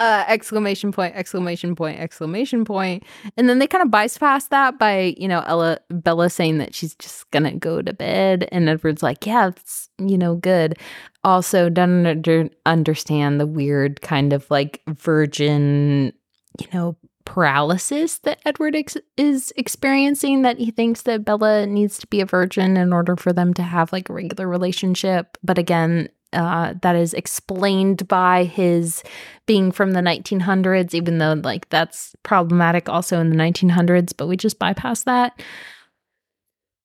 uh, 0.00 0.24
exclamation 0.26 0.92
point! 0.92 1.14
Exclamation 1.16 1.74
point! 1.74 2.00
Exclamation 2.00 2.64
point! 2.64 3.02
And 3.36 3.48
then 3.48 3.58
they 3.58 3.66
kind 3.66 3.82
of 3.82 3.90
bypass 3.90 4.46
that 4.48 4.78
by, 4.78 5.14
you 5.18 5.28
know, 5.28 5.42
Ella 5.46 5.78
Bella 5.90 6.30
saying 6.30 6.58
that 6.58 6.74
she's 6.74 6.94
just 6.94 7.30
gonna 7.30 7.54
go 7.54 7.82
to 7.82 7.92
bed, 7.92 8.48
and 8.50 8.69
Edward's 8.70 9.02
like, 9.02 9.26
"Yeah, 9.26 9.48
it's 9.48 9.88
you 9.98 10.18
know 10.18 10.36
good." 10.36 10.78
Also, 11.24 11.68
don't 11.68 12.06
under- 12.06 12.50
understand 12.64 13.40
the 13.40 13.46
weird 13.46 14.00
kind 14.00 14.32
of 14.32 14.50
like 14.50 14.82
virgin, 14.88 16.12
you 16.58 16.66
know, 16.72 16.96
paralysis 17.24 18.18
that 18.18 18.40
Edward 18.44 18.74
ex- 18.74 18.96
is 19.16 19.52
experiencing. 19.56 20.42
That 20.42 20.58
he 20.58 20.70
thinks 20.70 21.02
that 21.02 21.24
Bella 21.24 21.66
needs 21.66 21.98
to 21.98 22.06
be 22.06 22.20
a 22.20 22.26
virgin 22.26 22.76
in 22.76 22.92
order 22.92 23.16
for 23.16 23.32
them 23.32 23.54
to 23.54 23.62
have 23.62 23.92
like 23.92 24.08
a 24.08 24.12
regular 24.12 24.48
relationship. 24.48 25.36
But 25.42 25.58
again, 25.58 26.08
uh, 26.32 26.74
that 26.82 26.96
is 26.96 27.12
explained 27.14 28.06
by 28.08 28.44
his 28.44 29.02
being 29.46 29.72
from 29.72 29.92
the 29.92 30.00
1900s, 30.00 30.94
even 30.94 31.18
though 31.18 31.34
like 31.42 31.68
that's 31.70 32.14
problematic 32.22 32.88
also 32.88 33.20
in 33.20 33.30
the 33.30 33.36
1900s. 33.36 34.12
But 34.16 34.28
we 34.28 34.36
just 34.36 34.58
bypass 34.58 35.04
that. 35.04 35.40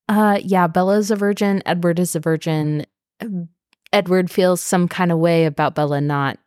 Uh, 0.07 0.39
yeah, 0.43 0.67
Bella's 0.67 1.09
a 1.11 1.15
virgin. 1.15 1.61
Edward 1.65 1.99
is 1.99 2.15
a 2.15 2.19
virgin. 2.19 2.85
Edward 3.93 4.29
feels 4.29 4.61
some 4.61 4.87
kind 4.87 5.11
of 5.11 5.19
way 5.19 5.45
about 5.45 5.75
Bella 5.75 6.01
not 6.01 6.37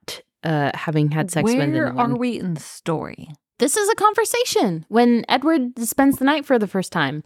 uh 0.44 0.70
having 0.74 1.10
had 1.10 1.30
sex 1.30 1.44
with 1.44 1.54
Where 1.54 1.62
anyone. 1.88 2.12
are 2.12 2.16
we 2.16 2.38
in 2.38 2.54
the 2.54 2.60
story? 2.60 3.28
This 3.58 3.76
is 3.76 3.88
a 3.88 3.94
conversation 3.96 4.84
when 4.88 5.24
Edward 5.28 5.76
spends 5.80 6.18
the 6.18 6.24
night 6.24 6.44
for 6.46 6.58
the 6.58 6.68
first 6.68 6.92
time. 6.92 7.22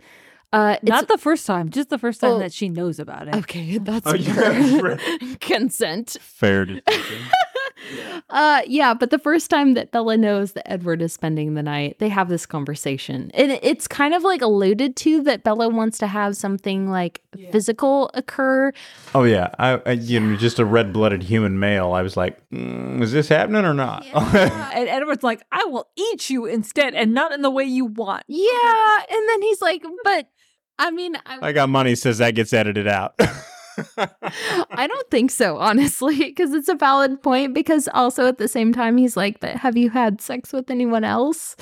Uh, 0.54 0.76
it's, 0.82 0.88
Not 0.90 1.08
the 1.08 1.18
first 1.18 1.46
time, 1.46 1.70
just 1.70 1.88
the 1.90 1.98
first 1.98 2.20
time 2.20 2.32
Oh. 2.32 2.38
that 2.38 2.52
she 2.52 2.68
knows 2.68 2.98
about 2.98 3.26
it. 3.28 3.34
okay. 3.36 3.78
That's 3.82 4.06
Oh, 4.06 4.14
yeah, 4.14 4.80
right. 4.80 5.00
consent. 5.40 6.16
Fair 6.20 6.66
distinction. 7.94 8.22
Uh, 8.30 8.62
yeah, 8.66 8.94
but 8.94 9.10
the 9.10 9.18
first 9.18 9.50
time 9.50 9.74
that 9.74 9.90
Bella 9.90 10.16
knows 10.16 10.52
that 10.52 10.70
Edward 10.70 11.02
is 11.02 11.12
spending 11.12 11.54
the 11.54 11.62
night, 11.62 11.98
they 11.98 12.08
have 12.08 12.28
this 12.28 12.46
conversation. 12.46 13.30
And 13.34 13.52
it's 13.62 13.86
kind 13.88 14.14
of 14.14 14.22
like 14.22 14.42
alluded 14.42 14.96
to 14.96 15.22
that 15.22 15.42
Bella 15.44 15.68
wants 15.68 15.98
to 15.98 16.06
have 16.06 16.36
something 16.36 16.90
like 16.90 17.20
physical 17.50 18.10
occur. 18.14 18.72
oh 19.14 19.24
yeah, 19.24 19.50
I, 19.58 19.80
I 19.86 19.92
you 19.92 20.20
know 20.20 20.36
just 20.36 20.58
a 20.58 20.64
red 20.64 20.92
blooded 20.92 21.22
human 21.24 21.58
male. 21.58 21.92
I 21.92 22.02
was 22.02 22.16
like, 22.16 22.38
mm, 22.50 23.00
is 23.02 23.12
this 23.12 23.28
happening 23.28 23.64
or 23.64 23.74
not? 23.74 24.06
And 24.72 24.88
Edward's 24.88 25.22
like, 25.22 25.42
I 25.52 25.64
will 25.66 25.88
eat 25.96 26.30
you 26.30 26.46
instead 26.46 26.94
and 26.94 27.12
not 27.12 27.32
in 27.32 27.42
the 27.42 27.50
way 27.50 27.64
you 27.64 27.84
want. 27.84 28.24
Yeah, 28.26 29.00
and 29.10 29.28
then 29.28 29.42
he's 29.42 29.60
like, 29.60 29.84
but 30.02 30.28
I 30.78 30.90
mean, 30.90 31.16
I, 31.26 31.48
I 31.48 31.52
got 31.52 31.68
money 31.68 31.94
says 31.94 32.18
that 32.18 32.34
gets 32.34 32.52
edited 32.52 32.88
out. 32.88 33.14
I 33.96 34.86
don't 34.86 35.10
think 35.10 35.30
so, 35.30 35.58
honestly, 35.58 36.16
because 36.16 36.52
it's 36.52 36.68
a 36.68 36.74
valid 36.74 37.22
point. 37.22 37.54
Because 37.54 37.88
also 37.92 38.26
at 38.26 38.38
the 38.38 38.48
same 38.48 38.72
time, 38.72 38.96
he's 38.96 39.16
like, 39.16 39.40
but 39.40 39.56
have 39.56 39.76
you 39.76 39.90
had 39.90 40.20
sex 40.20 40.52
with 40.52 40.70
anyone 40.70 41.04
else? 41.04 41.56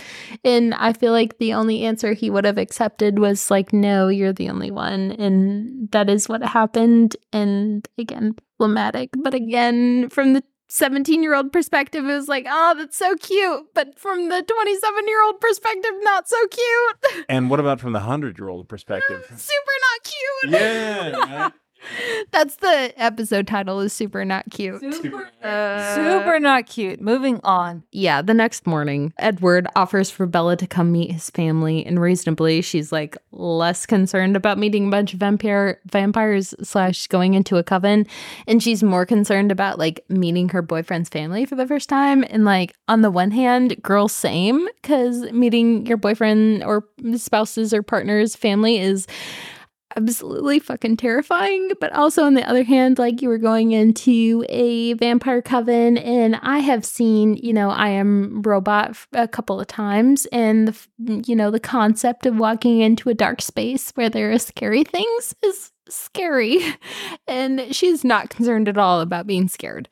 And 0.45 0.75
I 0.75 0.93
feel 0.93 1.13
like 1.13 1.39
the 1.39 1.55
only 1.55 1.83
answer 1.85 2.13
he 2.13 2.31
would 2.31 2.45
have 2.45 2.59
accepted 2.59 3.19
was 3.19 3.51
like, 3.51 3.73
no, 3.73 4.09
you're 4.09 4.33
the 4.33 4.49
only 4.49 4.71
one. 4.71 5.13
And 5.13 5.91
that 5.93 6.11
is 6.11 6.29
what 6.29 6.43
happened. 6.43 7.17
And 7.33 7.87
again, 7.99 8.35
problematic. 8.59 9.11
But 9.17 9.35
again, 9.35 10.09
from 10.11 10.35
the 10.35 10.43
17 10.69 11.23
year 11.23 11.35
old 11.35 11.53
perspective, 11.53 12.05
it 12.05 12.15
was 12.15 12.29
like, 12.29 12.47
oh, 12.49 12.75
that's 12.79 12.97
so 12.97 13.17
cute. 13.17 13.67
But 13.75 13.99
from 13.99 14.29
the 14.29 14.43
27 14.43 15.09
year 15.09 15.23
old 15.25 15.41
perspective, 15.41 15.91
not 16.03 16.29
so 16.29 16.37
cute. 16.47 17.25
and 17.29 17.51
what 17.51 17.61
about 17.61 17.81
from 17.81 17.93
the 17.93 18.01
hundred 18.01 18.39
year 18.39 18.49
old 18.49 18.69
perspective? 18.69 19.25
Super 19.37 19.75
not 19.83 20.05
cute. 20.05 20.53
yeah, 20.53 21.11
right? 21.43 21.53
That's 22.31 22.57
the 22.57 22.93
episode 22.97 23.47
title 23.47 23.81
is 23.81 23.93
super 23.93 24.25
not 24.25 24.45
cute. 24.51 24.83
Uh, 25.43 25.95
Super 25.95 26.39
not 26.39 26.67
cute. 26.67 27.01
Moving 27.01 27.41
on. 27.43 27.83
Yeah, 27.93 28.23
the 28.23 28.35
next 28.35 28.67
morning, 28.67 29.13
Edward 29.19 29.67
offers 29.75 30.11
for 30.11 30.27
Bella 30.27 30.57
to 30.59 30.67
come 30.67 30.93
meet 30.93 31.13
his 31.13 31.31
family, 31.31 31.85
and 31.85 32.01
reasonably, 32.01 32.61
she's 32.63 32.93
like 32.93 33.17
less 33.33 33.87
concerned 33.87 34.37
about 34.37 34.59
meeting 34.59 34.89
a 34.89 34.91
bunch 34.91 35.15
of 35.15 35.21
vampire 35.21 35.81
vampires 35.91 36.55
slash 36.63 37.07
going 37.07 37.35
into 37.35 37.57
a 37.57 37.63
coven, 37.63 38.07
and 38.47 38.63
she's 38.63 38.83
more 38.83 39.07
concerned 39.07 39.51
about 39.51 39.79
like 39.79 40.05
meeting 40.09 40.49
her 40.51 40.63
boyfriend's 40.63 41.09
family 41.09 41.45
for 41.47 41.57
the 41.57 41.67
first 41.67 41.89
time. 41.89 42.25
And 42.29 42.45
like 42.45 42.75
on 42.89 43.01
the 43.01 43.11
one 43.11 43.31
hand, 43.31 43.83
girl, 43.83 44.09
same, 44.09 44.69
because 44.83 45.23
meeting 45.33 45.87
your 45.87 45.97
boyfriend 45.97 46.63
or 46.65 46.85
spouses 47.17 47.73
or 47.73 47.83
partner's 47.83 48.37
family 48.37 48.79
is 48.79 49.07
absolutely 49.97 50.59
fucking 50.59 50.97
terrifying. 50.97 51.73
But 51.81 51.93
also, 51.93 52.25
on 52.25 52.35
the 52.35 52.49
other 52.49 52.63
hand, 52.63 52.99
like 52.99 53.23
you 53.23 53.29
were 53.29 53.39
going 53.39 53.73
into 53.73 54.45
a 54.49 54.95
vampire 54.95 55.43
coven, 55.43 55.99
and 55.99 56.37
I 56.43 56.59
have 56.59 56.85
seen, 56.85 57.37
you 57.37 57.53
know, 57.53 57.71
I 57.71 57.89
am 57.89 58.43
robot 58.43 58.97
a 59.13 59.29
couple 59.29 59.61
of 59.61 59.67
times, 59.67 60.27
and 60.27 60.69
the, 60.99 61.23
you 61.27 61.37
know, 61.37 61.51
the 61.51 61.61
concept 61.61 62.27
of 62.27 62.39
walking 62.39 62.81
into 62.81 63.11
a 63.11 63.15
dark 63.15 63.43
space 63.43 63.91
where 63.93 64.11
there 64.11 64.33
are 64.33 64.39
scary 64.39 64.85
things 64.85 65.35
is 65.43 65.73
scary, 65.89 66.61
and 67.29 67.75
she's 67.75 68.05
not 68.05 68.31
concerned 68.31 68.69
at 68.69 68.79
all 68.79 69.01
about 69.01 69.27
being 69.27 69.49
scared 69.49 69.89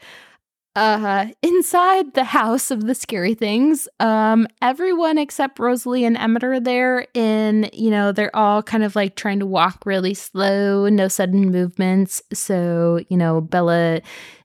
uh 0.78 1.26
inside 1.42 2.14
the 2.14 2.24
house 2.24 2.70
of 2.70 2.86
the 2.86 2.94
scary 2.94 3.34
things 3.34 3.88
um 4.00 4.46
everyone 4.62 5.18
except 5.18 5.58
rosalie 5.58 6.04
and 6.04 6.16
emmett 6.16 6.44
are 6.44 6.60
there 6.60 7.06
and 7.14 7.68
you 7.72 7.90
know 7.90 8.12
they're 8.12 8.34
all 8.34 8.62
kind 8.62 8.84
of 8.84 8.94
like 8.94 9.16
trying 9.16 9.40
to 9.40 9.46
walk 9.46 9.84
really 9.84 10.14
slow 10.14 10.88
no 10.88 11.08
sudden 11.08 11.50
movements. 11.50 12.22
So 12.32 13.00
you 13.08 13.16
know 13.16 13.40
bella 13.40 14.00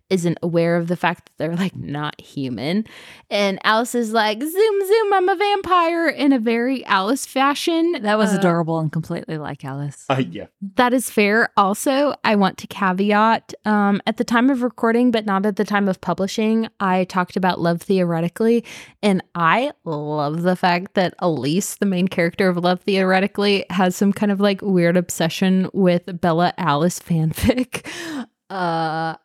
isn't 0.10 0.38
aware 0.44 0.76
of 0.76 0.88
the 0.88 0.96
fact 0.96 1.26
that 1.26 1.32
they're 1.38 1.56
like 1.56 1.76
not 1.76 2.20
human 2.22 2.86
and 3.30 3.60
alice 3.64 3.96
is 3.96 4.12
like 4.12 4.40
zoom 4.42 4.88
zoom 4.88 5.14
i'm 5.14 5.30
a 5.30 5.36
vampire 5.36 6.08
in 6.08 6.32
a 6.34 6.40
very 6.40 6.86
alice 6.86 7.26
fashion 7.26 7.94
That 8.02 8.18
was 8.18 8.34
Uh, 8.34 8.38
adorable 8.38 8.80
and 8.80 8.92
completely 8.92 9.38
like 9.38 9.64
Alice. 9.66 10.06
Uh, 10.10 10.22
yeah. 10.30 10.46
that 10.76 10.94
is 10.94 11.10
fair. 11.10 11.50
Also, 11.58 12.16
I 12.24 12.36
want 12.36 12.58
to 12.60 12.68
caveat 12.68 13.54
um, 13.66 14.02
at 14.06 14.18
the 14.18 14.24
time 14.24 14.50
of 14.50 14.62
recording, 14.64 15.12
but 15.12 15.26
not 15.26 15.46
at 15.46 15.56
the 15.56 15.64
time 15.64 15.88
of 15.88 16.02
publishing, 16.02 16.68
I 16.80 17.06
talked 17.06 17.36
about 17.36 17.60
love 17.60 17.82
theoretically. 17.82 18.64
And 19.02 19.24
I 19.36 19.72
love 19.86 20.42
the 20.44 20.56
fact 20.56 20.94
that 20.96 21.14
Elise, 21.20 21.76
the 21.76 21.86
main 21.86 22.08
character 22.08 22.48
of 22.50 22.58
Love 22.58 22.82
Theoretically, 22.82 23.66
has 23.70 23.96
some 23.96 24.12
kind 24.14 24.32
of 24.32 24.40
like 24.40 24.62
weird 24.62 24.98
obsession 24.98 25.70
with 25.74 26.20
Bella 26.22 26.54
Alice 26.58 27.00
fanfic. 27.00 27.86
Uh, 28.50 29.16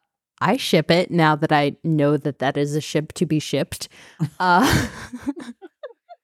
I 0.40 0.56
ship 0.56 0.90
it 0.90 1.10
now 1.10 1.36
that 1.36 1.52
I 1.52 1.76
know 1.84 2.16
that 2.16 2.38
that 2.38 2.56
is 2.56 2.74
a 2.74 2.80
ship 2.80 3.12
to 3.14 3.26
be 3.26 3.38
shipped. 3.38 3.88
Uh, 4.40 4.88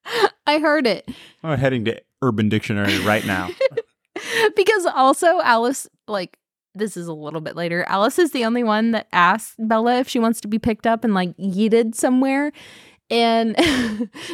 I 0.46 0.58
heard 0.58 0.86
it. 0.86 1.08
I'm 1.42 1.58
heading 1.58 1.84
to 1.86 2.00
Urban 2.22 2.48
Dictionary 2.48 2.98
right 3.00 3.24
now. 3.24 3.48
because 4.56 4.86
also 4.86 5.40
Alice, 5.40 5.88
like, 6.06 6.38
this 6.74 6.96
is 6.96 7.06
a 7.06 7.12
little 7.12 7.40
bit 7.40 7.56
later. 7.56 7.84
Alice 7.88 8.18
is 8.18 8.32
the 8.32 8.44
only 8.44 8.62
one 8.62 8.90
that 8.92 9.08
asks 9.12 9.54
Bella 9.58 10.00
if 10.00 10.08
she 10.08 10.18
wants 10.18 10.40
to 10.42 10.48
be 10.48 10.58
picked 10.58 10.86
up 10.86 11.04
and 11.04 11.14
like 11.14 11.36
yeeted 11.36 11.94
somewhere. 11.94 12.52
And 13.10 13.56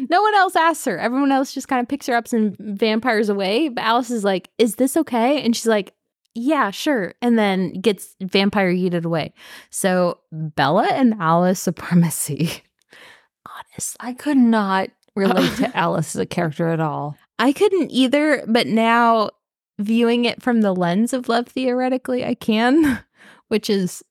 no 0.09 0.23
one 0.23 0.35
else 0.35 0.57
asks 0.57 0.85
her. 0.87 0.99
Everyone 0.99 1.33
else 1.33 1.53
just 1.53 1.69
kind 1.69 1.81
of 1.81 1.89
picks 1.89 2.07
her 2.07 2.15
up 2.15 2.33
and 2.33 2.57
vampires 2.59 3.29
away. 3.29 3.69
But 3.69 3.85
Alice 3.85 4.11
is 4.11 4.25
like, 4.25 4.49
Is 4.59 4.77
this 4.77 4.97
okay? 4.97 5.43
And 5.43 5.55
she's 5.55 5.67
like, 5.67 5.93
yeah, 6.35 6.71
sure. 6.71 7.15
And 7.21 7.39
then 7.39 7.73
gets 7.81 8.15
vampire 8.23 8.73
yeeted 8.73 9.05
away. 9.05 9.33
So 9.71 10.19
Bella 10.33 10.89
and 10.93 11.15
Alice 11.21 11.61
supremacy. 11.61 12.63
Honestly. 13.47 13.97
I 14.01 14.13
could 14.15 14.37
not 14.37 14.91
relate 15.17 15.57
to 15.57 15.77
Alice 15.77 16.15
as 16.15 16.21
a 16.21 16.27
character 16.27 16.69
at 16.69 16.81
all. 16.81 17.17
I 17.39 17.53
couldn't 17.53 17.91
either, 17.91 18.45
but 18.47 18.67
now 18.67 19.31
viewing 19.79 20.25
it 20.25 20.43
from 20.43 20.61
the 20.61 20.75
lens 20.75 21.13
of 21.13 21.29
love 21.29 21.49
theoretically, 21.49 22.25
I 22.25 22.35
can, 22.35 23.03
which 23.49 23.69
is 23.71 24.03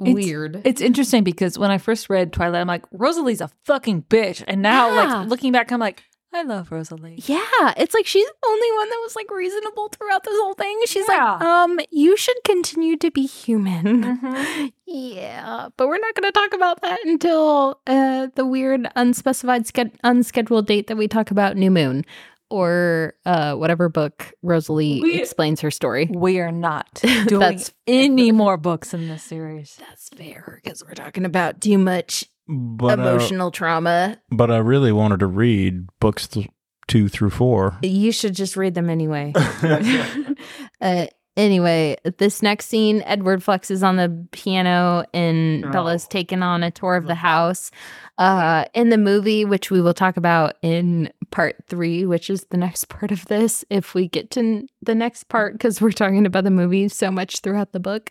It's- 0.00 0.14
weird. 0.14 0.62
It's 0.64 0.80
interesting 0.80 1.24
because 1.24 1.58
when 1.58 1.70
I 1.70 1.78
first 1.78 2.08
read 2.08 2.32
Twilight, 2.32 2.60
I'm 2.60 2.68
like, 2.68 2.84
Rosalie's 2.92 3.40
a 3.40 3.50
fucking 3.64 4.02
bitch. 4.04 4.42
And 4.46 4.62
now, 4.62 4.88
Yeah. 4.94 5.18
like, 5.20 5.28
looking 5.28 5.52
back, 5.52 5.72
I'm 5.72 5.80
like, 5.80 6.04
I 6.32 6.42
love 6.44 6.70
Rosalie. 6.70 7.20
yeah, 7.26 7.74
it's 7.76 7.92
like 7.92 8.06
she's 8.06 8.24
the 8.26 8.46
only 8.48 8.72
one 8.76 8.88
that 8.88 9.00
was 9.02 9.16
like 9.16 9.30
reasonable 9.30 9.88
throughout 9.88 10.22
this 10.22 10.38
whole 10.38 10.54
thing. 10.54 10.78
She's 10.86 11.04
Yeah. 11.08 11.32
like, 11.34 11.42
um, 11.42 11.80
you 11.90 12.16
should 12.16 12.36
continue 12.44 12.96
to 12.98 13.10
be 13.10 13.26
human. 13.26 14.18
Mhm. 14.18 14.72
Yeah, 14.92 15.68
but 15.76 15.86
we're 15.86 15.98
not 15.98 16.14
going 16.16 16.32
to 16.32 16.32
talk 16.32 16.52
about 16.52 16.82
that 16.82 16.98
until 17.04 17.80
uh, 17.86 18.26
the 18.34 18.44
weird 18.44 18.88
unspecified 18.96 19.64
sched- 19.66 19.94
unscheduled 20.02 20.66
date 20.66 20.88
that 20.88 20.96
we 20.96 21.06
talk 21.06 21.30
about 21.30 21.56
New 21.56 21.70
Moon 21.70 22.04
or 22.50 23.14
uh, 23.24 23.54
whatever 23.54 23.88
book 23.88 24.32
Rosalie 24.42 25.00
We- 25.00 25.20
explains 25.20 25.60
her 25.60 25.70
story. 25.70 26.10
We 26.12 26.40
are 26.40 26.50
not 26.50 27.00
doing 27.28 27.60
any 27.86 28.32
more 28.32 28.56
books 28.56 28.92
in 28.92 29.06
this 29.08 29.22
series. 29.22 29.76
That's 29.78 30.08
fair 30.08 30.60
because 30.64 30.82
we're 30.84 30.94
talking 30.94 31.24
about 31.24 31.60
too 31.60 31.78
much 31.78 32.24
But 32.52 32.98
emotional 32.98 33.50
trauma. 33.50 34.18
but 34.30 34.50
I 34.50 34.58
really 34.58 34.92
wanted 34.92 35.20
to 35.20 35.26
read 35.26 35.86
books 36.00 36.26
th- 36.26 36.48
two 36.88 37.08
through 37.08 37.30
four. 37.30 37.78
You 37.82 38.10
should 38.12 38.34
just 38.34 38.56
read 38.56 38.74
them 38.74 38.90
anyway. 38.90 39.32
uh, 40.80 41.06
anyway, 41.36 41.96
this 42.18 42.42
next 42.42 42.66
scene, 42.66 43.02
Edward 43.06 43.40
flexes 43.40 43.86
on 43.86 43.96
the 43.96 44.26
piano 44.32 45.04
and 45.14 45.64
Oh. 45.66 45.70
Bella's 45.70 46.08
taken 46.08 46.42
on 46.42 46.62
a 46.62 46.70
tour 46.70 46.96
of 46.96 47.06
the 47.06 47.14
house. 47.14 47.70
Uh, 48.18 48.64
in 48.74 48.90
the 48.90 48.98
movie, 48.98 49.44
which 49.46 49.70
we 49.70 49.80
will 49.80 49.94
talk 49.94 50.16
about 50.18 50.54
in 50.60 51.10
part 51.30 51.56
three, 51.68 52.04
which 52.04 52.28
is 52.28 52.44
the 52.50 52.56
next 52.58 52.88
part 52.90 53.10
of 53.12 53.24
this, 53.26 53.64
if 53.70 53.94
we 53.94 54.08
get 54.08 54.30
to 54.32 54.40
n- 54.40 54.66
the 54.82 54.94
next 54.94 55.28
part, 55.28 55.54
because 55.54 55.80
we're 55.80 55.90
talking 55.92 56.26
about 56.26 56.44
the 56.44 56.50
movie 56.50 56.86
so 56.88 57.10
much 57.10 57.40
throughout 57.40 57.72
the 57.72 57.80
book. 57.80 58.10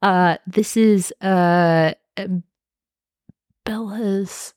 Uh, 0.00 0.36
this 0.46 0.76
is 0.76 1.12
uh, 1.20 1.92
Bella's. 3.64 4.54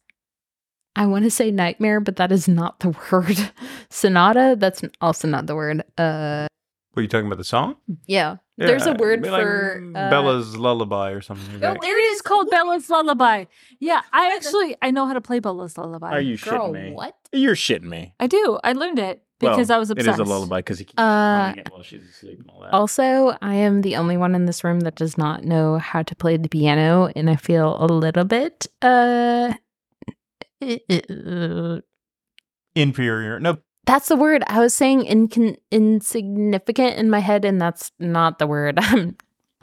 I 0.96 1.06
want 1.08 1.26
to 1.26 1.32
say 1.32 1.52
nightmare, 1.52 2.00
but 2.00 2.16
that 2.18 2.32
is 2.32 2.48
not 2.48 2.80
the 2.80 2.96
word. 3.12 3.52
Sonata, 3.90 4.56
that's 4.58 4.82
also 5.02 5.28
not 5.28 5.48
the 5.48 5.56
word. 5.56 5.84
Uh 5.98 6.48
Were 6.96 7.02
you 7.02 7.08
talking 7.08 7.28
about 7.28 7.38
the 7.38 7.44
song? 7.44 7.76
yeah. 8.08 8.38
There's 8.58 8.86
a 8.86 8.94
word 8.94 9.22
like 9.28 9.42
for 9.42 9.84
uh, 9.96 10.10
Bella's 10.10 10.56
lullaby 10.56 11.12
or 11.12 11.20
something. 11.20 11.46
Oh, 11.50 11.52
like 11.56 11.62
that. 11.62 11.82
there 11.82 12.00
it 12.00 12.04
is 12.14 12.22
called 12.22 12.50
Bella's 12.50 12.90
Lullaby. 12.90 13.46
Yeah, 13.82 14.00
I 14.14 14.34
actually 14.38 14.78
I 14.82 14.92
know 14.92 15.06
how 15.06 15.12
to 15.12 15.20
play 15.20 15.40
Bella's 15.40 15.78
Lullaby. 15.78 16.12
Are 16.12 16.22
you 16.22 16.38
girl, 16.38 16.70
shitting 16.70 16.86
me? 16.86 16.94
what? 16.94 17.18
You're 17.34 17.56
shitting 17.56 17.84
me. 17.84 18.14
I 18.18 18.28
do. 18.28 18.58
I 18.64 18.72
learned 18.72 19.00
it 19.00 19.25
because 19.40 19.70
Well, 19.70 19.76
I 19.76 19.80
was 19.80 19.90
obsessed. 19.92 20.08
It 20.08 20.22
is 20.24 20.28
a 20.28 20.32
lullaby 20.32 20.60
because 20.60 20.80
he 20.80 20.86
keeps 20.86 21.00
Uh, 21.00 21.54
it 21.58 21.70
while 21.72 21.84
she's 21.84 22.08
asleep 22.08 22.40
and 22.40 22.50
all 22.50 22.62
that. 22.62 22.74
Also, 22.74 23.38
I 23.42 23.56
am 23.56 23.82
the 23.82 23.96
only 23.98 24.18
one 24.18 24.34
in 24.36 24.46
this 24.46 24.64
room 24.64 24.82
that 24.82 24.96
does 24.96 25.18
not 25.18 25.44
know 25.44 25.78
how 25.78 26.04
to 26.04 26.16
play 26.16 26.38
the 26.38 26.50
piano, 26.50 27.12
and 27.16 27.30
I 27.30 27.36
feel 27.36 27.78
a 27.84 27.88
little 27.88 28.26
bit 28.26 28.68
uh 28.82 29.54
Inferior. 32.76 33.40
No, 33.40 33.58
that's 33.86 34.08
the 34.08 34.16
word. 34.16 34.44
I 34.48 34.60
was 34.60 34.74
saying 34.74 35.06
incon- 35.06 35.58
insignificant 35.72 36.96
in 36.98 37.10
my 37.10 37.20
head, 37.20 37.46
and 37.46 37.62
that's 37.62 37.92
not 38.00 38.40
the 38.40 38.48
word. 38.48 38.78
I'm 38.82 39.16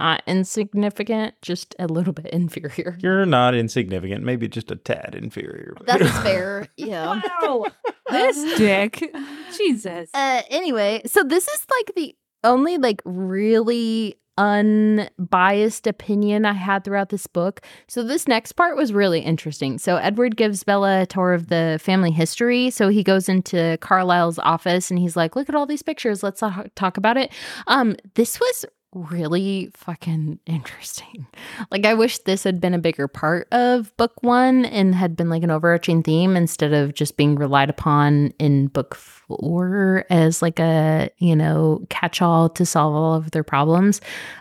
not 0.03 0.23
insignificant, 0.27 1.35
just 1.43 1.77
a 1.79 1.87
little 1.87 2.13
bit 2.13 2.27
inferior. 2.27 2.99
you're 3.01 3.25
not 3.25 3.55
insignificant. 3.55 4.25
Maybe 4.25 4.49
just 4.49 4.71
a 4.73 4.77
tad 4.77 5.15
inferior. 5.15 5.77
That's 5.87 6.11
fair. 6.23 6.67
Yeah. 6.77 7.21
Wow. 7.41 7.67
this 8.11 8.59
dick. 8.59 9.15
Jesus. 9.57 10.11
Uh, 10.13 10.43
anyway, 10.51 11.03
so 11.07 11.23
this 11.23 11.47
is 11.47 11.67
like 11.79 11.95
the 11.95 12.17
only 12.43 12.79
like 12.79 13.01
really 13.05 14.19
unbiased 14.39 15.87
opinion 15.87 16.47
I 16.47 16.55
had 16.55 16.83
throughout 16.83 17.11
this 17.11 17.29
book. 17.29 17.61
So 17.87 18.03
this 18.03 18.27
next 18.27 18.53
part 18.53 18.77
was 18.77 18.93
really 18.93 19.21
interesting. 19.21 19.79
So 19.79 19.99
Edward 19.99 20.37
gives 20.37 20.65
Bella 20.65 21.03
a 21.03 21.07
tour 21.07 21.33
of 21.33 21.47
the 21.47 21.79
family 21.81 22.11
history. 22.11 22.71
So 22.71 22.89
he 22.89 23.05
goes 23.05 23.29
into 23.29 23.79
Carlisle's 23.81 24.41
office 24.41 24.91
and 24.91 24.99
he's 24.99 25.17
like, 25.17 25.37
"Look 25.37 25.49
at 25.49 25.55
all 25.55 25.67
these 25.67 25.83
pictures. 25.83 26.25
Let's 26.25 26.43
uh, 26.43 26.65
talk 26.75 26.97
about 26.97 27.17
it." 27.19 27.31
Um, 27.69 27.95
this 28.15 28.41
was 28.41 28.65
really 28.95 29.71
fucking 29.75 30.39
interesting. 30.47 31.27
Like 31.71 31.87
I 31.87 31.95
wish 31.95 32.19
this 32.19 32.45
had 32.45 32.61
been 32.61 32.75
a 32.75 32.79
bigger 32.79 33.09
part 33.09 33.49
of 33.53 33.95
book 33.97 34.13
1 34.23 34.65
and 34.67 34.95
had 34.95 35.17
been 35.17 35.29
like 35.29 35.43
an 35.43 35.51
overarching 35.51 36.03
theme 36.03 36.37
instead 36.37 36.73
of 36.73 36.95
just 36.95 37.17
being 37.17 37.37
relied 37.37 37.71
upon 37.71 38.33
in 38.39 38.69
book 38.69 38.95
4 38.95 40.05
as 40.11 40.43
like 40.43 40.61
a, 40.61 41.11
you 41.19 41.35
know, 41.35 41.85
catch-all 41.89 42.49
to 42.51 42.67
solve 42.67 42.95
all 42.95 43.15
of 43.15 43.31
their 43.31 43.45
problems. 43.45 44.01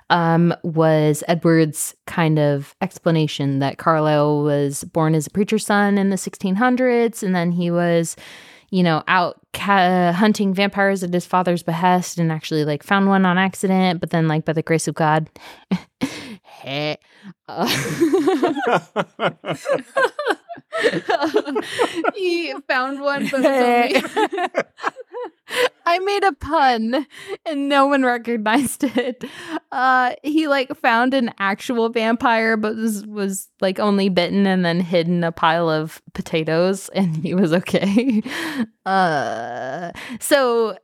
Um 0.10 0.54
was 0.64 1.24
Edward's 1.28 1.96
kind 2.08 2.40
of 2.40 2.76
explanation 2.82 3.60
that 3.60 3.78
Carlisle 3.78 4.44
was 4.44 4.84
born 4.84 5.16
as 5.16 5.28
a 5.28 5.32
preacher's 5.32 5.66
son 5.66 5.98
in 5.98 6.10
the 6.10 6.16
1600s 6.18 7.24
and 7.24 7.36
then 7.36 7.52
he 7.52 7.72
was 7.72 8.16
you 8.72 8.84
know, 8.84 9.04
out 9.08 9.40
ca- 9.54 10.14
hunting 10.14 10.54
vampires 10.54 11.04
at 11.04 11.14
his 11.14 11.26
father's 11.26 11.62
behest 11.62 12.18
and 12.18 12.32
actually 12.32 12.66
like 12.66 12.84
found 12.84 13.08
one 13.08 13.26
on 13.26 13.38
accident, 13.38 14.00
but 14.00 14.10
then 14.10 14.28
like 14.28 14.46
by 14.46 14.54
the 14.54 14.64
grace 14.64 14.88
of 14.88 14.96
God, 14.96 15.30
heh, 16.62 16.96
uh, 17.48 17.68
he 22.16 22.54
found 22.68 23.02
one, 23.02 23.28
but 23.30 23.42
only- 23.46 24.02
I 25.86 26.00
made 26.00 26.24
a 26.24 26.32
pun 26.34 27.06
and 27.46 27.68
no 27.68 27.86
one 27.88 28.04
recognized 28.04 28.84
it. 28.86 29.24
Uh 29.72 30.14
he 30.24 30.48
like 30.48 30.74
found 30.78 31.14
an 31.14 31.32
actual 31.40 31.90
vampire 31.90 32.56
but 32.56 32.76
was 32.76 33.06
was 33.06 33.50
like 33.60 33.80
only 33.80 34.08
bitten 34.10 34.48
and 34.48 34.64
then 34.64 34.80
hid 34.80 35.08
in 35.08 35.24
a 35.26 35.32
pile 35.32 35.70
of 35.70 36.02
potatoes 36.14 36.88
and 36.90 37.18
he 37.18 37.34
was 37.34 37.54
okay. 37.54 38.22
Uh 38.86 39.92
so 40.20 40.78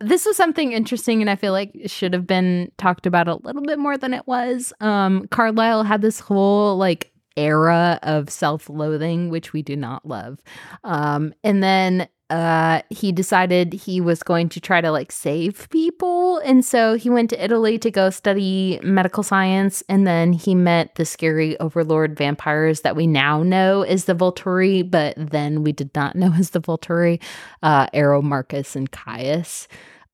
this 0.00 0.26
was 0.26 0.36
something 0.36 0.72
interesting 0.72 1.20
and 1.20 1.30
I 1.30 1.36
feel 1.36 1.52
like 1.52 1.70
it 1.74 1.90
should 1.90 2.12
have 2.12 2.26
been 2.26 2.70
talked 2.76 3.06
about 3.06 3.28
a 3.28 3.36
little 3.36 3.62
bit 3.62 3.78
more 3.78 3.96
than 3.96 4.12
it 4.12 4.26
was. 4.26 4.72
Um 4.80 5.26
Carlisle 5.28 5.84
had 5.84 6.02
this 6.02 6.20
whole 6.20 6.76
like 6.76 7.12
era 7.36 7.98
of 8.02 8.30
self-loathing 8.30 9.30
which 9.30 9.52
we 9.52 9.62
do 9.62 9.76
not 9.76 10.06
love. 10.06 10.40
Um 10.84 11.34
and 11.44 11.62
then 11.62 12.08
uh 12.28 12.82
he 12.90 13.12
decided 13.12 13.72
he 13.72 14.00
was 14.00 14.22
going 14.22 14.48
to 14.48 14.60
try 14.60 14.80
to 14.80 14.90
like 14.90 15.12
save 15.12 15.68
people. 15.70 16.38
And 16.38 16.64
so 16.64 16.94
he 16.94 17.08
went 17.08 17.30
to 17.30 17.44
Italy 17.44 17.78
to 17.78 17.90
go 17.90 18.10
study 18.10 18.80
medical 18.82 19.22
science. 19.22 19.82
And 19.88 20.06
then 20.06 20.32
he 20.32 20.54
met 20.54 20.94
the 20.96 21.04
scary 21.04 21.58
overlord 21.60 22.16
vampires 22.16 22.80
that 22.80 22.96
we 22.96 23.06
now 23.06 23.42
know 23.42 23.82
as 23.82 24.06
the 24.06 24.14
Volturi 24.14 24.88
but 24.88 25.14
then 25.16 25.62
we 25.62 25.72
did 25.72 25.94
not 25.94 26.16
know 26.16 26.32
as 26.38 26.50
the 26.50 26.60
Volturi 26.60 27.22
uh 27.62 27.86
Marcus 28.22 28.74
and 28.74 28.90
Caius. 28.90 29.68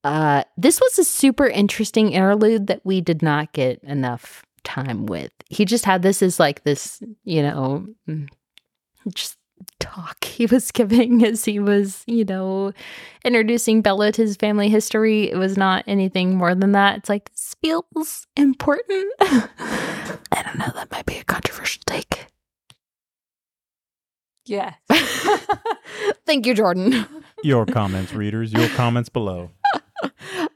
Uh 0.05 0.45
this 0.59 0.81
was 0.81 0.99
a 0.99 1.05
super 1.05 1.47
interesting 1.47 2.13
interlude 2.13 2.67
that 2.67 2.85
we 2.85 3.01
did 3.01 3.23
not 3.23 3.53
get 3.53 3.83
enough 3.85 4.45
time 4.65 5.07
with 5.07 5.33
he 5.49 5.65
just 5.65 5.85
had 5.85 6.03
this 6.03 6.23
as 6.23 6.39
like 6.39 6.63
this 6.65 7.03
you 7.25 7.43
know 7.43 7.87
just 9.15 9.37
talk 9.79 10.25
he 10.25 10.47
was 10.47 10.71
giving 10.71 11.25
as 11.25 11.45
he 11.45 11.59
was, 11.59 12.03
you 12.07 12.25
know, 12.25 12.73
introducing 13.25 13.83
Bella 13.83 14.13
to 14.13 14.23
his 14.23 14.37
family 14.37 14.69
history. 14.69 15.31
It 15.31 15.37
was 15.37 15.57
not 15.57 15.85
anything 15.87 16.37
more 16.37 16.55
than 16.55 16.73
that. 16.73 16.99
It's 16.99 17.09
like, 17.09 17.31
this 17.31 17.55
feels 17.61 18.27
important. 18.37 19.13
I 19.21 20.43
don't 20.45 20.59
know. 20.59 20.71
That 20.75 20.91
might 20.91 21.07
be 21.07 21.19
a 21.19 21.25
controversial 21.25 21.83
take. 21.87 22.27
Yeah. 24.45 24.75
Thank 26.27 26.47
you, 26.47 26.55
Jordan. 26.55 27.07
your 27.45 27.65
comments, 27.65 28.13
readers. 28.13 28.53
Your 28.53 28.69
comments 28.71 29.09
below. 29.09 29.51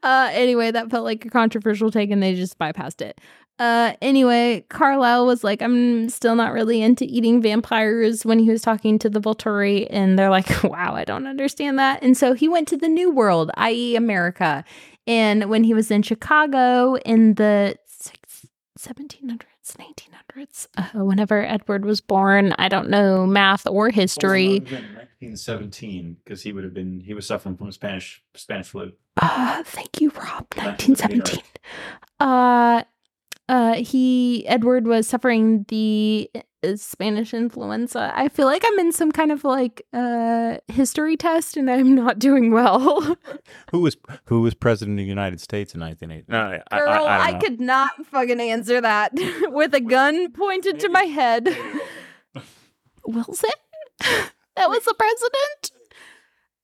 uh 0.03 0.29
anyway 0.33 0.73
that 0.73 0.91
felt 0.91 1.05
like 1.05 1.25
a 1.25 1.31
controversial 1.31 1.89
take 1.89 2.11
and 2.11 2.21
they 2.21 2.35
just 2.35 2.59
bypassed 2.59 3.01
it 3.01 3.21
uh 3.59 3.95
anyway 4.03 4.65
carlisle 4.69 5.27
was 5.27 5.43
like 5.43 5.63
i'm 5.63 6.09
still 6.09 6.35
not 6.35 6.53
really 6.53 6.83
into 6.83 7.05
eating 7.05 7.41
vampires 7.41 8.25
when 8.25 8.39
he 8.39 8.51
was 8.51 8.63
talking 8.63 8.99
to 8.99 9.09
the 9.09 9.21
volturi 9.21 9.87
and 9.91 10.19
they're 10.19 10.31
like 10.31 10.63
wow 10.65 10.95
i 10.95 11.05
don't 11.05 11.27
understand 11.27 11.79
that 11.79 12.03
and 12.03 12.17
so 12.17 12.35
he 12.35 12.49
went 12.49 12.69
to 12.69 12.77
the 12.77 12.89
new 12.89 13.11
world 13.11 13.51
i.e 13.55 13.97
america 13.97 14.65
and 15.07 15.49
when 15.49 15.65
he 15.65 15.73
was 15.73 15.91
in 15.91 16.03
chicago 16.03 16.97
in 17.05 17.35
the 17.35 17.77
six, 17.87 18.47
1700s 18.79 19.43
1900s 19.67 20.69
uh, 20.77 21.05
whenever 21.05 21.45
edward 21.45 21.85
was 21.85 22.01
born 22.01 22.55
i 22.59 22.69
don't 22.69 22.89
know 22.89 23.27
math 23.27 23.67
or 23.67 23.91
history 23.91 24.61
1917, 25.21 26.17
because 26.25 26.43
he 26.43 26.53
would 26.53 26.65
have 26.65 26.75
been 26.75 27.01
he 27.01 27.15
was 27.15 27.27
suffering 27.27 27.57
from 27.57 27.73
Spanish 27.73 28.23
Spanish 28.35 28.69
flu. 28.69 28.93
Uh, 29.17 29.63
thank 29.65 30.01
you, 30.01 30.11
Rob. 30.11 30.47
1917. 30.55 31.43
uh 32.21 32.83
uh 33.49 33.75
he 33.75 34.47
Edward 34.49 34.87
was 34.87 35.07
suffering 35.07 35.65
the 35.69 36.29
uh, 36.35 36.75
Spanish 36.77 37.33
influenza. 37.33 38.13
I 38.15 38.29
feel 38.29 38.47
like 38.47 38.65
I'm 38.67 38.79
in 38.81 38.91
some 38.93 39.13
kind 39.13 39.31
of 39.31 39.45
like 39.45 39.83
uh 39.93 40.57
history 40.69 41.17
test 41.17 41.57
and 41.57 41.71
I'm 41.71 41.95
not 41.95 42.19
doing 42.19 42.51
well. 42.51 43.17
Who 43.71 43.81
was 43.81 43.97
who 44.27 44.41
was 44.41 44.55
president 44.55 44.99
of 44.99 45.05
the 45.05 45.09
United 45.09 45.41
States 45.41 45.75
in 45.75 45.81
1980? 45.81 46.27
No, 46.33 46.39
I, 46.39 46.77
I- 46.77 46.79
Girl, 46.81 47.07
I, 47.07 47.19
I, 47.19 47.31
don't 47.33 47.41
could 47.41 47.61
not 47.61 48.07
fucking 48.07 48.41
answer 48.41 48.81
that 48.81 49.13
with 49.49 49.75
a 49.75 49.81
gun 49.81 50.33
pointed 50.33 50.81
to 50.81 50.89
my 50.89 51.05
head. 51.05 51.45
Wilson? 53.07 53.51
that 54.01 54.69
was 54.69 54.85
the 54.85 54.95
president? 54.95 55.71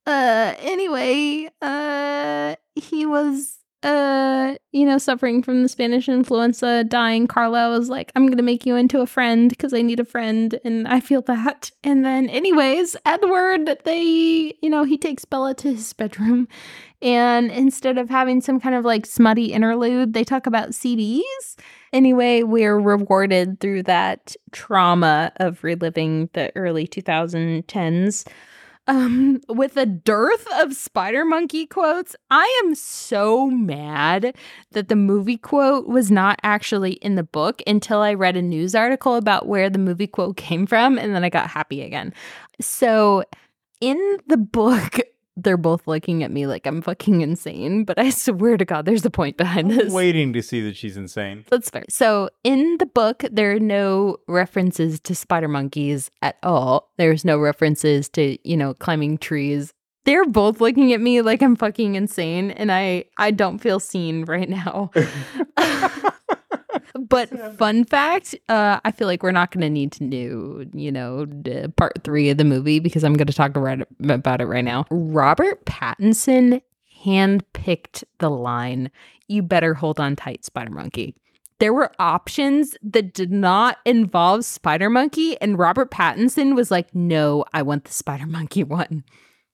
Uh 0.05 0.55
anyway, 0.59 1.49
uh 1.61 2.57
he 2.75 3.07
was 3.07 3.59
uh 3.83 4.55
you 4.73 4.87
know 4.87 4.99
suffering 4.99 5.43
from 5.43 5.63
the 5.63 5.69
Spanish 5.69 6.09
influenza, 6.09 6.85
dying. 6.85 7.27
Carla 7.27 7.71
was 7.71 7.89
like, 7.89 8.13
"I'm 8.15 8.27
going 8.27 8.37
to 8.39 8.43
make 8.43 8.67
you 8.67 8.77
into 8.77 9.01
a 9.01 9.07
friend 9.07 9.49
because 9.51 9.75
I 9.75 9.83
need 9.83 10.01
a 10.01 10.05
friend." 10.05 10.59
And 10.65 10.89
I 10.89 11.01
feel 11.01 11.23
that. 11.23 11.71
And 11.85 12.05
then 12.05 12.29
anyways, 12.29 12.97
Edward, 13.05 13.79
they, 13.85 14.55
you 14.63 14.71
know, 14.71 14.85
he 14.85 14.99
takes 14.99 15.25
Bella 15.25 15.55
to 15.57 15.73
his 15.73 15.93
bedroom 15.93 16.49
and 17.03 17.51
instead 17.51 17.99
of 17.99 18.09
having 18.09 18.41
some 18.41 18.61
kind 18.61 18.77
of 18.77 18.85
like 18.85 19.05
smutty 19.07 19.47
interlude, 19.53 20.13
they 20.13 20.23
talk 20.23 20.47
about 20.47 20.71
CDs. 20.71 21.21
Anyway, 21.93 22.45
we're 22.45 22.79
rewarded 22.79 23.59
through 23.59 23.83
that 23.83 24.37
trauma 24.53 25.33
of 25.37 25.65
reliving 25.65 26.31
the 26.33 26.53
early 26.57 26.87
2010s 26.87 28.25
um, 28.87 29.41
with 29.49 29.77
a 29.77 29.87
dearth 29.87 30.47
of 30.55 30.75
Spider 30.75 31.25
Monkey 31.25 31.67
quotes. 31.67 32.17
I 32.31 32.63
am 32.65 32.75
so 32.75 33.47
mad 33.49 34.35
that 34.73 34.89
the 34.89 34.97
movie 34.97 35.37
quote 35.37 35.87
was 35.87 36.11
not 36.11 36.39
actually 36.43 36.93
in 36.95 37.15
the 37.15 37.23
book 37.23 37.63
until 37.67 38.01
I 38.01 38.15
read 38.15 38.37
a 38.37 38.43
news 38.43 38.75
article 38.75 39.17
about 39.17 39.47
where 39.47 39.71
the 39.71 39.79
movie 39.79 40.07
quote 40.07 40.37
came 40.37 40.67
from, 40.67 40.99
and 40.99 41.15
then 41.15 41.25
I 41.25 41.29
got 41.29 41.51
happy 41.51 41.83
again. 41.83 42.13
So, 42.61 43.25
in 43.81 44.19
the 44.29 44.37
book, 44.37 45.01
they're 45.37 45.57
both 45.57 45.87
looking 45.87 46.23
at 46.23 46.31
me 46.31 46.47
like 46.47 46.67
I'm 46.67 46.83
fucking 46.83 47.21
insane, 47.21 47.85
but 47.85 47.99
I 47.99 48.11
swear 48.25 48.57
to 48.57 48.65
God, 48.65 48.85
there's 48.85 49.05
a 49.05 49.11
point 49.11 49.37
behind 49.37 49.71
this. 49.71 49.93
waiting 49.93 50.33
to 50.33 50.43
see 50.43 50.61
that 50.63 50.77
she's 50.77 50.97
insane. 50.97 51.45
That's 51.51 51.71
fair. 51.71 51.85
So 51.89 52.31
in 52.45 52.77
the 52.79 52.87
book, 52.87 53.25
there 53.31 53.53
are 53.53 53.61
no 53.61 54.19
references 54.29 55.01
to 55.01 55.15
spider 55.15 55.49
monkeys 55.49 56.11
at 56.21 56.37
all. 56.43 56.91
There's 56.97 57.25
no 57.25 57.39
references 57.39 58.09
to, 58.11 58.37
you 58.49 58.57
know, 58.57 58.75
climbing 58.75 59.19
trees. 59.19 59.73
They're 60.05 60.25
both 60.25 60.61
looking 60.61 60.93
at 60.93 61.01
me 61.01 61.23
like 61.23 61.43
I'm 61.43 61.55
fucking 61.55 61.95
insane, 61.95 62.51
and 62.51 62.73
I 62.73 63.05
I 63.19 63.31
don't 63.31 63.59
feel 63.59 63.79
seen 63.79 64.25
right 64.25 64.49
now. 64.49 64.91
but 66.99 67.31
fun 67.59 67.85
fact, 67.85 68.35
uh, 68.49 68.81
I 68.85 68.93
feel 68.93 69.07
like 69.07 69.23
we're 69.23 69.33
not 69.33 69.51
going 69.51 69.63
to 69.63 69.71
need 69.71 69.93
to 69.93 70.05
do, 70.07 70.67
you 70.73 70.93
know, 70.93 71.27
part 71.77 72.05
three 72.05 72.31
of 72.31 72.39
the 72.39 72.45
movie 72.45 72.79
because 72.79 73.05
I'm 73.05 73.15
going 73.15 73.27
to 73.27 73.33
talk 73.33 73.57
right 73.57 73.87
about 74.09 74.41
it 74.41 74.47
right 74.47 74.65
now. 74.65 74.87
Robert 74.91 75.65
Pattinson 75.65 76.63
handpicked 77.05 78.05
the 78.19 78.31
line, 78.31 78.91
"You 79.29 79.43
better 79.43 79.75
hold 79.75 80.01
on 80.01 80.17
tight, 80.17 80.45
Spider 80.45 80.71
Monkey." 80.71 81.17
There 81.59 81.73
were 81.73 81.93
options 81.99 82.77
that 82.83 83.15
did 83.15 83.31
not 83.31 83.79
involve 83.85 84.45
Spider 84.45 84.91
Monkey, 84.91 85.41
and 85.41 85.59
Robert 85.59 85.91
Pattinson 85.91 86.55
was 86.57 86.71
like, 86.71 86.95
"No, 86.95 87.45
I 87.53 87.63
want 87.63 87.85
the 87.85 87.93
Spider 87.93 88.27
Monkey 88.27 88.65
one." 88.81 89.05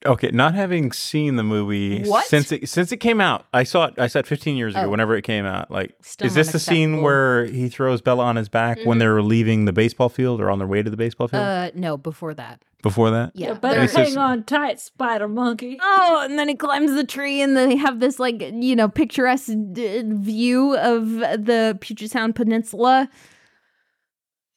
Okay, 0.07 0.31
not 0.33 0.55
having 0.55 0.93
seen 0.93 1.35
the 1.35 1.43
movie 1.43 2.05
What? 2.05 2.25
since 2.27 2.53
it 2.53 2.69
since 2.69 2.93
it 2.93 2.99
came 2.99 3.21
out, 3.21 3.47
I 3.53 3.65
saw 3.65 3.87
it. 3.87 3.95
I 3.99 4.07
saw 4.07 4.21
it 4.21 4.29
15 4.29 4.57
years 4.57 4.75
ago. 4.77 4.85
Oh. 4.85 4.89
Whenever 4.91 5.17
it 5.17 5.23
came 5.23 5.45
out, 5.45 5.73
like, 5.73 5.93
Still 6.03 6.29
is 6.29 6.35
this 6.35 6.53
the 6.53 6.61
scene 6.61 7.03
where 7.03 7.47
he 7.47 7.69
throws 7.69 8.01
Bella 8.01 8.23
on 8.25 8.37
his 8.37 8.49
back 8.49 8.79
when 8.85 8.99
they're 8.99 9.21
leaving 9.23 9.65
the 9.65 9.73
baseball 9.73 10.09
field 10.09 10.41
or 10.41 10.51
on 10.51 10.59
their 10.61 10.69
way 10.69 10.85
to 10.85 10.89
the 10.91 10.97
baseball 10.97 11.27
field? 11.27 11.43
Uh, 11.43 11.73
no, 11.75 11.97
before 11.97 12.33
that, 12.35 12.63
Before 12.81 13.11
that, 13.11 13.33
yeah. 13.35 13.49
You 13.49 13.55
better 13.57 13.75
there- 13.75 13.83
He 13.83 13.89
says- 13.89 14.09
hang 14.11 14.19
on 14.19 14.45
tight, 14.45 14.79
Spider 14.79 15.27
Monkey. 15.27 15.79
Oh, 15.83 16.21
and 16.23 16.39
then 16.39 16.47
he 16.49 16.55
climbs 16.55 16.93
the 16.95 17.03
tree, 17.05 17.43
and 17.43 17.57
they 17.57 17.75
have 17.75 17.99
this 17.99 18.21
like 18.21 18.41
you 18.41 18.77
know 18.77 18.89
picturesque 18.89 19.51
d- 19.73 20.05
view 20.07 20.77
of 20.77 21.09
the 21.11 21.77
Puget 21.81 22.13
Sound 22.13 22.37
Peninsula. 22.37 23.09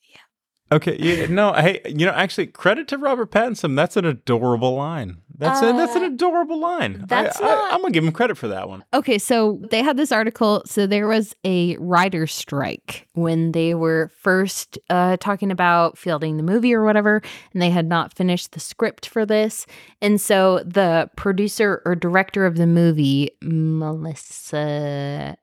Yeah. 0.07 0.75
Okay, 0.77 0.97
yeah, 0.99 1.25
no, 1.27 1.53
hey, 1.53 1.81
you 1.85 2.05
know, 2.05 2.11
actually, 2.11 2.45
credit 2.45 2.87
to 2.89 2.99
Robert 2.99 3.31
Pattinson. 3.31 3.75
That's 3.75 3.97
an 3.97 4.05
adorable 4.05 4.75
line. 4.75 5.17
That's 5.41 5.61
a, 5.61 5.73
that's 5.73 5.95
an 5.95 6.03
Uh, 6.03 6.07
adorable 6.07 6.59
line. 6.59 7.03
that's 7.07 7.41
I, 7.41 7.45
not- 7.45 7.71
I, 7.71 7.75
am 7.75 7.81
gonna 7.81 7.91
give 7.91 8.03
him 8.05 8.11
credit 8.11 8.37
for 8.37 8.47
that 8.47 8.69
one. 8.69 8.83
Okay, 8.93 9.17
so 9.17 9.59
they 9.69 9.81
had 9.83 9.97
this 9.97 10.11
article. 10.11 10.61
So 10.65 10.87
there 10.87 11.07
was 11.07 11.35
a 11.43 11.75
writer's 11.77 12.33
strike 12.33 13.07
when 13.13 13.51
they 13.51 13.73
were 13.73 14.11
first 14.21 14.77
uh, 14.89 15.17
talking 15.17 15.51
about 15.51 15.97
fielding 15.97 16.37
the 16.37 16.43
movie 16.43 16.73
or 16.73 16.83
whatever, 16.85 17.21
and 17.53 17.61
they 17.61 17.69
had 17.71 17.87
not 17.87 18.13
finished 18.13 18.51
the 18.53 18.59
script 18.59 19.07
for 19.07 19.25
this. 19.25 19.65
And 20.01 20.21
so 20.21 20.59
the 20.65 21.09
producer 21.17 21.81
or 21.85 21.95
director 21.95 22.45
of 22.45 22.55
the 22.55 22.67
movie, 22.67 23.31
Melissa 23.41 25.35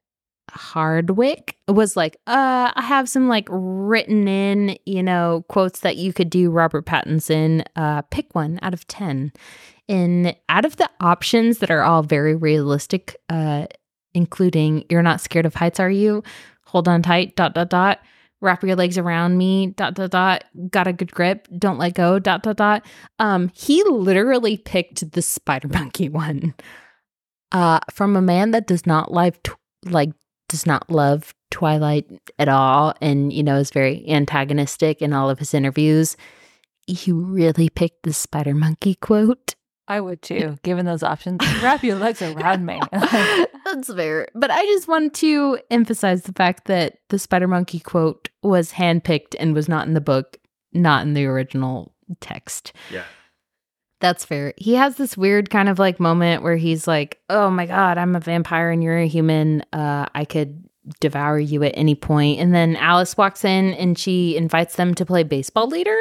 Hardwicke, 0.51 1.55
was 1.69 1.97
like, 1.97 2.17
uh, 2.27 2.73
I 2.75 2.83
have 2.83 3.09
some 3.09 3.29
like 3.29 3.47
written 3.51 4.29
in, 4.29 4.79
you 4.87 5.03
know, 5.03 5.45
quotes 5.49 5.81
that 5.81 5.97
you 5.97 6.13
could 6.13 6.31
do, 6.31 6.51
Robert 6.51 6.87
Pattinson. 6.87 7.65
Uh, 7.77 8.03
pick 8.03 8.35
one 8.35 8.59
out 8.63 8.75
of 8.75 8.87
10. 8.89 9.33
And 9.89 10.37
out 10.49 10.65
of 10.65 10.77
the 10.77 10.91
options 11.01 11.59
that 11.59 11.71
are 11.71 11.83
all 11.83 12.03
very 12.03 12.35
realistic, 12.35 13.17
uh, 13.31 13.67
including 14.15 14.85
you're 14.91 15.03
not 15.03 15.21
scared 15.21 15.47
of 15.47 15.55
heights, 15.55 15.81
are 15.81 15.91
you? 15.91 16.23
Hold 16.67 16.89
on 16.89 17.03
tight, 17.03 17.37
dot, 17.37 17.55
dot, 17.55 17.71
dot. 17.71 18.01
Wrap 18.41 18.63
your 18.63 18.77
legs 18.77 18.99
around 18.99 19.37
me, 19.37 19.69
dot, 19.69 19.95
dot, 19.95 20.11
dot. 20.11 20.45
Got 20.71 20.87
a 20.87 20.93
good 20.93 21.13
grip, 21.13 21.49
don't 21.59 21.79
let 21.79 21.95
go, 21.95 22.19
dot, 22.19 22.43
dot, 22.43 22.57
dot. 22.57 22.87
Um, 23.19 23.51
he 23.55 23.83
literally 23.85 24.57
picked 24.59 25.13
the 25.13 25.23
spider 25.23 25.69
monkey 25.69 26.09
one. 26.11 26.55
Uh, 27.51 27.81
from 27.91 28.15
a 28.15 28.23
man 28.23 28.51
that 28.51 28.67
does 28.67 28.87
not 28.87 29.11
like, 29.11 29.49
like, 29.87 30.11
does 30.49 30.67
not 30.67 30.91
love 30.91 31.35
Twilight 31.51 32.07
at 32.39 32.49
all 32.49 32.95
and, 33.01 33.33
you 33.33 33.43
know, 33.43 33.57
is 33.57 33.71
very 33.71 34.09
antagonistic 34.09 35.01
in 35.03 35.13
all 35.13 35.31
of 35.31 35.39
his 35.39 35.55
interviews. 35.55 36.17
He 36.87 37.13
really 37.13 37.69
picked 37.69 38.03
the 38.03 38.13
spider 38.13 38.55
monkey 38.55 38.95
quote. 38.95 39.55
I 39.87 40.01
would 40.01 40.21
too, 40.21 40.59
given 40.63 40.85
those 40.87 41.03
options. 41.03 41.41
Wrap 41.63 41.83
your 41.83 41.97
legs 41.97 42.21
around 42.21 42.67
me. 42.67 42.81
That's 42.93 43.93
fair. 43.93 44.29
But 44.35 44.51
I 44.51 44.63
just 44.67 44.87
want 44.87 45.15
to 45.15 45.59
emphasize 45.71 46.23
the 46.23 46.33
fact 46.33 46.67
that 46.67 46.99
the 47.09 47.19
spider 47.19 47.49
monkey 47.49 47.81
quote 47.81 48.29
was 48.43 48.73
handpicked 48.73 49.35
and 49.39 49.55
was 49.55 49.69
not 49.69 49.87
in 49.87 49.95
the 49.95 50.01
book, 50.01 50.39
not 50.73 51.03
in 51.07 51.15
the 51.15 51.25
original 51.25 51.95
text. 52.21 52.73
Yeah. 52.93 53.05
That's 54.01 54.25
fair. 54.25 54.55
He 54.57 54.75
has 54.75 54.97
this 54.97 55.17
weird 55.17 55.51
kind 55.51 55.69
of 55.69 55.79
like 55.79 55.99
moment 55.99 56.43
where 56.43 56.57
he's 56.57 56.87
like, 56.87 57.21
"Oh 57.29 57.51
my 57.51 57.67
god, 57.67 57.99
I'm 57.99 58.15
a 58.15 58.21
vampire 58.21 58.71
and 58.71 58.83
you're 58.83 58.99
a 58.99 59.09
human. 59.09 59.63
Uh, 59.73 60.07
I 60.15 60.25
could 60.25 60.65
devour 61.01 61.39
you 61.39 61.65
at 61.65 61.73
any 61.77 61.95
point." 61.95 62.39
And 62.39 62.55
then 62.55 62.77
Alice 62.77 63.17
walks 63.17 63.45
in 63.45 63.75
and 63.75 63.99
she 63.99 64.37
invites 64.37 64.77
them 64.77 64.95
to 64.95 65.05
play 65.07 65.25
baseball 65.25 65.69
later, 65.69 65.97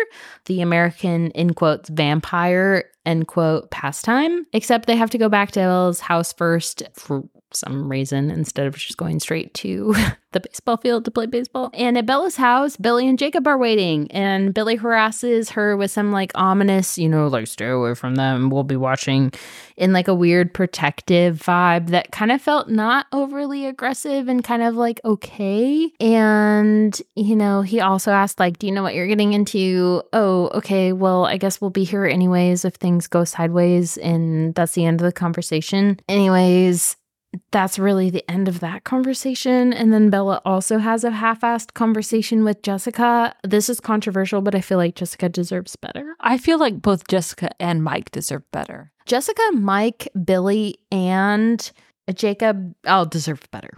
the 0.46 0.62
American 0.62 1.32
in 1.32 1.54
quotes 1.54 1.90
vampire 1.90 2.86
end 3.06 3.28
quote 3.28 3.72
pastime. 3.72 4.46
Except 4.54 4.86
they 4.86 4.96
have 4.96 5.10
to 5.12 5.18
go 5.18 5.30
back 5.30 5.52
to 5.52 5.62
Ella's 5.62 6.00
house 6.00 6.34
first 6.34 6.84
for 6.94 7.24
some 7.54 7.90
reason 7.90 8.30
instead 8.32 8.68
of 8.68 8.76
just 8.76 8.98
going 8.98 9.20
straight 9.20 9.54
to 9.56 9.94
the 10.34 10.40
baseball 10.40 10.78
field 10.78 11.06
to 11.06 11.12
play 11.12 11.26
baseball. 11.26 11.70
And 11.74 11.98
at 11.98 12.06
Bella's 12.06 12.36
house, 12.36 12.78
Billy 12.78 13.08
and 13.08 13.18
Jacob 13.18 13.48
are 13.48 13.58
waiting, 13.58 14.12
and 14.12 14.54
Billy 14.54 14.76
harasses 14.76 15.52
her 15.52 15.76
with 15.78 15.92
some 15.92 16.12
like 16.12 16.32
ominous, 16.36 16.98
you 16.98 17.10
know, 17.10 17.28
like 17.28 17.48
stay 17.48 17.68
away 17.68 17.96
from 17.96 18.16
them. 18.16 18.50
We'll 18.50 18.64
be 18.64 18.76
watching 18.76 19.32
in 19.78 19.94
like 19.94 20.08
a 20.08 20.14
weird 20.14 20.54
protective 20.54 21.40
vibe 21.40 21.88
that 21.88 22.12
kind 22.12 22.32
of 22.32 22.42
felt 22.42 22.70
not 22.70 23.06
overly 23.12 23.66
aggressive 23.66 24.28
and 24.28 24.44
kind 24.44 24.62
of 24.62 24.76
like 24.76 25.00
okay. 25.06 25.92
And, 26.00 27.00
you 27.16 27.36
know, 27.36 27.62
he 27.62 27.80
also 27.80 28.12
asked, 28.12 28.40
like, 28.40 28.60
do 28.60 28.68
you 28.68 28.74
know 28.74 28.84
what 28.84 28.96
you're 28.96 29.08
getting 29.08 29.34
into? 29.34 30.04
Oh, 30.14 30.50
okay. 30.50 30.94
Well, 30.94 31.26
I 31.26 31.38
guess 31.38 31.62
we'll 31.62 31.70
be 31.70 31.84
here 31.84 32.06
anyways 32.06 32.66
if 32.66 32.76
things 32.76 33.08
go 33.08 33.24
sideways. 33.24 33.98
And 33.98 34.54
that's 34.56 34.74
the 34.74 34.86
end 34.86 35.02
of 35.02 35.06
the 35.06 35.12
conversation. 35.12 36.00
Anyways, 36.10 36.98
that's 37.52 37.78
really 37.78 38.10
the 38.10 38.30
end 38.30 38.48
of 38.48 38.60
that 38.62 38.84
conversation. 38.84 39.74
And 39.74 39.94
then 39.94 40.10
Bella 40.10 40.42
also 40.46 40.80
has 40.80 41.04
a 41.04 41.12
half 41.12 41.42
assed 41.42 41.74
conversation 41.74 42.44
with 42.44 42.62
Jessica. 42.62 43.36
This 43.44 43.70
is 43.70 43.80
controversial, 43.80 44.42
but 44.42 44.56
I 44.56 44.62
feel 44.62 44.78
like 44.78 44.96
Jessica 44.96 45.30
deserves 45.30 45.76
better. 45.76 46.16
I 46.20 46.38
feel 46.38 46.60
like 46.60 46.82
both 46.82 47.08
Jessica 47.08 47.50
and 47.60 47.84
Mike 47.84 48.12
deserve 48.12 48.44
better. 48.52 48.92
Jessica, 49.06 49.42
Mike, 49.54 50.10
Billy, 50.24 50.80
and 50.92 51.72
Jacob 52.14 52.76
all 52.86 53.06
deserve 53.06 53.42
better. 53.52 53.72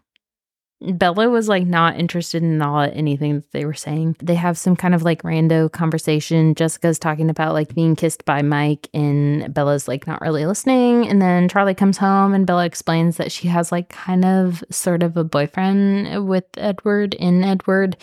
Bella 0.82 1.30
was 1.30 1.50
like 1.50 1.66
not 1.66 1.98
interested 1.98 2.42
in 2.42 2.62
all 2.62 2.80
anything 2.82 3.36
that 3.36 3.52
they 3.52 3.66
were 3.66 3.74
saying. 3.74 4.16
They 4.22 4.36
have 4.36 4.58
some 4.58 4.78
kind 4.78 4.96
of 4.96 5.04
like 5.04 5.24
rando 5.24 5.70
conversation. 5.70 6.56
Jessica's 6.56 6.98
talking 6.98 7.30
about 7.30 7.54
like 7.54 7.76
being 7.76 7.96
kissed 7.96 8.24
by 8.24 8.42
Mike, 8.42 8.88
and 8.94 9.54
Bella's 9.54 9.88
like 9.88 10.08
not 10.08 10.22
really 10.22 10.46
listening. 10.46 11.08
And 11.08 11.22
then 11.22 11.50
Charlie 11.50 11.76
comes 11.76 11.98
home, 11.98 12.34
and 12.34 12.48
Bella 12.48 12.66
explains 12.66 13.18
that 13.18 13.32
she 13.32 13.50
has 13.50 13.72
like 13.72 13.90
kind 13.90 14.24
of 14.24 14.64
sort 14.70 15.04
of 15.04 15.18
a 15.18 15.24
boyfriend 15.24 16.28
with 16.28 16.46
Edward 16.58 17.14
in 17.16 17.44
Edward. 17.44 17.98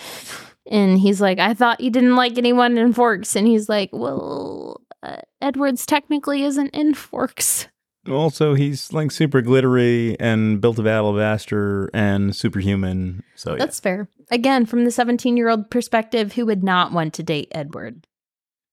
And 0.71 0.99
he's 0.99 1.21
like, 1.21 1.39
I 1.39 1.55
thought 1.55 1.81
you 1.81 1.91
didn't 1.91 2.17
like 2.17 2.37
anyone 2.37 2.77
in 2.77 2.93
Forks. 2.93 3.37
And 3.37 3.47
he's 3.47 3.69
like, 3.69 3.91
Well, 3.93 4.83
uh, 5.03 5.23
Edward's 5.41 5.87
technically 5.87 6.43
isn't 6.43 6.75
in 6.75 6.93
Forks. 6.93 7.69
Also, 8.11 8.55
he's 8.55 8.93
like 8.93 9.11
super 9.11 9.41
glittery 9.43 10.19
and 10.21 10.61
built 10.61 10.79
of 10.79 10.87
alabaster 10.87 11.91
and 11.93 12.35
superhuman. 12.35 13.23
So 13.35 13.53
yeah. 13.53 13.59
That's 13.59 13.81
fair. 13.81 14.09
Again, 14.31 14.67
from 14.67 14.85
the 14.85 14.91
17 14.91 15.37
year 15.37 15.49
old 15.49 15.71
perspective, 15.71 16.33
who 16.33 16.47
would 16.47 16.65
not 16.65 16.93
want 16.93 17.15
to 17.15 17.23
date 17.23 17.49
Edward? 17.53 18.07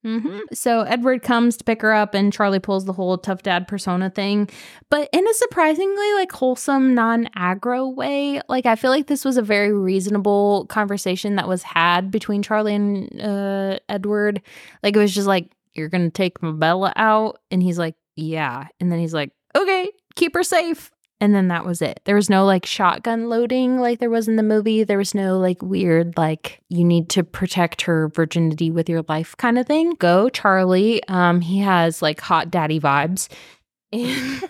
hmm 0.03 0.39
So 0.51 0.81
Edward 0.81 1.21
comes 1.21 1.55
to 1.57 1.63
pick 1.63 1.81
her 1.81 1.93
up, 1.93 2.13
and 2.13 2.33
Charlie 2.33 2.59
pulls 2.59 2.85
the 2.85 2.93
whole 2.93 3.17
tough 3.17 3.41
dad 3.41 3.67
persona 3.67 4.09
thing, 4.09 4.49
but 4.89 5.09
in 5.13 5.27
a 5.27 5.33
surprisingly 5.33 6.13
like 6.13 6.31
wholesome, 6.31 6.93
non-aggro 6.93 7.95
way. 7.95 8.41
Like 8.49 8.65
I 8.65 8.75
feel 8.75 8.91
like 8.91 9.07
this 9.07 9.23
was 9.23 9.37
a 9.37 9.41
very 9.41 9.71
reasonable 9.73 10.65
conversation 10.67 11.37
that 11.37 11.47
was 11.47 11.63
had 11.63 12.11
between 12.11 12.43
Charlie 12.43 12.75
and 12.75 13.21
uh, 13.21 13.79
Edward. 13.87 14.41
Like 14.81 14.95
it 14.95 14.99
was 14.99 15.15
just 15.15 15.27
like, 15.27 15.51
"You're 15.73 15.89
gonna 15.89 16.09
take 16.09 16.37
Bella 16.41 16.91
out," 16.97 17.39
and 17.49 17.63
he's 17.63 17.79
like, 17.79 17.95
"Yeah," 18.15 18.67
and 18.79 18.91
then 18.91 18.99
he's 18.99 19.13
like, 19.13 19.31
"Okay, 19.55 19.89
keep 20.15 20.35
her 20.35 20.43
safe." 20.43 20.91
And 21.21 21.33
then 21.33 21.47
that 21.47 21.65
was 21.65 21.81
it. 21.81 22.01
There 22.03 22.15
was 22.15 22.29
no 22.29 22.45
like 22.45 22.65
shotgun 22.65 23.29
loading 23.29 23.79
like 23.79 23.99
there 23.99 24.09
was 24.09 24.27
in 24.27 24.35
the 24.35 24.43
movie. 24.43 24.83
There 24.83 24.97
was 24.97 25.15
no 25.15 25.37
like 25.39 25.61
weird, 25.61 26.17
like, 26.17 26.59
you 26.67 26.83
need 26.83 27.09
to 27.11 27.23
protect 27.23 27.83
her 27.83 28.09
virginity 28.09 28.71
with 28.71 28.89
your 28.89 29.03
life 29.07 29.37
kind 29.37 29.57
of 29.57 29.65
thing. 29.65 29.93
Go, 29.99 30.27
Charlie. 30.27 31.01
Um, 31.07 31.39
he 31.39 31.59
has 31.59 32.01
like 32.01 32.19
hot 32.19 32.51
daddy 32.51 32.79
vibes. 32.79 33.29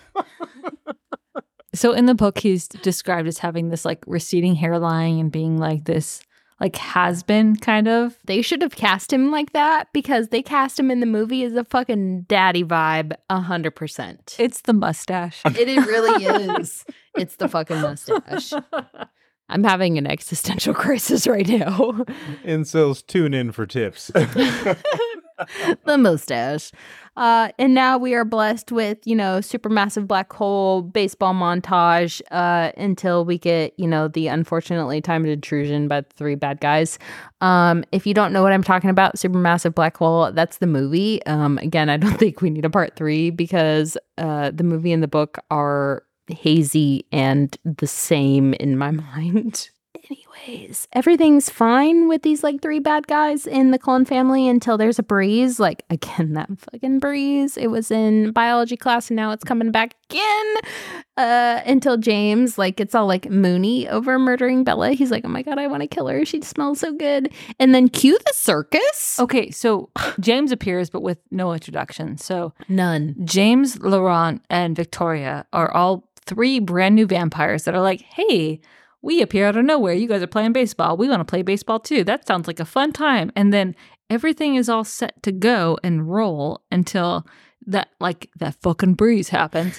So 1.74 1.92
in 1.92 2.06
the 2.06 2.14
book, 2.14 2.38
he's 2.38 2.68
described 2.68 3.26
as 3.26 3.38
having 3.38 3.68
this 3.68 3.84
like 3.84 4.04
receding 4.06 4.54
hairline 4.54 5.18
and 5.18 5.32
being 5.32 5.58
like 5.58 5.84
this 5.84 6.22
like 6.60 6.76
has 6.76 7.22
been 7.22 7.56
kind 7.56 7.88
of. 7.88 8.16
they 8.24 8.42
should 8.42 8.62
have 8.62 8.76
cast 8.76 9.12
him 9.12 9.30
like 9.30 9.52
that 9.52 9.88
because 9.92 10.28
they 10.28 10.42
cast 10.42 10.78
him 10.78 10.90
in 10.90 11.00
the 11.00 11.06
movie 11.06 11.44
as 11.44 11.54
a 11.54 11.64
fucking 11.64 12.22
daddy 12.22 12.64
vibe, 12.64 13.12
a 13.28 13.40
hundred 13.40 13.72
percent. 13.72 14.36
It's 14.38 14.62
the 14.62 14.72
mustache. 14.72 15.42
It 15.46 15.68
it 15.68 15.86
really 15.86 16.24
is. 16.58 16.84
It's 17.16 17.36
the 17.36 17.48
fucking 17.48 17.80
mustache. 17.80 18.52
I'm 19.48 19.62
having 19.62 19.98
an 19.98 20.06
existential 20.06 20.72
crisis 20.74 21.26
right 21.26 21.46
now. 21.46 22.04
Incels 22.44 23.06
tune 23.06 23.34
in 23.34 23.52
for 23.52 23.66
tips. 23.66 24.10
the 25.84 25.98
mustache. 25.98 26.70
Uh, 27.16 27.50
and 27.58 27.74
now 27.74 27.96
we 27.96 28.14
are 28.14 28.24
blessed 28.24 28.72
with, 28.72 28.98
you 29.04 29.14
know, 29.14 29.38
supermassive 29.38 30.06
black 30.06 30.32
hole 30.32 30.82
baseball 30.82 31.32
montage 31.32 32.20
uh, 32.32 32.72
until 32.76 33.24
we 33.24 33.38
get, 33.38 33.72
you 33.78 33.86
know, 33.86 34.08
the 34.08 34.26
unfortunately 34.26 35.00
timed 35.00 35.28
intrusion 35.28 35.86
by 35.86 36.00
the 36.00 36.08
three 36.14 36.34
bad 36.34 36.60
guys. 36.60 36.98
Um, 37.40 37.84
if 37.92 38.06
you 38.06 38.14
don't 38.14 38.32
know 38.32 38.42
what 38.42 38.52
I'm 38.52 38.64
talking 38.64 38.90
about, 38.90 39.16
supermassive 39.16 39.74
black 39.74 39.96
hole, 39.96 40.32
that's 40.32 40.58
the 40.58 40.66
movie. 40.66 41.24
Um, 41.26 41.58
again, 41.58 41.88
I 41.88 41.96
don't 41.96 42.14
think 42.18 42.40
we 42.40 42.50
need 42.50 42.64
a 42.64 42.70
part 42.70 42.96
three 42.96 43.30
because 43.30 43.96
uh, 44.18 44.50
the 44.52 44.64
movie 44.64 44.92
and 44.92 45.02
the 45.02 45.08
book 45.08 45.38
are 45.50 46.02
hazy 46.28 47.06
and 47.12 47.56
the 47.64 47.86
same 47.86 48.54
in 48.54 48.76
my 48.76 48.90
mind. 49.14 49.70
Anyways, 50.10 50.86
everything's 50.92 51.48
fine 51.48 52.08
with 52.08 52.22
these 52.22 52.44
like 52.44 52.60
three 52.60 52.78
bad 52.78 53.06
guys 53.06 53.46
in 53.46 53.70
the 53.70 53.78
Cullen 53.78 54.04
family 54.04 54.46
until 54.46 54.76
there's 54.76 54.98
a 54.98 55.02
breeze. 55.02 55.58
Like, 55.58 55.82
again, 55.88 56.34
that 56.34 56.50
fucking 56.58 56.98
breeze. 56.98 57.56
It 57.56 57.68
was 57.68 57.90
in 57.90 58.32
biology 58.32 58.76
class 58.76 59.08
and 59.08 59.16
now 59.16 59.30
it's 59.30 59.44
coming 59.44 59.70
back 59.70 59.94
again. 60.10 60.54
Uh, 61.16 61.62
until 61.64 61.96
James, 61.96 62.58
like, 62.58 62.80
it's 62.80 62.94
all 62.94 63.06
like 63.06 63.30
Mooney 63.30 63.88
over 63.88 64.18
murdering 64.18 64.64
Bella. 64.64 64.90
He's 64.92 65.10
like, 65.10 65.24
oh 65.24 65.28
my 65.28 65.42
God, 65.42 65.58
I 65.58 65.68
want 65.68 65.82
to 65.82 65.86
kill 65.86 66.08
her. 66.08 66.24
She 66.24 66.42
smells 66.42 66.80
so 66.80 66.92
good. 66.92 67.32
And 67.58 67.74
then 67.74 67.88
cue 67.88 68.18
the 68.18 68.32
circus. 68.34 69.18
Okay, 69.18 69.50
so 69.50 69.90
James 70.20 70.52
appears, 70.52 70.90
but 70.90 71.02
with 71.02 71.18
no 71.30 71.52
introduction. 71.54 72.18
So 72.18 72.52
None. 72.68 73.14
James, 73.24 73.78
Laurent, 73.80 74.42
and 74.50 74.76
Victoria 74.76 75.46
are 75.52 75.70
all 75.72 76.04
three 76.26 76.58
brand 76.58 76.94
new 76.94 77.06
vampires 77.06 77.64
that 77.64 77.74
are 77.74 77.82
like, 77.82 78.00
hey, 78.02 78.60
we 79.04 79.20
appear 79.20 79.46
out 79.46 79.56
of 79.56 79.64
nowhere. 79.66 79.92
You 79.92 80.08
guys 80.08 80.22
are 80.22 80.26
playing 80.26 80.54
baseball. 80.54 80.96
We 80.96 81.08
want 81.08 81.20
to 81.20 81.24
play 81.30 81.42
baseball 81.42 81.78
too. 81.78 82.04
That 82.04 82.26
sounds 82.26 82.46
like 82.46 82.58
a 82.58 82.64
fun 82.64 82.90
time. 82.92 83.30
And 83.36 83.52
then 83.52 83.76
everything 84.08 84.54
is 84.54 84.68
all 84.68 84.82
set 84.84 85.22
to 85.24 85.30
go 85.32 85.78
and 85.84 86.10
roll 86.10 86.62
until 86.72 87.26
that 87.66 87.88
like 88.00 88.30
that 88.38 88.56
fucking 88.62 88.94
breeze 88.94 89.28
happens. 89.28 89.78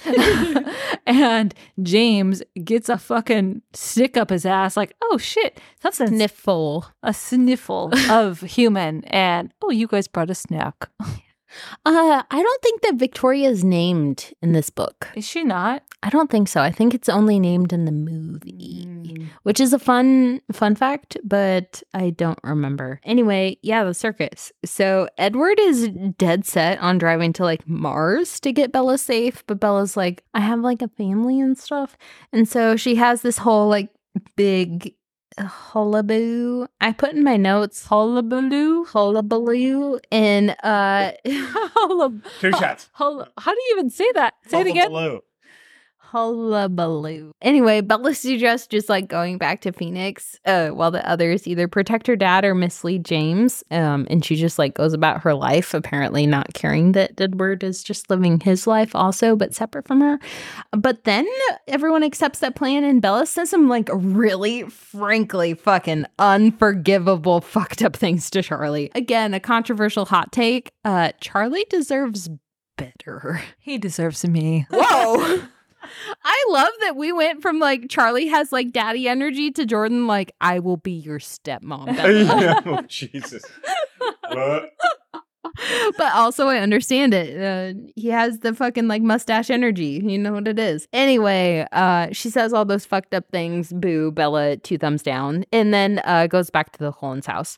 and 1.08 1.54
James 1.82 2.44
gets 2.64 2.88
a 2.88 2.98
fucking 2.98 3.64
stick 3.74 4.16
up 4.16 4.30
his 4.30 4.46
ass 4.46 4.78
like, 4.78 4.96
"Oh 5.02 5.18
shit, 5.18 5.60
that's 5.82 6.00
a, 6.00 6.08
Sniffle. 6.08 6.86
a 7.04 7.14
sniffle 7.14 7.92
of 8.10 8.42
human." 8.42 9.04
And, 9.06 9.54
"Oh, 9.62 9.72
you 9.72 9.88
guys 9.88 10.08
brought 10.08 10.30
a 10.30 10.36
snack." 10.36 10.90
Uh, 11.86 12.24
I 12.30 12.42
don't 12.42 12.62
think 12.62 12.82
that 12.82 12.96
Victoria 12.96 13.50
is 13.50 13.64
named 13.64 14.34
in 14.42 14.54
this 14.54 14.70
book. 14.70 15.10
Is 15.16 15.28
she 15.28 15.44
not? 15.44 15.84
I 16.04 16.10
don't 16.10 16.30
think 16.30 16.48
so. 16.48 16.62
I 16.62 16.72
think 16.72 16.94
it's 16.94 17.10
only 17.10 17.40
named 17.40 17.74
in 17.74 17.86
the 17.86 17.92
movie, 17.92 19.28
which 19.44 19.60
is 19.60 19.74
a 19.74 19.80
fun 19.80 20.42
fun 20.52 20.76
fact, 20.76 21.18
but 21.24 21.82
I 21.94 22.12
don't 22.12 22.40
remember. 22.44 23.00
Anyway, 23.04 23.58
yeah, 23.64 23.84
the 23.84 23.94
circus. 23.94 24.52
So 24.64 25.08
Edward 25.18 25.60
is 25.60 25.90
dead 26.18 26.46
set 26.46 26.80
on 26.80 26.98
driving 26.98 27.34
to 27.34 27.44
like 27.44 27.68
Mars 27.68 28.40
to 28.42 28.52
get 28.52 28.72
Bella 28.72 28.98
safe, 28.98 29.44
but 29.48 29.60
Bella's 29.60 29.98
like, 29.98 30.24
I 30.34 30.42
have 30.42 30.60
like 30.60 30.82
a 30.82 30.90
family 30.90 31.40
and 31.40 31.58
stuff, 31.58 31.98
and 32.32 32.48
so 32.48 32.76
she 32.76 32.96
has 32.96 33.22
this 33.22 33.40
whole 33.40 33.68
like 33.68 33.90
big 34.36 34.94
hullabaloo. 35.38 36.68
I 36.82 36.92
put 36.94 37.12
in 37.14 37.24
my 37.24 37.38
notes 37.38 37.86
Hullabaloo? 37.88 38.86
hullabaloo 38.86 40.00
and 40.12 40.56
uh 40.64 41.12
Hullab- 41.26 42.24
Two 42.40 42.52
shots. 42.54 42.90
hull- 42.94 43.28
How 43.38 43.54
do 43.54 43.60
you 43.68 43.76
even 43.78 43.90
say 43.90 44.10
that? 44.14 44.36
Say 44.48 44.62
it 44.62 44.68
again. 44.68 44.92
Below. 46.16 46.46
hullabaloo. 46.52 47.32
Anyway, 47.42 47.82
Bella 47.82 48.16
suggests 48.16 48.68
just 48.68 48.90
like 48.90 49.08
going 49.08 49.38
back 49.38 49.62
to 49.62 49.72
Phoenix, 49.72 50.40
uh, 50.46 50.70
while 50.70 50.92
the 50.92 51.08
others 51.08 51.48
either 51.48 51.68
protect 51.68 52.08
her 52.08 52.16
dad 52.16 52.46
or 52.46 52.56
mislead 52.56 53.04
James. 53.04 53.64
Um, 53.72 54.08
and 54.10 54.24
she 54.24 54.36
just 54.36 54.58
like 54.58 54.76
goes 54.76 54.94
about 54.94 55.22
her 55.22 55.34
life, 55.34 55.74
apparently 55.74 56.26
not 56.26 56.54
caring 56.54 56.94
that 56.94 57.20
Edward 57.20 57.64
is 57.64 57.84
just 57.84 58.10
living 58.10 58.40
his 58.40 58.66
life 58.66 58.96
also, 58.96 59.36
but 59.36 59.54
separate 59.54 59.88
from 59.88 60.02
her. 60.02 60.20
But 60.72 61.04
then 61.04 61.28
everyone 61.68 62.04
accepts 62.04 62.40
that 62.40 62.56
plan, 62.56 62.84
and 62.84 63.02
Bella 63.02 63.26
says 63.26 63.50
some 63.50 63.68
like 63.68 63.90
really, 63.94 64.64
frankly, 64.64 65.54
fucking 65.54 66.06
unforgivable, 66.20 67.42
fucked 67.42 67.82
up 67.82 67.96
things 67.96 68.30
to 68.32 68.42
Charlie. 68.42 68.92
Again, 68.96 69.34
a 69.34 69.40
controversial 69.40 70.06
hot 70.06 70.32
take. 70.32 70.72
Uh, 70.84 71.12
Charlie 71.20 71.66
deserves 71.70 72.30
better. 72.78 73.42
He 73.58 73.78
deserves 73.78 74.26
me. 74.26 74.66
Whoa. 74.72 75.42
I 76.24 76.46
love 76.50 76.72
that 76.82 76.96
we 76.96 77.12
went 77.12 77.42
from 77.42 77.60
like 77.60 77.90
Charlie 77.90 78.28
has 78.28 78.52
like 78.52 78.72
daddy 78.72 79.08
energy 79.08 79.52
to 79.52 79.66
Jordan 79.66 80.08
like 80.08 80.34
I 80.42 80.60
will 80.60 80.78
be 80.78 80.92
your 80.92 81.20
stepmom. 81.20 81.86
Bella." 81.96 82.62
oh, 82.66 82.82
Jesus. 82.88 83.44
What? 84.30 84.72
but 85.98 86.14
also 86.14 86.48
I 86.48 86.58
understand 86.58 87.14
it. 87.14 87.42
Uh, 87.42 87.80
he 87.96 88.10
has 88.10 88.40
the 88.40 88.54
fucking 88.54 88.88
like 88.88 89.02
mustache 89.02 89.50
energy. 89.50 90.02
You 90.04 90.18
know 90.18 90.34
what 90.34 90.48
it 90.48 90.60
is. 90.60 90.88
Anyway, 90.94 91.66
uh, 91.72 92.08
she 92.12 92.30
says 92.30 92.54
all 92.54 92.66
those 92.66 92.86
fucked 92.86 93.14
up 93.14 93.30
things. 93.32 93.72
Boo, 93.72 94.12
Bella, 94.12 94.58
two 94.58 94.78
thumbs 94.78 95.04
down, 95.04 95.46
and 95.52 95.74
then 95.74 96.02
uh, 96.06 96.28
goes 96.28 96.50
back 96.50 96.72
to 96.74 96.80
the 96.80 96.92
Cullens 96.92 97.26
house. 97.26 97.58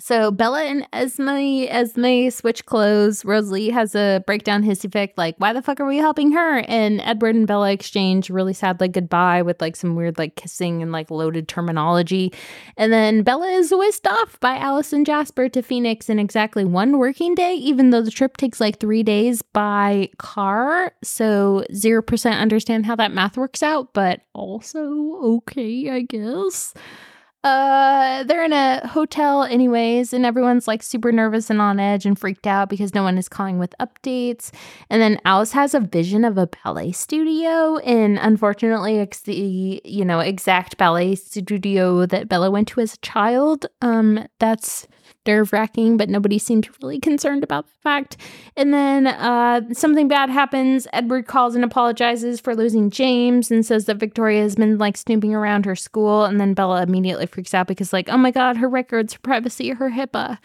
So 0.00 0.30
Bella 0.30 0.64
and 0.64 0.86
Esme, 0.92 1.66
Esme 1.68 2.30
switch 2.30 2.64
clothes. 2.66 3.24
Rosalie 3.24 3.70
has 3.70 3.94
a 3.94 4.22
breakdown 4.26 4.62
hissy 4.62 4.90
fit, 4.90 5.12
like, 5.16 5.34
why 5.38 5.52
the 5.52 5.62
fuck 5.62 5.80
are 5.80 5.86
we 5.86 5.96
helping 5.98 6.32
her? 6.32 6.60
And 6.60 7.00
Edward 7.00 7.34
and 7.34 7.46
Bella 7.46 7.72
exchange 7.72 8.30
really 8.30 8.52
sad 8.54 8.80
like 8.80 8.92
goodbye 8.92 9.42
with 9.42 9.60
like 9.60 9.76
some 9.76 9.94
weird 9.96 10.18
like 10.18 10.36
kissing 10.36 10.82
and 10.82 10.92
like 10.92 11.10
loaded 11.10 11.48
terminology. 11.48 12.32
And 12.76 12.92
then 12.92 13.22
Bella 13.22 13.48
is 13.48 13.70
whisked 13.72 14.06
off 14.06 14.38
by 14.40 14.56
Alice 14.56 14.92
and 14.92 15.04
Jasper 15.04 15.48
to 15.48 15.62
Phoenix 15.62 16.08
in 16.08 16.18
exactly 16.18 16.64
one 16.64 16.98
working 16.98 17.34
day, 17.34 17.54
even 17.54 17.90
though 17.90 18.02
the 18.02 18.10
trip 18.10 18.36
takes 18.36 18.60
like 18.60 18.78
three 18.78 19.02
days 19.02 19.42
by 19.42 20.10
car. 20.18 20.92
So 21.02 21.64
0% 21.72 22.38
understand 22.38 22.86
how 22.86 22.96
that 22.96 23.12
math 23.12 23.36
works 23.36 23.62
out, 23.62 23.92
but 23.94 24.20
also 24.32 24.80
okay, 25.22 25.90
I 25.90 26.02
guess. 26.02 26.74
Uh 27.44 28.24
they're 28.24 28.44
in 28.44 28.52
a 28.52 28.86
hotel 28.88 29.44
anyways 29.44 30.12
and 30.12 30.26
everyone's 30.26 30.66
like 30.66 30.82
super 30.82 31.12
nervous 31.12 31.50
and 31.50 31.60
on 31.60 31.78
edge 31.78 32.04
and 32.04 32.18
freaked 32.18 32.46
out 32.46 32.68
because 32.68 32.94
no 32.94 33.02
one 33.04 33.16
is 33.16 33.28
calling 33.28 33.58
with 33.58 33.74
updates. 33.80 34.50
And 34.90 35.00
then 35.00 35.20
alice 35.24 35.52
has 35.52 35.72
a 35.72 35.80
vision 35.80 36.24
of 36.24 36.36
a 36.36 36.48
ballet 36.48 36.92
studio 36.92 37.78
and 37.78 38.18
unfortunately 38.18 38.98
it's 38.98 39.20
the 39.20 39.80
you 39.84 40.04
know 40.04 40.18
exact 40.18 40.76
ballet 40.78 41.14
studio 41.14 42.06
that 42.06 42.28
bella 42.28 42.50
went 42.50 42.68
to 42.68 42.80
as 42.80 42.94
a 42.94 42.98
child. 42.98 43.66
Um 43.82 44.26
that's 44.40 44.88
nerve 45.26 45.52
wracking, 45.52 45.96
but 45.96 46.08
nobody 46.08 46.38
seemed 46.38 46.68
really 46.82 46.98
concerned 46.98 47.44
about 47.44 47.66
the 47.66 47.74
fact. 47.82 48.16
And 48.56 48.72
then 48.72 49.06
uh, 49.06 49.62
something 49.72 50.08
bad 50.08 50.30
happens. 50.30 50.86
Edward 50.92 51.26
calls 51.26 51.54
and 51.54 51.64
apologizes 51.64 52.40
for 52.40 52.54
losing 52.54 52.90
James 52.90 53.50
and 53.50 53.64
says 53.64 53.84
that 53.86 53.96
Victoria 53.98 54.42
has 54.42 54.56
been 54.56 54.78
like 54.78 54.96
snooping 54.96 55.34
around 55.34 55.66
her 55.66 55.76
school. 55.76 56.24
And 56.24 56.40
then 56.40 56.54
Bella 56.54 56.82
immediately 56.82 57.26
freaks 57.26 57.54
out 57.54 57.66
because, 57.66 57.92
like, 57.92 58.08
oh 58.08 58.16
my 58.16 58.30
God, 58.30 58.56
her 58.56 58.68
records, 58.68 59.12
her 59.14 59.20
privacy, 59.20 59.70
her 59.70 59.90
HIPAA. 59.90 60.38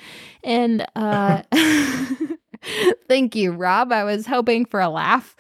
And 0.44 0.86
uh, 0.96 1.44
thank 3.08 3.36
you, 3.36 3.52
Rob. 3.52 3.92
I 3.92 4.04
was 4.04 4.26
hoping 4.26 4.66
for 4.66 4.82
a 4.82 4.90
laugh. 4.90 5.36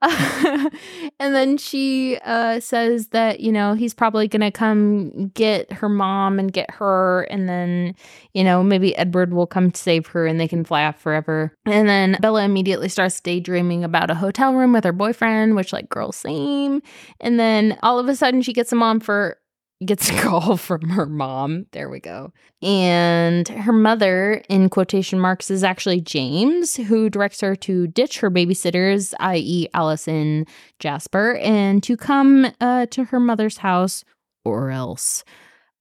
and 0.02 1.34
then 1.34 1.56
she 1.56 2.18
uh, 2.24 2.60
says 2.60 3.08
that 3.08 3.40
you 3.40 3.50
know 3.50 3.74
he's 3.74 3.94
probably 3.94 4.28
gonna 4.28 4.52
come 4.52 5.28
get 5.30 5.72
her 5.72 5.88
mom 5.88 6.38
and 6.38 6.52
get 6.52 6.70
her 6.70 7.22
and 7.30 7.48
then 7.48 7.94
you 8.32 8.44
know 8.44 8.62
maybe 8.62 8.96
edward 8.96 9.34
will 9.34 9.46
come 9.46 9.72
to 9.72 9.80
save 9.80 10.06
her 10.06 10.26
and 10.26 10.38
they 10.38 10.46
can 10.46 10.64
fly 10.64 10.84
off 10.84 11.00
forever. 11.00 11.52
And 11.66 11.88
then 11.88 12.16
bella 12.20 12.44
immediately 12.44 12.88
starts 12.88 13.20
daydreaming 13.20 13.82
about 13.82 14.10
a 14.10 14.14
hotel 14.14 14.54
room 14.54 14.72
with 14.72 14.84
her 14.84 14.92
boyfriend 14.92 15.56
which 15.56 15.72
like 15.72 15.88
girl 15.88 16.12
same 16.12 16.80
and 17.20 17.40
then 17.40 17.76
all 17.82 17.98
of 17.98 18.08
a 18.08 18.14
sudden 18.14 18.40
she 18.42 18.52
gets 18.52 18.72
a 18.72 18.76
mom 18.76 19.00
for 19.00 19.38
gets 19.84 20.10
a 20.10 20.12
call 20.20 20.56
from 20.56 20.90
her 20.90 21.06
mom. 21.06 21.66
There 21.72 21.88
we 21.88 22.00
go. 22.00 22.32
And 22.62 23.48
her 23.48 23.72
mother, 23.72 24.42
in 24.48 24.68
quotation 24.68 25.20
marks, 25.20 25.50
is 25.50 25.64
actually 25.64 26.00
James, 26.00 26.76
who 26.76 27.08
directs 27.08 27.40
her 27.40 27.54
to 27.56 27.86
ditch 27.86 28.20
her 28.20 28.30
babysitters, 28.30 29.14
i.e., 29.20 29.68
Alice 29.74 30.08
and 30.08 30.48
Jasper, 30.78 31.36
and 31.36 31.82
to 31.82 31.96
come 31.96 32.48
uh, 32.60 32.86
to 32.86 33.04
her 33.04 33.20
mother's 33.20 33.58
house 33.58 34.04
or 34.44 34.70
else. 34.70 35.24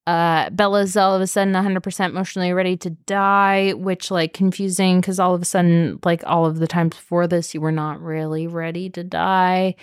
Uh, 0.07 0.49
Bella's 0.51 0.95
all 0.95 1.13
of 1.13 1.21
a 1.21 1.27
sudden 1.27 1.53
100% 1.53 2.09
emotionally 2.09 2.53
ready 2.53 2.77
to 2.77 2.91
die, 2.91 3.73
which 3.73 4.09
like 4.09 4.31
confusing 4.31 5.01
because 5.01 5.19
all 5.19 5.35
of 5.35 5.41
a 5.41 5.45
sudden, 5.45 5.99
like 6.05 6.23
all 6.25 6.45
of 6.45 6.59
the 6.59 6.67
times 6.67 6.95
before 6.95 7.27
this, 7.27 7.53
you 7.53 7.59
were 7.59 7.73
not 7.73 8.01
really 8.01 8.47
ready 8.47 8.89
to 8.91 9.03
die. 9.03 9.75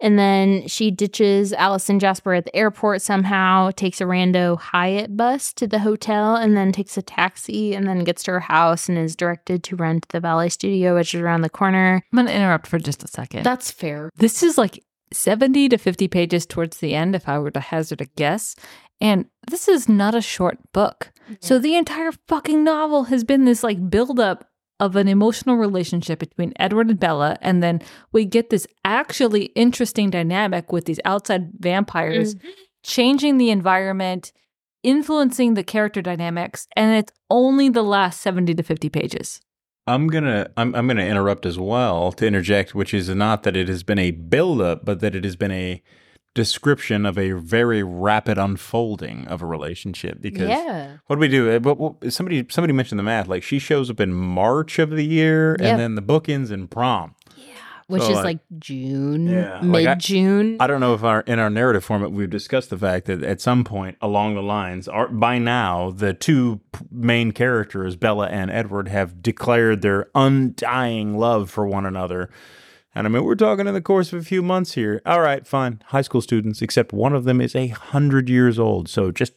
And 0.00 0.16
then 0.16 0.68
she 0.68 0.92
ditches 0.92 1.52
Allison 1.52 1.94
and 1.94 2.00
Jasper 2.00 2.32
at 2.32 2.44
the 2.44 2.54
airport 2.54 3.02
somehow, 3.02 3.72
takes 3.72 4.00
a 4.00 4.04
rando 4.04 4.56
Hyatt 4.58 5.16
bus 5.16 5.52
to 5.54 5.66
the 5.66 5.80
hotel, 5.80 6.36
and 6.36 6.56
then 6.56 6.70
takes 6.70 6.96
a 6.96 7.02
taxi 7.02 7.74
and 7.74 7.88
then 7.88 8.04
gets 8.04 8.22
to 8.24 8.30
her 8.30 8.40
house 8.40 8.88
and 8.88 8.96
is 8.96 9.16
directed 9.16 9.64
to 9.64 9.76
rent 9.76 10.06
the 10.10 10.20
ballet 10.20 10.48
studio, 10.48 10.94
which 10.94 11.12
is 11.12 11.20
around 11.20 11.40
the 11.40 11.50
corner. 11.50 12.04
I'm 12.12 12.16
going 12.16 12.26
to 12.26 12.34
interrupt 12.34 12.68
for 12.68 12.78
just 12.78 13.02
a 13.02 13.08
second. 13.08 13.42
That's 13.42 13.72
fair. 13.72 14.10
This 14.16 14.44
is 14.44 14.56
like 14.56 14.84
70 15.12 15.68
to 15.70 15.78
50 15.78 16.08
pages 16.08 16.46
towards 16.46 16.78
the 16.78 16.94
end, 16.94 17.14
if 17.14 17.28
I 17.28 17.38
were 17.38 17.50
to 17.50 17.60
hazard 17.60 18.00
a 18.00 18.06
guess. 18.06 18.56
And 19.02 19.26
this 19.50 19.66
is 19.68 19.88
not 19.88 20.14
a 20.14 20.22
short 20.22 20.58
book. 20.72 21.10
So 21.40 21.58
the 21.58 21.76
entire 21.76 22.12
fucking 22.28 22.62
novel 22.62 23.04
has 23.04 23.24
been 23.24 23.44
this 23.44 23.62
like 23.62 23.90
buildup 23.90 24.48
of 24.78 24.96
an 24.96 25.08
emotional 25.08 25.56
relationship 25.56 26.18
between 26.20 26.52
Edward 26.58 26.88
and 26.88 26.98
Bella. 27.00 27.36
And 27.40 27.62
then 27.62 27.80
we 28.12 28.24
get 28.24 28.50
this 28.50 28.66
actually 28.84 29.46
interesting 29.56 30.08
dynamic 30.10 30.72
with 30.72 30.84
these 30.86 31.00
outside 31.04 31.50
vampires 31.58 32.34
Mm-hmm. 32.36 32.48
changing 32.84 33.38
the 33.38 33.50
environment, 33.50 34.32
influencing 34.82 35.54
the 35.54 35.62
character 35.64 36.02
dynamics. 36.02 36.66
And 36.76 36.96
it's 36.96 37.12
only 37.30 37.68
the 37.68 37.82
last 37.82 38.20
70 38.20 38.54
to 38.54 38.62
50 38.62 38.88
pages. 38.88 39.40
I'm 39.86 40.06
gonna 40.06 40.48
I'm 40.56 40.74
I'm 40.76 40.86
gonna 40.86 41.04
interrupt 41.04 41.44
as 41.44 41.58
well 41.58 42.12
to 42.12 42.26
interject, 42.26 42.72
which 42.74 42.94
is 42.94 43.08
not 43.08 43.42
that 43.42 43.56
it 43.56 43.66
has 43.68 43.82
been 43.82 43.98
a 43.98 44.12
buildup, 44.12 44.84
but 44.84 45.00
that 45.00 45.16
it 45.16 45.24
has 45.24 45.34
been 45.34 45.50
a 45.50 45.82
description 46.34 47.04
of 47.04 47.18
a 47.18 47.32
very 47.32 47.82
rapid 47.82 48.38
unfolding 48.38 49.26
of 49.28 49.42
a 49.42 49.46
relationship. 49.46 50.20
Because 50.20 50.48
Yeah. 50.48 50.92
what 51.06 51.16
do 51.16 51.20
we 51.20 51.28
do? 51.28 51.50
Uh, 51.50 52.10
somebody 52.10 52.46
somebody 52.48 52.72
mentioned 52.72 52.98
the 52.98 53.02
math. 53.04 53.28
Like 53.28 53.42
she 53.42 53.58
shows 53.58 53.90
up 53.90 54.00
in 54.00 54.12
March 54.12 54.78
of 54.78 54.90
the 54.90 55.04
year, 55.04 55.56
Yeah. 55.60 55.68
and 55.68 55.80
then 55.80 55.94
the 55.94 56.02
book 56.02 56.28
ends 56.28 56.50
in 56.50 56.68
prom. 56.68 57.14
Which 57.88 58.02
So, 58.04 58.10
is 58.10 58.14
like- 58.16 58.24
like 58.24 58.38
June, 58.58 59.26
Yeah, 59.26 59.58
like 59.62 59.86
I- 59.86 59.90
mid 59.90 59.98
June. 60.00 60.56
I 60.60 60.66
don't 60.66 60.80
know 60.80 60.94
if 60.94 61.04
our 61.04 61.20
in 61.22 61.38
our 61.38 61.50
narrative 61.50 61.84
format 61.84 62.10
we've 62.10 62.30
discussed 62.30 62.70
the 62.70 62.78
fact 62.78 63.04
that 63.06 63.22
at 63.22 63.40
some 63.42 63.64
point 63.64 63.98
along 64.00 64.34
the 64.34 64.42
lines, 64.42 64.88
are, 64.88 65.08
by 65.08 65.36
now 65.38 65.90
the 65.94 66.14
two 66.14 66.60
main 66.90 67.32
characters, 67.32 67.96
Bella 67.96 68.28
and 68.28 68.50
Edward, 68.50 68.88
have 68.88 69.20
declared 69.20 69.82
their 69.82 70.06
undying 70.14 71.18
love 71.18 71.50
for 71.50 71.66
one 71.66 71.84
another. 71.84 72.30
And 72.94 73.06
I 73.06 73.10
mean, 73.10 73.24
we're 73.24 73.34
talking 73.34 73.66
in 73.66 73.74
the 73.74 73.80
course 73.80 74.12
of 74.12 74.20
a 74.20 74.24
few 74.24 74.42
months 74.42 74.74
here. 74.74 75.00
All 75.06 75.20
right, 75.20 75.46
fine, 75.46 75.82
high 75.86 76.02
school 76.02 76.20
students, 76.20 76.60
except 76.60 76.92
one 76.92 77.14
of 77.14 77.24
them 77.24 77.40
is 77.40 77.54
a 77.54 77.68
hundred 77.68 78.28
years 78.28 78.58
old. 78.58 78.88
So 78.88 79.10
just 79.10 79.32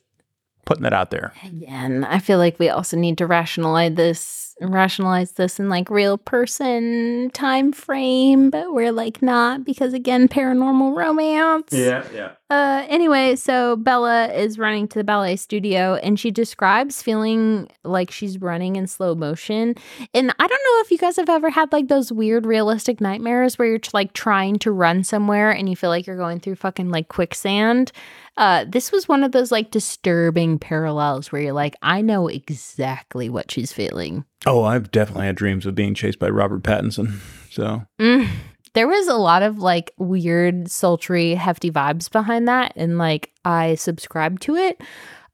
putting 0.65 0.83
that 0.83 0.93
out 0.93 1.11
there. 1.11 1.31
Again, 1.45 2.03
I 2.03 2.19
feel 2.19 2.37
like 2.37 2.59
we 2.59 2.69
also 2.69 2.97
need 2.97 3.17
to 3.19 3.27
rationalize 3.27 3.95
this 3.95 4.54
rationalize 4.61 5.33
this 5.33 5.59
in 5.59 5.67
like 5.69 5.89
real 5.89 6.17
person 6.17 7.29
time 7.33 7.71
frame, 7.73 8.49
but 8.49 8.73
we're 8.73 8.91
like 8.91 9.21
not 9.21 9.65
because 9.65 9.93
again, 9.93 10.27
paranormal 10.27 10.95
romance. 10.95 11.73
yeah. 11.73 12.05
Yeah. 12.13 12.31
Uh 12.49 12.85
anyway, 12.87 13.35
so 13.35 13.75
Bella 13.75 14.31
is 14.31 14.57
running 14.59 14.87
to 14.89 14.99
the 14.99 15.03
ballet 15.03 15.35
studio 15.35 15.95
and 15.95 16.19
she 16.19 16.31
describes 16.31 17.01
feeling 17.01 17.67
like 17.83 18.11
she's 18.11 18.39
running 18.39 18.75
in 18.75 18.87
slow 18.87 19.15
motion. 19.15 19.75
And 20.13 20.31
I 20.31 20.47
don't 20.47 20.49
know 20.49 20.81
if 20.81 20.91
you 20.91 20.99
guys 20.99 21.17
have 21.17 21.29
ever 21.29 21.49
had 21.49 21.71
like 21.73 21.87
those 21.87 22.11
weird 22.11 22.45
realistic 22.45 23.01
nightmares 23.01 23.57
where 23.57 23.67
you're 23.67 23.79
like 23.93 24.13
trying 24.13 24.59
to 24.59 24.71
run 24.71 25.03
somewhere 25.03 25.51
and 25.51 25.67
you 25.67 25.75
feel 25.75 25.89
like 25.89 26.05
you're 26.07 26.17
going 26.17 26.39
through 26.39 26.55
fucking 26.55 26.91
like 26.91 27.09
quicksand. 27.09 27.91
Uh 28.37 28.63
this 28.67 28.91
was 28.91 29.07
one 29.09 29.23
of 29.23 29.31
those 29.31 29.51
like 29.51 29.71
disturbing 29.71 30.59
parallels 30.59 31.31
where 31.31 31.41
you're 31.41 31.51
like 31.53 31.75
I 31.81 32.01
know 32.01 32.27
exactly 32.27 33.27
what 33.27 33.51
she's 33.51 33.73
feeling. 33.73 34.23
Oh, 34.45 34.63
I've 34.63 34.91
definitely 34.91 35.25
had 35.25 35.35
dreams 35.35 35.65
of 35.65 35.75
being 35.75 35.93
chased 35.93 36.19
by 36.19 36.29
Robert 36.29 36.63
Pattinson. 36.63 37.19
So 37.51 37.83
Mm. 37.99 38.29
There 38.73 38.87
was 38.87 39.07
a 39.07 39.15
lot 39.15 39.41
of 39.41 39.59
like 39.59 39.91
weird, 39.97 40.69
sultry, 40.69 41.33
hefty 41.35 41.71
vibes 41.71 42.11
behind 42.11 42.47
that, 42.49 42.73
and 42.75 42.97
like 42.97 43.31
I 43.45 43.75
subscribe 43.75 44.41
to 44.41 44.55
it. 44.55 44.81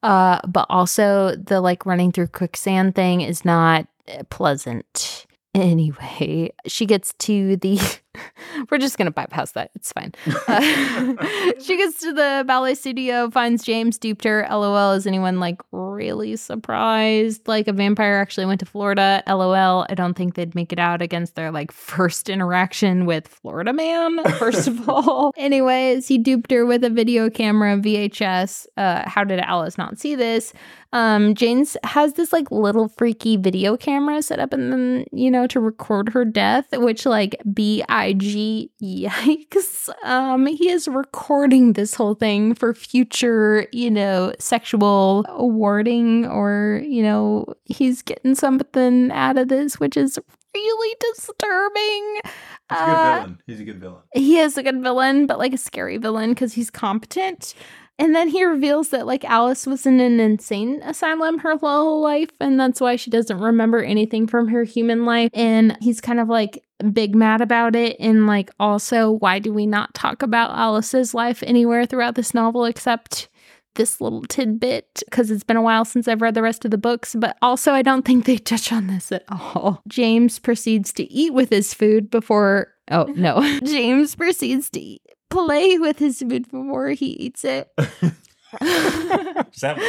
Uh, 0.04 0.40
but 0.48 0.68
also 0.70 1.36
the 1.36 1.60
like 1.60 1.86
running 1.86 2.12
through 2.12 2.28
quicksand 2.28 2.94
thing 2.96 3.22
is 3.22 3.44
not 3.46 3.88
uh, 4.08 4.24
pleasant. 4.30 5.26
Anyway, 5.54 6.54
she 6.66 6.86
gets 6.86 7.12
to 7.16 7.58
the. 7.58 7.78
We're 8.70 8.78
just 8.78 8.98
gonna 8.98 9.12
bypass 9.12 9.52
that. 9.54 9.72
It's 9.76 9.92
fine. 9.92 10.14
Uh, 10.48 10.60
she 11.62 11.78
gets 11.78 12.00
to 12.00 12.12
the 12.12 12.44
ballet 12.46 12.76
studio, 12.76 13.30
finds 13.30 13.64
James 13.64 13.98
duped 13.98 14.24
her. 14.26 14.46
LOL. 14.50 14.92
Is 14.94 15.08
anyone 15.08 15.40
like 15.40 15.62
really 15.72 16.36
surprised? 16.36 17.48
Like 17.48 17.68
a 17.68 17.74
vampire 17.74 18.16
actually 18.16 18.48
went 18.48 18.60
to 18.60 18.66
Florida. 18.66 19.24
LOL. 19.28 19.86
I 19.90 19.94
don't 19.94 20.16
think 20.16 20.34
they'd 20.34 20.56
make 20.56 20.74
it 20.74 20.80
out 20.80 21.02
against 21.02 21.36
their 21.36 21.52
like 21.52 21.72
first 21.72 22.28
interaction 22.28 23.06
with 23.06 23.28
Florida 23.28 23.72
man. 23.72 24.24
First 24.40 24.68
of 24.68 24.90
all, 24.90 25.32
anyways, 25.38 26.08
he 26.08 26.18
duped 26.18 26.52
her 26.52 26.66
with 26.66 26.84
a 26.84 26.90
video 26.90 27.30
camera 27.30 27.78
VHS. 27.78 28.68
Uh, 28.76 29.08
how 29.08 29.24
did 29.24 29.40
Alice 29.40 29.78
not 29.78 30.00
see 30.00 30.16
this? 30.16 30.54
Um, 30.94 31.36
James 31.36 31.78
has 31.84 32.14
this 32.14 32.34
like 32.34 32.52
little 32.52 32.90
freaky 32.90 33.38
video 33.38 33.78
camera 33.78 34.22
set 34.22 34.40
up 34.40 34.52
and 34.52 34.74
then, 34.74 35.06
you 35.14 35.32
know, 35.32 35.48
to 35.48 35.60
record 35.60 36.10
her 36.10 36.26
death, 36.26 36.66
which 36.74 37.06
like 37.06 37.36
B 37.54 37.84
I 37.88 38.14
G 38.14 38.70
yikes. 38.82 39.88
Um, 40.04 40.48
he 40.48 40.70
is 40.70 40.88
recording 40.88 41.74
this 41.74 41.94
whole 41.94 42.16
thing 42.16 42.54
for 42.56 42.74
future, 42.74 43.68
you 43.72 43.90
know, 43.90 44.34
sexual 44.38 45.26
awarding 45.30 46.26
or, 46.26 46.82
you 46.86 47.04
know, 47.04 47.46
he's 47.66 48.02
getting 48.02 48.36
something 48.36 49.12
out 49.12 49.38
of 49.38 49.48
this, 49.48 49.80
which 49.80 49.96
is 49.96 50.20
really 50.54 50.96
disturbing. 51.14 52.20
He's 52.70 52.80
a 52.80 52.86
good 52.86 52.88
Uh, 52.90 53.28
He's 53.48 53.60
a 53.62 53.64
good 53.64 53.80
villain. 53.80 54.02
he 54.14 54.40
is 54.40 54.58
a 54.58 54.64
good 54.64 54.82
villain, 54.82 55.26
but 55.26 55.40
like 55.40 55.54
a 55.54 55.58
scary 55.58 55.98
villain 55.98 56.32
because 56.32 56.52
he's 56.54 56.70
competent. 56.70 57.54
And 58.02 58.16
then 58.16 58.30
he 58.30 58.44
reveals 58.44 58.90
that 58.90 59.06
like 59.06 59.24
Alice 59.26 59.68
was 59.68 59.86
in 59.86 60.00
an 60.00 60.20
insane 60.20 60.82
asylum 60.82 61.38
her 61.38 61.56
whole 61.58 62.02
life, 62.02 62.32
and 62.40 62.60
that's 62.60 62.82
why 62.82 62.96
she 62.96 63.12
doesn't 63.12 63.38
remember 63.38 63.84
anything 63.84 64.26
from 64.26 64.48
her 64.48 64.64
human 64.64 65.06
life. 65.06 65.30
And 65.36 65.78
he's 65.82 66.02
kind 66.02 66.20
of 66.20 66.28
like 66.28 66.64
big 66.92 67.14
mad 67.14 67.42
about 67.42 67.76
it. 67.76 67.96
And 68.00 68.26
like, 68.26 68.50
also, 68.60 69.12
why 69.12 69.38
do 69.38 69.54
we 69.54 69.68
not 69.68 69.94
talk 69.94 70.24
about 70.24 70.50
Alice's 70.58 71.14
life 71.14 71.44
anywhere 71.46 71.86
throughout 71.86 72.16
this 72.16 72.34
novel 72.34 72.66
except 72.66 73.30
this 73.76 74.02
little 74.02 74.24
tidbit? 74.24 75.04
Because 75.06 75.30
it's 75.30 75.44
been 75.44 75.56
a 75.56 75.62
while 75.62 75.86
since 75.86 76.08
I've 76.08 76.24
read 76.24 76.34
the 76.34 76.42
rest 76.42 76.66
of 76.66 76.72
the 76.72 76.80
books, 76.80 77.14
but 77.14 77.38
also, 77.44 77.72
I 77.72 77.84
don't 77.84 78.04
think 78.04 78.26
they 78.26 78.38
touch 78.38 78.72
on 78.72 78.88
this 78.88 79.12
at 79.12 79.26
all. 79.30 79.84
James 79.88 80.40
proceeds 80.40 80.92
to 80.94 81.04
eat 81.04 81.36
with 81.36 81.52
his 81.52 81.76
food 81.76 82.10
before. 82.10 82.74
Oh, 82.90 83.04
no. 83.16 83.60
James 83.64 84.16
proceeds 84.16 84.72
to 84.72 84.80
eat, 84.80 85.04
play 85.32 85.78
with 85.80 85.98
his 86.00 86.20
food 86.20 86.52
before 86.52 86.90
he 86.90 87.08
eats 87.08 87.44
it. 87.44 87.72
That 89.62 89.88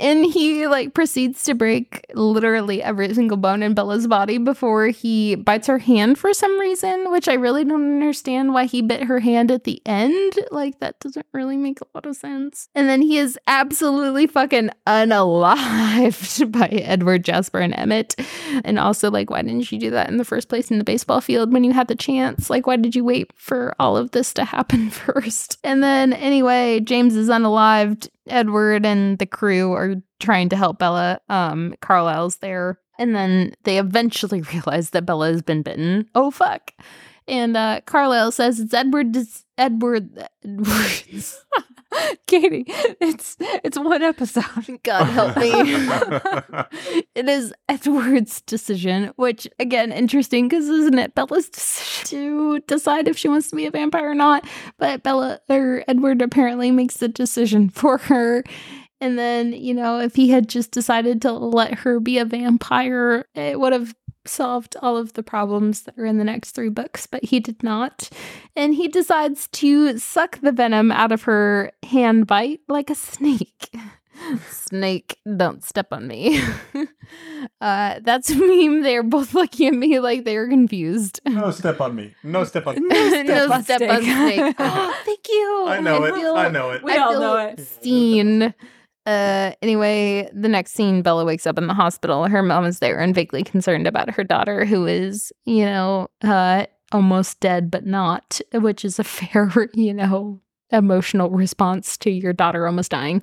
and 0.00 0.24
he 0.24 0.66
like 0.66 0.94
proceeds 0.94 1.44
to 1.44 1.54
break 1.54 2.06
literally 2.14 2.82
every 2.82 3.12
single 3.14 3.36
bone 3.36 3.62
in 3.62 3.74
Bella's 3.74 4.06
body 4.06 4.38
before 4.38 4.86
he 4.86 5.34
bites 5.34 5.66
her 5.66 5.78
hand 5.78 6.18
for 6.18 6.32
some 6.32 6.58
reason, 6.58 7.10
which 7.10 7.28
I 7.28 7.34
really 7.34 7.64
don't 7.64 7.94
understand 7.94 8.54
why 8.54 8.64
he 8.64 8.82
bit 8.82 9.04
her 9.04 9.20
hand 9.20 9.50
at 9.50 9.64
the 9.64 9.82
end. 9.84 10.32
Like 10.50 10.80
that 10.80 10.98
doesn't 11.00 11.26
really 11.32 11.56
make 11.56 11.80
a 11.80 11.86
lot 11.94 12.06
of 12.06 12.16
sense. 12.16 12.68
And 12.74 12.88
then 12.88 13.02
he 13.02 13.18
is 13.18 13.38
absolutely 13.46 14.26
fucking 14.26 14.70
unalived 14.86 16.52
by 16.58 16.68
Edward, 16.68 17.24
Jasper, 17.24 17.58
and 17.58 17.74
Emmett. 17.74 18.14
And 18.64 18.78
also 18.78 19.10
like, 19.10 19.30
why 19.30 19.42
didn't 19.42 19.70
you 19.70 19.78
do 19.78 19.90
that 19.90 20.08
in 20.08 20.16
the 20.16 20.24
first 20.24 20.48
place 20.48 20.70
in 20.70 20.78
the 20.78 20.84
baseball 20.84 21.20
field 21.20 21.52
when 21.52 21.64
you 21.64 21.72
had 21.72 21.88
the 21.88 21.94
chance? 21.94 22.48
Like, 22.48 22.66
why 22.66 22.76
did 22.76 22.94
you 22.94 23.04
wait 23.04 23.30
for 23.34 23.74
all 23.78 23.96
of 23.96 24.12
this 24.12 24.32
to 24.34 24.44
happen 24.44 24.90
first? 24.90 25.58
And 25.62 25.82
then 25.82 26.12
anyway, 26.12 26.80
James 26.80 27.16
is 27.16 27.28
unalived 27.28 28.08
Edward 28.30 28.86
and 28.86 29.18
the 29.18 29.26
crew 29.26 29.72
are 29.72 29.96
trying 30.20 30.48
to 30.50 30.56
help 30.56 30.78
Bella. 30.78 31.20
Um, 31.28 31.74
Carlisle's 31.80 32.36
there. 32.38 32.78
And 32.98 33.14
then 33.14 33.54
they 33.64 33.78
eventually 33.78 34.40
realize 34.52 34.90
that 34.90 35.06
Bella 35.06 35.28
has 35.28 35.42
been 35.42 35.62
bitten. 35.62 36.08
Oh, 36.14 36.30
fuck. 36.30 36.72
And 37.26 37.56
uh, 37.56 37.80
Carlisle 37.86 38.32
says 38.32 38.60
it's 38.60 38.74
Edward. 38.74 39.16
Edward. 39.56 40.26
Edwards. 40.44 41.44
Katie, 42.26 42.64
it's 42.68 43.36
it's 43.40 43.78
one 43.78 44.02
episode. 44.02 44.80
God 44.82 45.04
help 45.04 45.36
me. 45.36 45.50
it 47.14 47.28
is 47.28 47.52
Edward's 47.68 48.40
decision, 48.42 49.12
which 49.16 49.48
again, 49.58 49.92
interesting 49.92 50.48
because 50.48 50.68
isn't 50.68 50.98
it 50.98 51.14
Bella's 51.14 51.48
decision 51.48 52.04
to 52.10 52.60
decide 52.60 53.08
if 53.08 53.18
she 53.18 53.28
wants 53.28 53.50
to 53.50 53.56
be 53.56 53.66
a 53.66 53.70
vampire 53.70 54.10
or 54.10 54.14
not? 54.14 54.46
But 54.78 55.02
Bella 55.02 55.40
or 55.48 55.84
Edward 55.88 56.22
apparently 56.22 56.70
makes 56.70 56.98
the 56.98 57.08
decision 57.08 57.68
for 57.68 57.98
her. 57.98 58.44
And 59.02 59.18
then, 59.18 59.54
you 59.54 59.72
know, 59.72 59.98
if 59.98 60.14
he 60.14 60.28
had 60.28 60.48
just 60.48 60.72
decided 60.72 61.22
to 61.22 61.32
let 61.32 61.74
her 61.74 62.00
be 62.00 62.18
a 62.18 62.24
vampire, 62.26 63.24
it 63.34 63.58
would 63.58 63.72
have 63.72 63.94
solved 64.30 64.76
all 64.80 64.96
of 64.96 65.12
the 65.14 65.22
problems 65.22 65.82
that 65.82 65.98
are 65.98 66.06
in 66.06 66.18
the 66.18 66.24
next 66.24 66.52
three 66.52 66.68
books, 66.68 67.06
but 67.06 67.24
he 67.24 67.40
did 67.40 67.62
not. 67.62 68.08
And 68.56 68.74
he 68.74 68.88
decides 68.88 69.48
to 69.48 69.98
suck 69.98 70.40
the 70.40 70.52
venom 70.52 70.90
out 70.92 71.12
of 71.12 71.22
her 71.24 71.72
hand 71.82 72.26
bite 72.26 72.60
like 72.68 72.90
a 72.90 72.94
snake. 72.94 73.74
snake, 74.50 75.18
don't 75.36 75.64
step 75.64 75.92
on 75.92 76.06
me. 76.06 76.40
uh, 77.60 78.00
that's 78.02 78.30
a 78.30 78.36
meme. 78.36 78.82
They're 78.82 79.02
both 79.02 79.34
looking 79.34 79.68
at 79.68 79.74
me 79.74 79.98
like 80.00 80.24
they 80.24 80.36
were 80.36 80.48
confused. 80.48 81.20
No 81.26 81.50
step 81.50 81.80
on 81.80 81.94
me. 81.94 82.14
No 82.22 82.44
step 82.44 82.66
on 82.66 82.76
no 82.88 83.08
step, 83.08 83.50
on 83.50 83.52
on 83.52 83.64
snake. 83.64 84.36
snake. 84.36 84.54
Oh, 84.58 85.00
thank 85.04 85.28
you. 85.28 85.64
I 85.68 85.80
know 85.80 86.04
it. 86.04 86.14
feel- 86.14 86.34
I 86.36 86.48
know 86.48 86.70
it. 86.70 86.82
We 86.82 86.92
I 86.92 86.96
all 86.98 87.12
feel 87.12 87.20
know 87.20 87.36
it. 87.38 87.60
Seen. 87.82 88.54
Uh, 89.10 89.52
anyway, 89.60 90.30
the 90.32 90.48
next 90.48 90.72
scene, 90.72 91.02
Bella 91.02 91.24
wakes 91.24 91.44
up 91.44 91.58
in 91.58 91.66
the 91.66 91.74
hospital. 91.74 92.28
Her 92.28 92.44
mom 92.44 92.64
is 92.64 92.78
there 92.78 93.00
and 93.00 93.12
vaguely 93.12 93.42
concerned 93.42 93.88
about 93.88 94.08
her 94.10 94.22
daughter, 94.22 94.64
who 94.64 94.86
is, 94.86 95.32
you 95.44 95.64
know, 95.64 96.06
uh, 96.22 96.66
almost 96.92 97.40
dead, 97.40 97.72
but 97.72 97.84
not, 97.84 98.40
which 98.54 98.84
is 98.84 99.00
a 99.00 99.04
fair, 99.18 99.68
you 99.74 99.92
know, 99.92 100.40
emotional 100.70 101.28
response 101.30 101.96
to 101.98 102.10
your 102.10 102.32
daughter 102.32 102.68
almost 102.68 102.92
dying. 102.92 103.20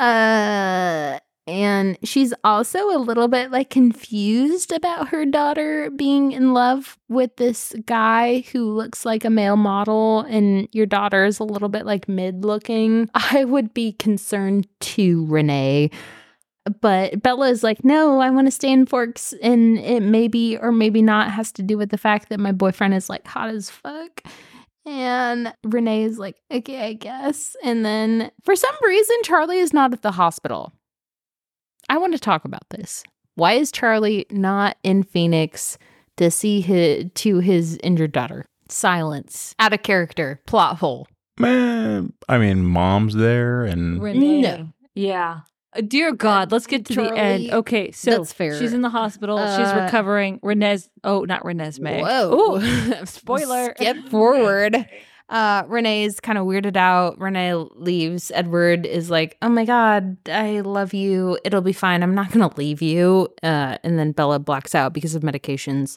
Uh, 0.00 1.20
and 1.46 1.98
she's 2.02 2.32
also 2.42 2.96
a 2.96 2.98
little 2.98 3.28
bit 3.28 3.50
like 3.50 3.68
confused 3.68 4.72
about 4.72 5.08
her 5.08 5.26
daughter 5.26 5.90
being 5.90 6.32
in 6.32 6.54
love 6.54 6.96
with 7.08 7.36
this 7.36 7.74
guy 7.84 8.44
who 8.52 8.72
looks 8.72 9.04
like 9.04 9.24
a 9.24 9.30
male 9.30 9.56
model, 9.56 10.20
and 10.22 10.68
your 10.72 10.86
daughter 10.86 11.24
is 11.24 11.38
a 11.38 11.44
little 11.44 11.68
bit 11.68 11.84
like 11.84 12.08
mid 12.08 12.44
looking. 12.44 13.10
I 13.14 13.44
would 13.44 13.74
be 13.74 13.92
concerned 13.92 14.66
too, 14.80 15.26
Renee. 15.26 15.90
But 16.80 17.22
Bella 17.22 17.50
is 17.50 17.62
like, 17.62 17.84
no, 17.84 18.20
I 18.20 18.30
want 18.30 18.46
to 18.46 18.50
stay 18.50 18.72
in 18.72 18.86
Forks, 18.86 19.34
and 19.42 19.76
it 19.78 20.00
maybe 20.02 20.56
or 20.56 20.72
maybe 20.72 21.02
not 21.02 21.30
has 21.30 21.52
to 21.52 21.62
do 21.62 21.76
with 21.76 21.90
the 21.90 21.98
fact 21.98 22.30
that 22.30 22.40
my 22.40 22.52
boyfriend 22.52 22.94
is 22.94 23.10
like 23.10 23.26
hot 23.26 23.50
as 23.50 23.68
fuck. 23.68 24.22
And 24.86 25.52
Renee 25.62 26.04
is 26.04 26.18
like, 26.18 26.36
okay, 26.50 26.86
I 26.86 26.92
guess. 26.94 27.54
And 27.62 27.84
then 27.84 28.30
for 28.44 28.56
some 28.56 28.74
reason, 28.82 29.16
Charlie 29.24 29.58
is 29.58 29.74
not 29.74 29.92
at 29.92 30.00
the 30.00 30.12
hospital. 30.12 30.72
I 31.88 31.98
want 31.98 32.12
to 32.14 32.18
talk 32.18 32.44
about 32.44 32.68
this. 32.70 33.04
Why 33.34 33.54
is 33.54 33.72
Charlie 33.72 34.26
not 34.30 34.76
in 34.82 35.02
Phoenix 35.02 35.76
to 36.16 36.30
see 36.30 36.60
his, 36.60 37.06
to 37.14 37.38
his 37.40 37.78
injured 37.82 38.12
daughter? 38.12 38.46
Silence. 38.68 39.54
Out 39.58 39.72
of 39.72 39.82
character. 39.82 40.40
Plot 40.46 40.78
hole. 40.78 41.08
Man, 41.38 42.12
I 42.28 42.38
mean, 42.38 42.64
mom's 42.64 43.14
there, 43.14 43.64
and 43.64 44.00
Renee. 44.00 44.40
No. 44.42 44.68
Yeah. 44.94 45.40
Uh, 45.76 45.80
Dear 45.80 46.12
God, 46.12 46.52
let's 46.52 46.68
get 46.68 46.84
to 46.86 46.94
the 46.94 47.12
end. 47.16 47.50
Okay, 47.50 47.90
so 47.90 48.12
that's 48.12 48.32
fair. 48.32 48.56
she's 48.56 48.72
in 48.72 48.82
the 48.82 48.88
hospital. 48.88 49.38
she's 49.38 49.66
Uh, 49.66 49.80
recovering. 49.84 50.38
Renee's. 50.44 50.88
Oh, 51.02 51.22
not 51.24 51.44
Renee's 51.44 51.80
May. 51.80 52.00
Whoa. 52.02 52.54
Ooh, 52.60 53.04
spoiler. 53.06 53.74
Skip 53.76 54.08
forward. 54.08 54.88
Uh, 55.28 55.62
Renee's 55.66 56.20
kind 56.20 56.36
of 56.36 56.46
weirded 56.46 56.76
out. 56.76 57.18
Renee 57.18 57.54
leaves. 57.54 58.30
Edward 58.34 58.84
is 58.84 59.10
like, 59.10 59.36
"Oh 59.40 59.48
my 59.48 59.64
god, 59.64 60.16
I 60.28 60.60
love 60.60 60.92
you. 60.92 61.38
It'll 61.44 61.62
be 61.62 61.72
fine. 61.72 62.02
I'm 62.02 62.14
not 62.14 62.30
gonna 62.30 62.54
leave 62.56 62.82
you." 62.82 63.28
Uh, 63.42 63.78
and 63.82 63.98
then 63.98 64.12
Bella 64.12 64.38
blacks 64.38 64.74
out 64.74 64.92
because 64.92 65.14
of 65.14 65.22
medications. 65.22 65.96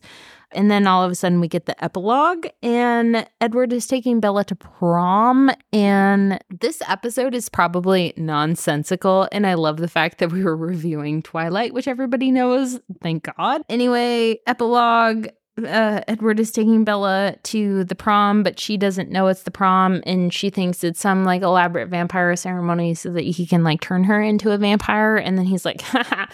And 0.54 0.72
then 0.72 0.88
all 0.88 1.04
of 1.04 1.12
a 1.12 1.16
sudden, 1.16 1.42
we 1.42 1.50
get 1.50 1.66
the 1.66 1.84
epilogue, 1.84 2.48
and 2.64 3.28
Edward 3.42 3.74
is 3.74 3.86
taking 3.86 4.22
Bella 4.22 4.46
to 4.46 4.56
prom. 4.56 5.52
And 5.74 6.40
this 6.50 6.82
episode 6.88 7.36
is 7.36 7.50
probably 7.50 8.14
nonsensical. 8.16 9.28
And 9.34 9.46
I 9.46 9.56
love 9.56 9.76
the 9.78 9.90
fact 9.90 10.20
that 10.20 10.32
we 10.32 10.44
were 10.44 10.56
reviewing 10.56 11.22
Twilight, 11.22 11.74
which 11.74 11.88
everybody 11.88 12.32
knows. 12.32 12.80
Thank 13.02 13.28
God. 13.38 13.62
Anyway, 13.68 14.40
epilogue 14.48 15.28
uh, 15.66 16.02
Edward 16.08 16.40
is 16.40 16.52
taking 16.52 16.84
Bella 16.84 17.36
to 17.44 17.84
the 17.86 17.96
prom, 17.96 18.44
but 18.44 18.60
she 18.60 18.78
doesn't 18.78 19.10
know 19.10 19.28
it's 19.28 19.44
the 19.44 19.52
prom, 19.52 20.04
and 20.06 20.34
she 20.34 20.50
thinks 20.50 20.84
it's 20.84 21.00
some 21.00 21.24
like 21.24 21.42
elaborate 21.42 21.90
vampire 21.90 22.36
ceremony 22.36 22.94
so 22.94 23.10
that 23.12 23.24
he 23.24 23.46
can 23.46 23.64
like 23.64 23.82
turn 23.82 24.04
her 24.04 24.22
into 24.22 24.52
a 24.52 24.58
vampire. 24.58 25.18
And 25.18 25.38
then 25.38 25.46
he's 25.46 25.66
like, 25.66 25.82
Haha. 25.88 26.26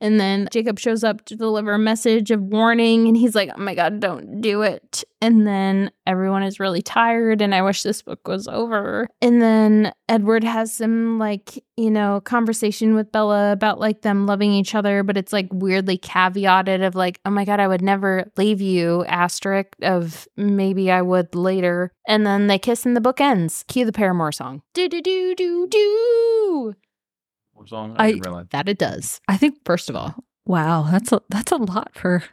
and 0.00 0.18
then 0.18 0.48
Jacob 0.50 0.78
shows 0.78 1.04
up 1.04 1.24
to 1.26 1.36
deliver 1.36 1.74
a 1.74 1.78
message 1.78 2.30
of 2.30 2.40
warning, 2.40 3.06
and 3.08 3.16
he's 3.16 3.34
like, 3.34 3.50
oh 3.54 3.60
my 3.60 3.74
god, 3.74 4.00
don't 4.00 4.40
do 4.40 4.62
it. 4.62 5.04
And 5.22 5.46
then 5.46 5.90
everyone 6.06 6.42
is 6.42 6.58
really 6.58 6.80
tired, 6.80 7.42
and 7.42 7.54
I 7.54 7.60
wish 7.60 7.82
this 7.82 8.00
book 8.00 8.26
was 8.26 8.48
over. 8.48 9.06
And 9.20 9.42
then 9.42 9.92
Edward 10.08 10.44
has 10.44 10.72
some 10.72 11.18
like 11.18 11.62
you 11.76 11.90
know 11.90 12.20
conversation 12.22 12.94
with 12.94 13.12
Bella 13.12 13.52
about 13.52 13.78
like 13.78 14.02
them 14.02 14.26
loving 14.26 14.52
each 14.52 14.74
other, 14.74 15.02
but 15.02 15.18
it's 15.18 15.32
like 15.32 15.48
weirdly 15.52 15.98
caveated 15.98 16.86
of 16.86 16.94
like, 16.94 17.20
oh 17.26 17.30
my 17.30 17.44
god, 17.44 17.60
I 17.60 17.68
would 17.68 17.82
never 17.82 18.30
leave 18.36 18.62
you. 18.62 18.69
You 18.70 19.04
asterisk 19.06 19.68
of 19.82 20.26
maybe 20.36 20.90
I 20.90 21.02
would 21.02 21.34
later. 21.34 21.92
And 22.06 22.26
then 22.26 22.46
they 22.46 22.58
kiss 22.58 22.86
and 22.86 22.96
the 22.96 23.00
book 23.00 23.20
ends. 23.20 23.64
Cue 23.68 23.84
the 23.84 23.92
Paramore 23.92 24.32
song. 24.32 24.62
Do 24.74 24.88
do 24.88 25.00
do 25.02 25.34
do 25.34 25.66
do. 25.68 26.74
song. 27.66 27.94
I- 27.98 28.12
didn't 28.12 28.24
realize. 28.26 28.46
That 28.50 28.68
it 28.68 28.78
does. 28.78 29.20
I 29.28 29.36
think. 29.36 29.58
First 29.64 29.88
of 29.90 29.96
all, 29.96 30.14
Wow, 30.46 30.88
that's 30.90 31.12
a 31.12 31.20
that's 31.28 31.52
a 31.52 31.56
lot 31.56 31.92
for 31.94 32.24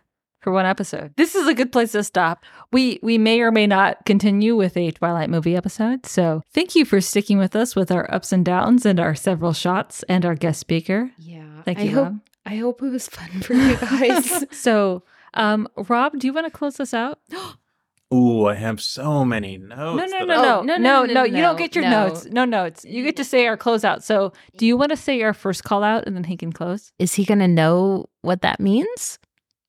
for 0.42 0.52
one 0.54 0.66
episode. 0.66 1.14
This 1.18 1.36
is 1.36 1.48
a 1.48 1.54
good 1.54 1.72
place 1.72 1.92
to 1.92 2.04
stop. 2.04 2.44
We 2.72 3.00
we 3.04 3.18
may 3.18 3.42
or 3.42 3.52
may 3.52 3.68
not 3.68 4.06
continue 4.06 4.56
with 4.56 4.78
a 4.78 4.92
Twilight 4.92 5.30
movie 5.30 5.56
episode. 5.56 6.06
So 6.06 6.42
thank 6.54 6.74
you 6.76 6.86
for 6.86 7.02
sticking 7.02 7.38
with 7.38 7.56
us 7.56 7.76
with 7.76 7.92
our 7.92 8.12
ups 8.14 8.32
and 8.32 8.46
downs 8.46 8.86
and 8.86 9.00
our 9.00 9.14
several 9.16 9.54
shots 9.54 10.04
and 10.10 10.26
our 10.26 10.36
guest 10.36 10.60
speaker. 10.60 11.12
yeah. 11.18 11.62
Thank 11.66 11.80
you. 11.80 11.84
I 11.86 11.88
you. 11.90 11.96
hope 11.96 12.14
I 12.46 12.56
hope 12.56 12.82
it 12.82 12.90
was 12.90 13.08
fun 13.10 13.42
for 13.42 13.54
you 13.54 13.76
guys. 13.82 14.46
so, 14.58 15.04
um, 15.38 15.68
Rob, 15.76 16.18
do 16.20 16.28
you 16.28 16.34
want 16.34 16.46
to 16.48 16.52
close 16.52 16.80
us 16.80 16.94
out? 16.94 17.20
Ooh, 18.14 18.46
I 18.46 18.54
have 18.56 18.80
so 18.82 19.26
many 19.26 19.58
notes. 19.58 20.12
No, 20.12 20.20
no, 20.20 20.26
no, 20.26 20.34
I- 20.34 20.42
no, 20.42 20.60
Oh, 20.60 20.62
no, 20.64 20.78
no, 20.78 20.78
no, 20.78 21.06
no, 21.06 21.14
no, 21.14 21.24
You 21.26 21.42
don't 21.42 21.58
get 21.58 21.76
your 21.76 21.84
no. 21.84 22.08
notes. 22.08 22.26
No 22.26 22.46
notes. 22.46 22.86
You 22.86 23.04
get 23.04 23.18
to 23.18 23.26
say 23.26 23.48
our 23.48 23.58
closeout. 23.58 24.02
So, 24.02 24.32
do 24.58 24.66
you 24.66 24.78
want 24.78 24.92
to 24.92 24.96
say 24.98 25.22
our 25.24 25.34
first 25.34 25.64
call 25.66 25.84
out 25.84 26.06
and 26.08 26.16
then 26.16 26.24
he 26.24 26.38
can 26.38 26.54
close? 26.54 26.94
Is 27.00 27.16
he 27.16 27.26
gonna 27.26 27.50
know 27.50 28.08
what 28.22 28.42
that 28.44 28.60
means? 28.62 29.20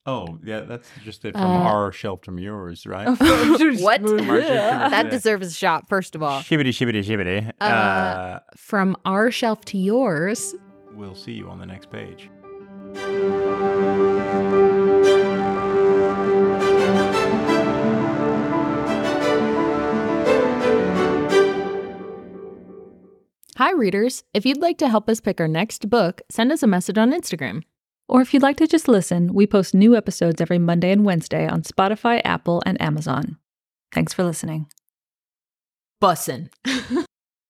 Oh, 0.06 0.38
yeah, 0.44 0.60
that's 0.60 0.88
just 1.04 1.24
it 1.24 1.32
from 1.32 1.42
Uh, 1.50 1.64
our 1.64 1.90
shelf 1.92 2.22
from 2.24 2.38
yours, 2.38 2.86
right? 2.86 3.08
What? 3.18 4.00
Yeah. 4.02 4.88
that 4.88 5.10
deserves 5.10 5.48
a 5.48 5.50
shot. 5.52 5.88
First 5.88 6.14
of 6.14 6.22
all, 6.22 6.40
Shibbity, 6.40 6.68
shibbity, 6.68 7.02
shibbity. 7.04 7.50
Uh, 7.60 7.64
Uh, 7.64 8.38
from 8.56 8.96
our 9.04 9.30
shelf 9.32 9.64
to 9.66 9.76
yours. 9.78 10.54
we'll 10.94 11.16
see 11.16 11.32
you 11.32 11.48
on 11.50 11.58
the 11.58 11.66
next 11.66 11.90
page. 11.90 12.30
Hi, 23.58 23.72
readers. 23.72 24.22
If 24.32 24.46
you'd 24.46 24.62
like 24.62 24.78
to 24.78 24.88
help 24.88 25.08
us 25.10 25.20
pick 25.20 25.40
our 25.40 25.48
next 25.48 25.90
book, 25.90 26.22
send 26.30 26.52
us 26.52 26.62
a 26.62 26.68
message 26.68 26.96
on 26.96 27.10
Instagram. 27.10 27.64
Or 28.08 28.20
if 28.20 28.32
you'd 28.32 28.40
like 28.40 28.56
to 28.58 28.68
just 28.68 28.86
listen, 28.86 29.34
we 29.34 29.48
post 29.48 29.74
new 29.74 29.96
episodes 29.96 30.40
every 30.40 30.60
Monday 30.60 30.92
and 30.92 31.04
Wednesday 31.04 31.44
on 31.48 31.62
Spotify, 31.62 32.22
Apple, 32.24 32.62
and 32.64 32.80
Amazon. 32.80 33.36
Thanks 33.92 34.14
for 34.14 34.22
listening. 34.22 34.66
Bussin'. 36.00 36.50